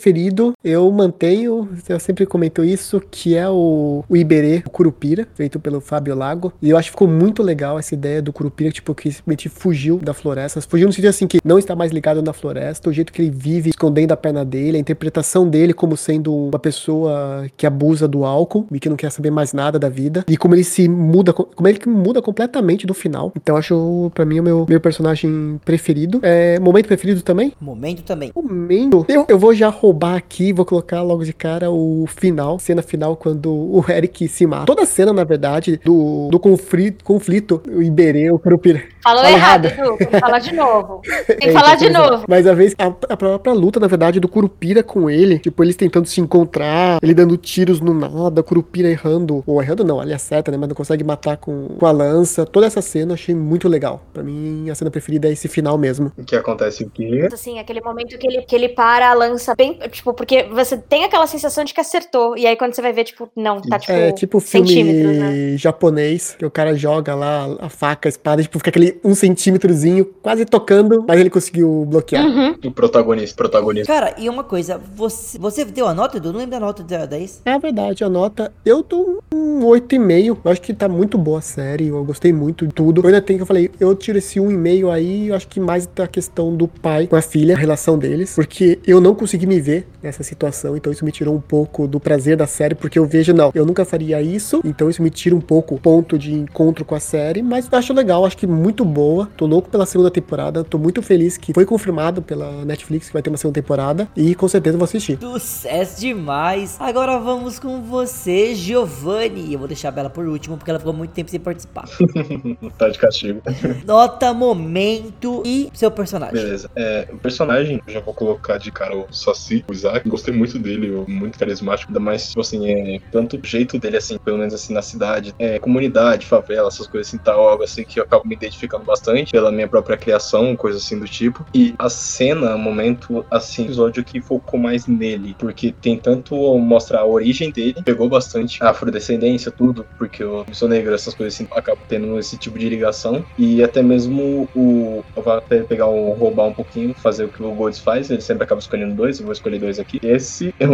[0.64, 5.80] eu mantenho, eu sempre comento isso, que é o, o Iberê, o Curupira, feito pelo
[5.80, 6.52] Fábio Lago.
[6.60, 9.98] E eu acho que ficou muito legal essa ideia do Curupira, tipo, que simplesmente fugiu
[9.98, 10.60] da floresta.
[10.60, 13.30] Fugiu no sentido assim que não está mais ligado na floresta, o jeito que ele
[13.30, 18.24] vive escondendo a perna dele, a interpretação dele como sendo uma pessoa que abusa do
[18.24, 20.24] álcool e que não quer saber mais nada da vida.
[20.28, 23.32] E como ele se muda, como ele muda completamente no final.
[23.36, 26.20] Então eu acho, pra mim, o meu, meu personagem preferido.
[26.22, 27.52] É, momento preferido também?
[27.60, 28.32] Momento também.
[28.34, 29.04] Momento.
[29.08, 33.16] Eu, eu vou já roubar aqui, vou colocar logo de cara o final, cena final,
[33.16, 34.66] quando o Eric se mata.
[34.66, 38.82] Toda a cena, na verdade, do, do conflito, conflito, o Iberê, o Curupira.
[39.02, 39.88] Falou Fala errado, errado.
[39.88, 39.96] Edu.
[39.96, 41.00] Tem que falar de novo.
[41.26, 41.90] Tem que É, falar então, de é.
[41.90, 42.24] novo.
[42.28, 45.76] Mas a vez, a, a própria luta, na verdade, do Curupira com ele, tipo, eles
[45.76, 50.50] tentando se encontrar, ele dando tiros no nada, Curupira errando, ou errando não, ali acerta,
[50.50, 52.44] né, mas não consegue matar com, com a lança.
[52.44, 54.02] Toda essa cena eu achei muito legal.
[54.12, 56.12] Pra mim, a cena preferida é esse final mesmo.
[56.18, 57.28] O que acontece o quê?
[57.32, 59.77] Assim, aquele momento que ele, que ele para a lança bem.
[59.90, 62.36] Tipo, porque você tem aquela sensação de que acertou.
[62.36, 63.92] E aí quando você vai ver, tipo, não, tá tipo.
[63.92, 65.30] É tipo centímetros, né?
[65.30, 69.14] filme japonês, que o cara joga lá a faca, a espada, tipo, fica aquele um
[69.14, 72.24] centímetrozinho quase tocando, mas ele conseguiu bloquear.
[72.24, 72.56] Uhum.
[72.64, 73.92] O protagonista, protagonista.
[73.92, 76.32] Cara, e uma coisa, você, você deu a nota, Edu?
[76.32, 77.42] Não lembro da nota da 10.
[77.44, 80.38] É verdade, a nota, eu tô um 8,5.
[80.44, 83.00] Eu acho que tá muito boa a série, eu gostei muito de tudo.
[83.00, 85.86] Eu ainda tenho que eu falei, eu tiro esse 1,5 aí, eu acho que mais
[85.86, 89.60] da questão do pai com a filha, a relação deles, porque eu não consegui me
[89.60, 89.67] ver
[90.02, 93.32] nessa situação, então isso me tirou um pouco do prazer da série, porque eu vejo,
[93.32, 96.84] não, eu nunca faria isso, então isso me tira um pouco o ponto de encontro
[96.84, 99.28] com a série, mas acho legal, acho que muito boa.
[99.36, 103.22] Tô louco pela segunda temporada, tô muito feliz que foi confirmado pela Netflix que vai
[103.22, 105.18] ter uma segunda temporada, e com certeza eu vou assistir.
[105.20, 106.76] Sucesso demais!
[106.80, 109.52] Agora vamos com você, Giovanni.
[109.52, 111.84] Eu vou deixar a Bela por último, porque ela ficou muito tempo sem participar.
[112.78, 113.42] tá de castigo.
[113.84, 116.34] Nota, momento e seu personagem.
[116.34, 116.70] Beleza.
[116.76, 120.08] É, o personagem, eu já vou colocar de cara o Saci, o Isaac.
[120.08, 121.90] Gostei muito dele, o- muito carismático.
[121.90, 125.32] Ainda mais, tipo assim, é, tanto o jeito dele, assim, pelo menos assim, na cidade,
[125.38, 129.30] é, comunidade, favela, essas coisas assim, tal, algo assim que eu acabo me identificando bastante
[129.32, 131.44] pela minha própria criação, coisa assim do tipo.
[131.54, 137.00] E a cena, o momento, assim, episódio que focou mais nele, porque tem tanto mostrar
[137.00, 141.46] a origem dele, pegou bastante a afrodescendência, tudo, porque eu sou negro, essas coisas assim,
[141.52, 143.24] acabo tendo esse tipo de ligação.
[143.36, 145.02] E até mesmo o.
[145.16, 148.20] Eu vou até pegar o roubar um pouquinho, fazer o que o Golds faz, ele
[148.20, 150.00] sempre acaba escolhendo dois, eu vou escolher dois aqui.
[150.02, 150.72] Esse é o,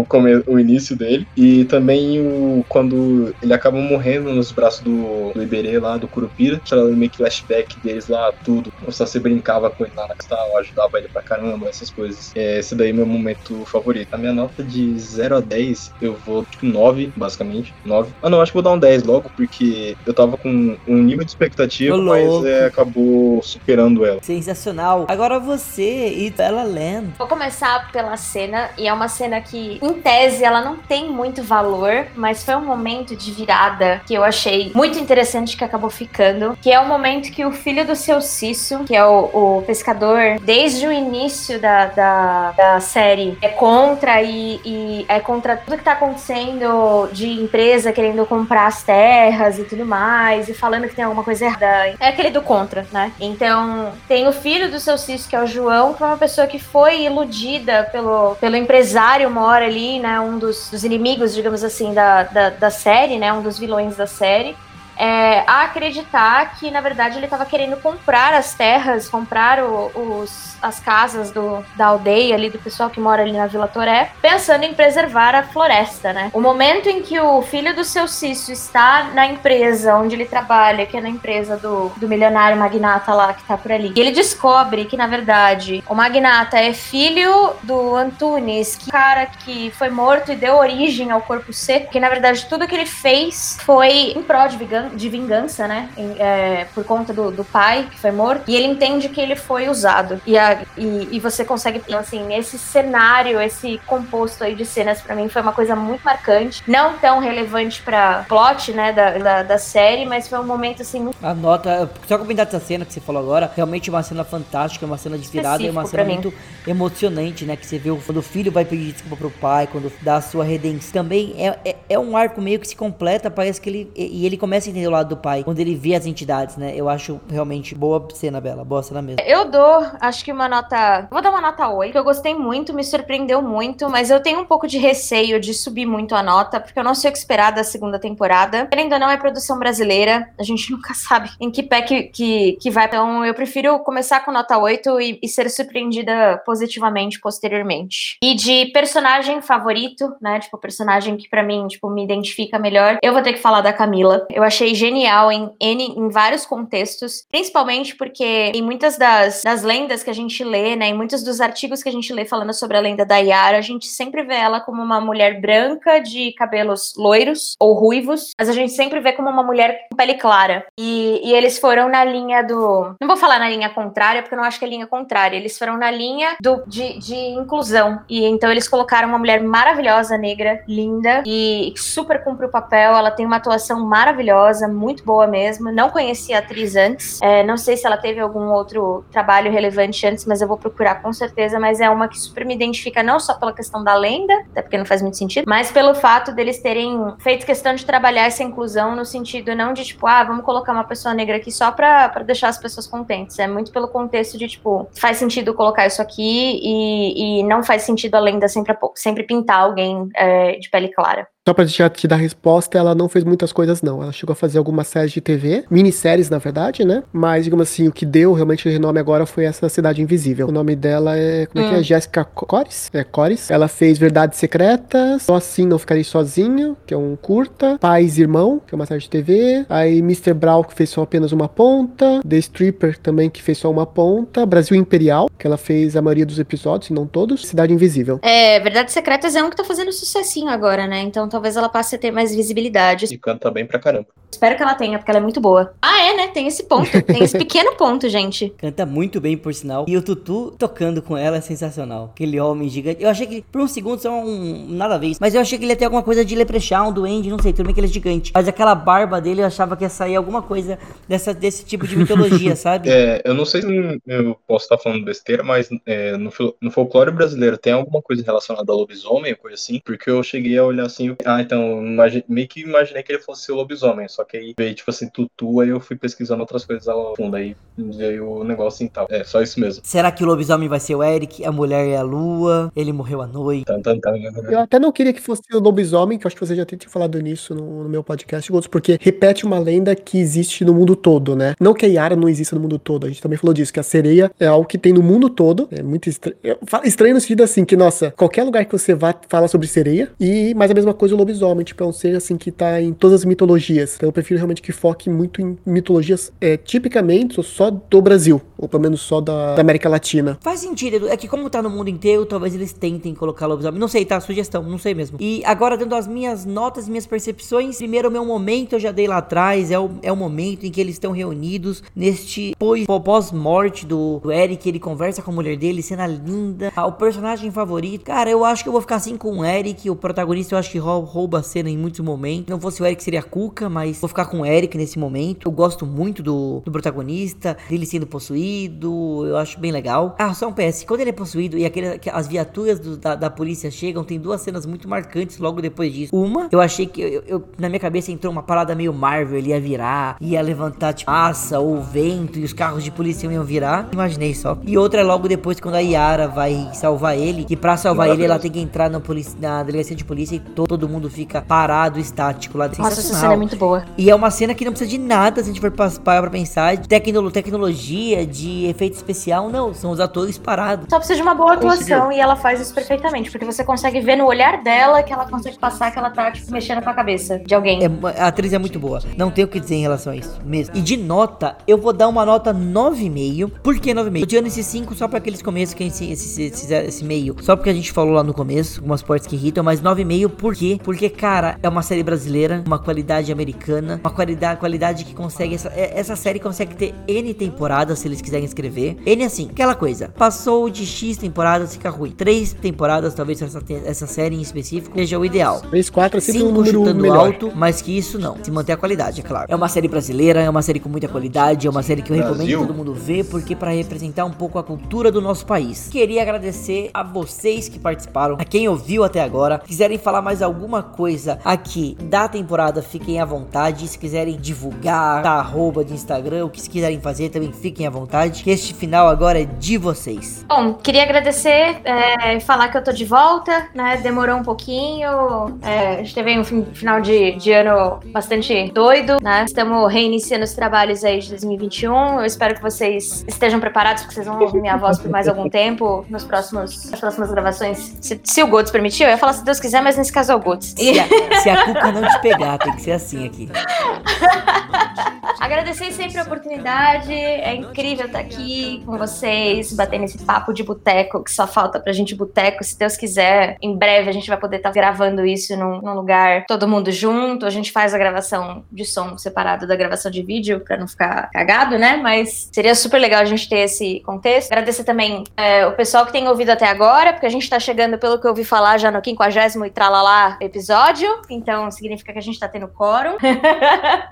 [0.00, 1.24] o, come- o início dele.
[1.36, 6.56] E também o quando ele acaba morrendo nos braços do, do Iberê lá, do Curupira,
[6.58, 8.72] mostrando meio que flashback deles lá, tudo.
[8.86, 12.32] O Saci brincava com ele lá na cristal, ajudava ele pra caramba, essas coisas.
[12.34, 14.08] É, esse daí é meu momento favorito.
[14.12, 17.72] A minha nota de 0 a 10, eu vou tipo 9, basicamente.
[17.84, 18.10] 9.
[18.22, 21.24] Ah não, acho que vou dar um 10 logo, porque eu tava com um nível
[21.24, 24.18] de expectativa, mas é, acabou superando ela.
[24.22, 25.04] Sensacional.
[25.08, 27.08] Agora você e Bella Land.
[27.18, 31.42] Vou começar pela cena, e é uma cena que, em tese, ela não tem muito
[31.42, 36.56] valor, mas foi um momento de virada que eu achei muito interessante que acabou ficando,
[36.60, 40.38] que é o momento que o filho do seu Cisso, que é o, o pescador,
[40.42, 45.84] desde o início da, da, da série, é contra e, e é contra tudo que
[45.84, 51.04] tá acontecendo de empresa querendo comprar as terras e tudo mais, e falando que tem
[51.04, 51.66] alguma coisa errada.
[52.00, 53.12] É aquele do contra, né?
[53.20, 56.46] Então, tem o filho do seu Cisso, que é o João, que é uma pessoa
[56.46, 60.18] que foi iludida pelo, pelo empresário mora ali, né?
[60.20, 63.32] Um dos, dos inimigos, digamos assim, da, da, da série, né?
[63.32, 64.56] Um dos vilões da série.
[64.96, 69.90] É, a acreditar que, na verdade, ele estava querendo comprar as terras, comprar o-
[70.22, 74.10] os, as casas do, da aldeia ali, do pessoal que mora ali na Vila Toré,
[74.22, 76.30] pensando em preservar a floresta, né?
[76.32, 80.86] O momento em que o filho do seu Cício está na empresa onde ele trabalha,
[80.86, 84.12] que é na empresa do, do milionário magnata lá que tá por ali, e ele
[84.12, 89.90] descobre que, na verdade, o magnata é filho do Antunes, que é cara que foi
[89.90, 94.12] morto e deu origem ao corpo seco, que, na verdade, tudo que ele fez foi
[94.16, 95.88] em prol de vingança, de vingança, né?
[96.18, 98.50] É, por conta do, do, pai que foi morto.
[98.50, 100.20] E ele entende que ele foi usado.
[100.26, 105.14] E, a, e, e você consegue, assim, esse cenário, esse composto aí de cenas, para
[105.14, 106.62] mim foi uma coisa muito marcante.
[106.66, 111.00] Não tão relevante pra plot, né, da, da, da série, mas foi um momento, assim,
[111.00, 111.16] muito...
[111.22, 114.98] A nota, só comentar dessa cena que você falou agora, realmente uma cena fantástica, uma
[114.98, 116.32] cena de virada e uma cena muito
[116.66, 120.16] emocionante, né, que você vê quando o filho vai pedir desculpa pro pai, quando dá
[120.16, 120.92] a sua redenção.
[120.92, 124.36] Também é, é, é um arco meio que se completa, parece que ele, e ele
[124.36, 127.20] começa a entender o lado do pai, quando ele vê as entidades, né, eu acho
[127.28, 129.20] realmente boa cena, Bela, boa cena mesmo.
[129.24, 132.74] Eu dou, acho que uma nota, vou dar uma nota 8, que eu gostei muito,
[132.74, 136.60] me surpreendeu muito, mas eu tenho um pouco de receio de subir muito a nota,
[136.60, 138.68] porque eu não sei o que esperar da segunda temporada.
[138.72, 142.70] Ou não, é produção brasileira, a gente nunca sabe em que pé que, que, que
[142.70, 142.86] vai.
[142.86, 148.16] Então, eu prefiro começar com nota 8 e, e ser surpreendida positivamente posteriormente.
[148.22, 153.12] E de personagem favorito, né, tipo, personagem que para mim, tipo, me identifica melhor, eu
[153.12, 154.26] vou ter que falar da Camila.
[154.30, 160.02] Eu achei genial em, em, em vários contextos, principalmente porque em muitas das, das lendas
[160.02, 162.76] que a gente lê, né, em muitos dos artigos que a gente lê falando sobre
[162.76, 166.94] a lenda da Yara, a gente sempre vê ela como uma mulher branca de cabelos
[166.96, 170.66] loiros ou ruivos, mas a gente sempre vê como uma mulher com pele clara.
[170.78, 172.94] E, e eles foram na linha do.
[173.00, 175.36] Não vou falar na linha contrária, porque eu não acho que é linha contrária.
[175.36, 178.00] Eles foram na linha do, de, de inclusão.
[178.08, 182.94] E então eles colocaram uma mulher maravilhosa, negra, linda, e super cumpre o papel.
[182.94, 185.72] Ela tem uma atuação maravilhosa, muito boa mesmo.
[185.72, 187.20] Não conhecia a atriz antes.
[187.20, 191.02] É, não sei se ela teve algum outro trabalho relevante antes, mas eu vou procurar
[191.02, 191.58] com certeza.
[191.58, 194.78] Mas é uma que super me identifica, não só pela questão da lenda, até porque
[194.78, 198.94] não faz muito sentido, mas pelo fato deles terem feito questão de trabalhar essa inclusão
[198.94, 202.22] no sentido não de tipo, ah, vamos colocar uma pessoa negra aqui só pra, pra
[202.22, 203.38] deixar as pessoas contentes.
[203.38, 207.82] É muito pelo contexto de, tipo, faz sentido colocar isso aqui e, e não faz
[207.82, 211.26] sentido a lenda sempre, sempre pintar alguém é, de pele clara.
[211.48, 214.02] Só pra já te dar resposta, ela não fez muitas coisas, não.
[214.02, 217.04] Ela chegou a fazer algumas séries de TV, minisséries, na verdade, né?
[217.12, 220.48] Mas, digamos assim, o que deu realmente o renome agora foi essa Cidade Invisível.
[220.48, 221.46] O nome dela é.
[221.46, 221.78] Como é que é?
[221.78, 221.82] Hum.
[221.84, 222.90] Jéssica Cores?
[222.92, 223.48] É, Cores.
[223.48, 227.78] Ela fez Verdades Secretas, Só Assim Não Ficarei Sozinho, que é um curta.
[227.78, 229.64] Pais e Irmão, que é uma série de TV.
[229.68, 230.34] Aí Mr.
[230.34, 232.22] Brown, que fez só apenas uma ponta.
[232.28, 234.44] The Stripper, também, que fez só uma ponta.
[234.44, 237.46] Brasil Imperial, que ela fez a maioria dos episódios, e não todos.
[237.46, 238.18] Cidade Invisível.
[238.20, 241.02] É, Verdades Secretas é um que tá fazendo sucessinho agora, né?
[241.02, 243.04] Então talvez ela passe a ter mais visibilidade.
[243.12, 244.06] E canta bem pra caramba.
[244.30, 245.72] Espero que ela tenha, porque ela é muito boa.
[245.80, 246.28] Ah, é, né?
[246.28, 246.90] Tem esse ponto.
[247.04, 248.52] Tem esse pequeno ponto, gente.
[248.58, 249.86] Canta muito bem, por sinal.
[249.88, 252.10] E o Tutu tocando com ela é sensacional.
[252.12, 253.02] Aquele homem gigante.
[253.02, 254.66] Eu achei que, por um segundo, só um.
[254.70, 255.16] Nada a ver.
[255.20, 257.52] Mas eu achei que ele ia ter alguma coisa de Leprechaun, duende, não sei.
[257.52, 258.32] Tudo bem que ele é gigante.
[258.34, 261.96] Mas aquela barba dele, eu achava que ia sair alguma coisa dessa, desse tipo de
[261.96, 262.90] mitologia, sabe?
[262.90, 266.30] É, eu não sei se eu posso estar falando besteira, mas é, no,
[266.60, 269.80] no folclore brasileiro tem alguma coisa relacionada a lobisomem, coisa assim?
[269.82, 271.16] Porque eu cheguei a olhar assim.
[271.26, 271.82] Ah, então
[272.28, 275.60] meio que imaginei que ele fosse o lobisomem, só que aí veio, tipo assim, tutu,
[275.60, 279.06] aí eu fui pesquisando outras coisas ao fundo, aí veio o negócio e tal.
[279.10, 279.82] É, só isso mesmo.
[279.84, 283.20] Será que o lobisomem vai ser o Eric, a mulher é a lua, ele morreu
[283.20, 283.64] à noite?
[283.64, 284.16] Tan, tan, tan,
[284.48, 286.78] eu até não queria que fosse o lobisomem, que eu acho que você já tinha
[286.88, 291.34] falado nisso no, no meu podcast, porque repete uma lenda que existe no mundo todo,
[291.34, 291.54] né?
[291.60, 293.80] Não que a Yara não exista no mundo todo, a gente também falou disso, que
[293.80, 296.36] a sereia é algo que tem no mundo todo, é muito estranho.
[296.84, 300.54] Estranho no sentido assim, que, nossa, qualquer lugar que você vá fala sobre sereia, e
[300.54, 303.24] mas a mesma coisa lobisomem tipo, é um ser assim que tá em todas as
[303.24, 303.96] mitologias.
[303.96, 308.68] Então eu prefiro realmente que foque muito em mitologias é, tipicamente só do Brasil, ou
[308.68, 310.38] pelo menos só da, da, América Latina.
[310.40, 313.80] Faz sentido, é que como tá no mundo inteiro, talvez eles tentem colocar lobisomem.
[313.80, 314.20] Não sei, tá?
[314.20, 315.18] Sugestão, não sei mesmo.
[315.20, 319.06] E agora, dando as minhas notas, minhas percepções, primeiro o meu momento eu já dei
[319.06, 324.20] lá atrás, é o, é o momento em que eles estão reunidos neste pós-morte do,
[324.20, 326.72] do Eric, ele conversa com a mulher dele, cena linda.
[326.74, 329.88] Ah, o personagem favorito, cara, eu acho que eu vou ficar assim com o Eric,
[329.88, 332.46] o protagonista eu acho que rouba cena em muitos momentos.
[332.48, 335.48] Não fosse o Eric, seria a Cuca, mas vou ficar com o Eric nesse momento.
[335.48, 340.14] Eu gosto muito do, do protagonista, dele sendo possuído, eu acho bem legal.
[340.18, 343.30] Ah, só um PS, quando ele é possuído e aquele, as viaturas do, da, da
[343.30, 346.14] polícia chegam, tem duas cenas muito marcantes logo depois disso.
[346.14, 349.50] Uma, eu achei que eu, eu, na minha cabeça entrou uma parada meio Marvel, ele
[349.50, 353.88] ia virar, ia levantar tipo massa ou vento e os carros de polícia iam virar.
[353.92, 354.58] Imaginei só.
[354.64, 358.24] E outra é logo depois quando a Yara vai salvar ele, e para salvar ele
[358.24, 359.00] ela tem que entrar na,
[359.40, 362.68] na delegacia de polícia e todo, todo mundo fica parado, estático lá.
[362.68, 363.84] Nossa, essa cena é muito boa.
[363.98, 366.30] E é uma cena que não precisa de nada, se a gente for parar pra
[366.30, 370.86] pensar, de tecno tecnologia, de efeito especial, não, são os atores parados.
[370.88, 374.16] Só precisa de uma boa atuação e ela faz isso perfeitamente, porque você consegue ver
[374.16, 377.38] no olhar dela que ela consegue passar que ela tá, tipo, mexendo com a cabeça
[377.40, 377.80] de alguém.
[377.82, 380.38] É, a atriz é muito boa, não tenho o que dizer em relação a isso,
[380.44, 380.76] mesmo.
[380.76, 383.50] E de nota, eu vou dar uma nota 9,5.
[383.62, 384.20] Por que 9,5?
[384.20, 387.56] Eu tirando esse 5 só pra aqueles começos, que esse, esse, esse, esse meio, só
[387.56, 391.08] porque a gente falou lá no começo, algumas partes que irritam, mas 9,5 porque Porque,
[391.08, 395.54] cara, é uma série brasileira, uma qualidade americana, uma qualidade, qualidade que consegue.
[395.54, 398.96] Essa, é, essa série consegue ter N temporadas se eles quiserem escrever.
[399.04, 400.08] N assim, aquela coisa.
[400.16, 402.10] Passou de X temporadas, fica ruim.
[402.10, 405.60] Três temporadas, talvez essa, essa série em específico, seja o ideal.
[405.70, 407.26] Três, quatro é sempre Cinco um número chutando melhor.
[407.26, 408.36] alto, mas que isso não.
[408.42, 409.46] Se manter a qualidade, é claro.
[409.48, 412.16] É uma série brasileira, é uma série com muita qualidade, é uma série que eu
[412.16, 412.60] recomendo Brasil.
[412.60, 415.88] todo mundo ver, porque para representar um pouco a cultura do nosso país.
[415.90, 419.60] Queria agradecer a vocês que participaram, a quem ouviu até agora.
[419.64, 423.86] Quiserem falar mais alguma coisa aqui da temporada, fiquem à vontade.
[423.86, 428.42] Se quiserem divulgar, tá, arroba de Instagram, o que quiserem fazer, também fiquem à vontade.
[428.42, 430.44] Que este final agora é de vocês.
[430.48, 433.98] Bom, queria agradecer é, falar que eu tô de volta, né?
[433.98, 435.56] Demorou um pouquinho.
[435.62, 439.44] É, a gente teve um fin- final de, de ano bastante doido, né?
[439.46, 442.18] Estamos reiniciando os trabalhos aí de 2021.
[442.18, 445.48] Eu espero que vocês estejam preparados, porque vocês vão ouvir minha voz por mais algum
[445.48, 447.94] tempo nos próximos, nas próximas gravações.
[448.00, 450.34] Se, se o Godes permitir, eu ia falar se Deus quiser, mas nesse caso é
[450.34, 450.55] o Godes.
[450.60, 451.06] Se a,
[451.40, 453.48] se a cuca não te pegar, tem que ser assim aqui.
[455.40, 457.12] Agradecer sempre a oportunidade.
[457.12, 461.92] É incrível estar aqui com vocês, batendo esse papo de boteco, que só falta pra
[461.92, 462.64] gente boteco.
[462.64, 466.44] Se Deus quiser, em breve a gente vai poder estar gravando isso num, num lugar
[466.46, 467.46] todo mundo junto.
[467.46, 471.30] A gente faz a gravação de som separado da gravação de vídeo pra não ficar
[471.30, 471.96] cagado, né?
[471.96, 474.52] Mas seria super legal a gente ter esse contexto.
[474.52, 477.98] Agradecer também é, o pessoal que tem ouvido até agora, porque a gente tá chegando,
[477.98, 481.08] pelo que eu ouvi falar, já no 50 e tralalá episódio.
[481.28, 483.16] Então significa que a gente tá tendo quórum.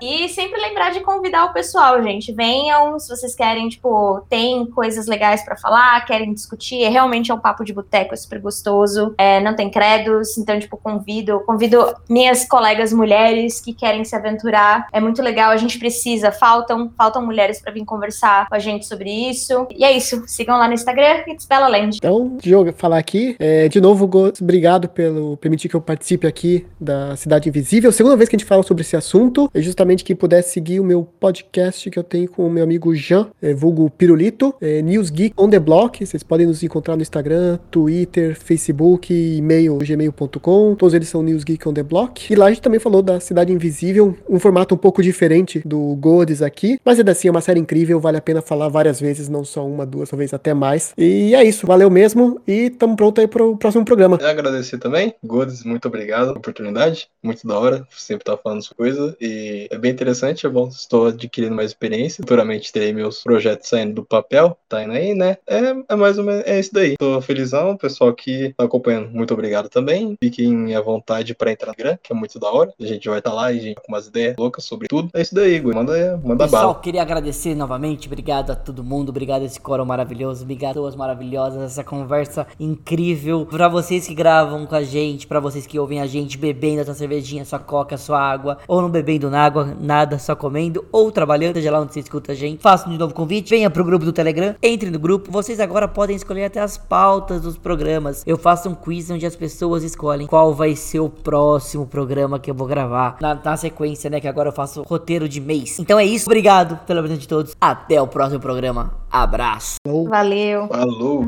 [0.01, 2.33] E sempre lembrar de convidar o pessoal, gente.
[2.33, 6.83] Venham, se vocês querem, tipo, tem coisas legais pra falar, querem discutir.
[6.83, 9.13] É, realmente é um papo de boteco, é super gostoso.
[9.17, 14.87] É, não tem credos, então, tipo, convido, convido minhas colegas mulheres que querem se aventurar.
[14.91, 18.85] É muito legal, a gente precisa, faltam, faltam mulheres pra vir conversar com a gente
[18.85, 19.67] sobre isso.
[19.71, 20.23] E é isso.
[20.27, 21.97] Sigam lá no Instagram, It's Bella Land.
[21.97, 23.35] Então, Diogo, falar aqui.
[23.39, 24.09] É, de novo,
[24.41, 27.91] obrigado pelo permitir que eu participe aqui da Cidade Invisível.
[27.91, 29.49] Segunda vez que a gente fala sobre esse assunto.
[29.53, 32.93] É justamente quem puder seguir o meu podcast que eu tenho com o meu amigo
[32.95, 36.05] Jean, é, vulgo Pirulito, é, News Geek on the Block.
[36.05, 40.75] Vocês podem nos encontrar no Instagram, Twitter, Facebook, e-mail, gmail.com.
[40.75, 42.31] Todos eles são News Geek on the Block.
[42.31, 45.95] E lá a gente também falou da Cidade Invisível, um formato um pouco diferente do
[45.95, 46.79] Godes aqui.
[46.83, 49.65] Mas ainda assim é uma série incrível, vale a pena falar várias vezes, não só
[49.65, 50.93] uma, duas, talvez até mais.
[50.97, 52.41] E é isso, valeu mesmo.
[52.47, 54.17] E tamo pronto aí pro próximo programa.
[54.21, 55.13] Eu agradecer também.
[55.23, 57.07] Godes, muito obrigado pela oportunidade.
[57.23, 57.87] Muito da hora.
[57.91, 59.15] Sempre tá falando as coisas.
[59.19, 60.45] E é bem interessante.
[60.45, 60.67] É bom.
[60.67, 62.23] Estou adquirindo mais experiência.
[62.23, 64.57] Futuramente terei meus projetos saindo do papel.
[64.69, 65.37] Tá indo aí, né?
[65.47, 66.95] É, é mais ou menos é isso daí.
[66.97, 67.77] Tô felizão.
[67.77, 70.15] Pessoal que tá acompanhando, muito obrigado também.
[70.21, 72.73] Fiquem à vontade pra entrar no Instagram, que é muito da hora.
[72.79, 75.09] A gente vai estar lá e a gente com umas ideias loucas sobre tudo.
[75.13, 75.73] É isso daí, Gui.
[75.73, 76.79] Manda, manda Pessoal, bala.
[76.79, 78.07] queria agradecer novamente.
[78.07, 79.09] Obrigado a todo mundo.
[79.09, 80.43] Obrigado a esse coro maravilhoso.
[80.43, 81.61] Obrigado a todas maravilhosas.
[81.61, 83.45] Essa conversa incrível.
[83.45, 86.93] Pra vocês que gravam com a gente, pra vocês que ouvem a gente bebendo essa
[86.93, 91.71] cervejinha, sua coca, sua água, ou não bebendo água, nada, só comendo, ou trabalhando, seja
[91.71, 92.61] lá onde você escuta a gente.
[92.61, 93.49] Faço de novo convite.
[93.49, 94.55] Venha pro grupo do Telegram.
[94.61, 95.31] Entre no grupo.
[95.31, 98.23] Vocês agora podem escolher até as pautas dos programas.
[98.25, 102.49] Eu faço um quiz onde as pessoas escolhem qual vai ser o próximo programa que
[102.49, 103.17] eu vou gravar.
[103.21, 104.19] Na, na sequência, né?
[104.19, 105.79] Que agora eu faço roteiro de mês.
[105.79, 106.25] Então é isso.
[106.27, 107.55] Obrigado pela presença de todos.
[107.59, 108.93] Até o próximo programa.
[109.11, 109.77] Abraço.
[109.85, 110.67] Valeu.
[110.67, 111.25] Falou.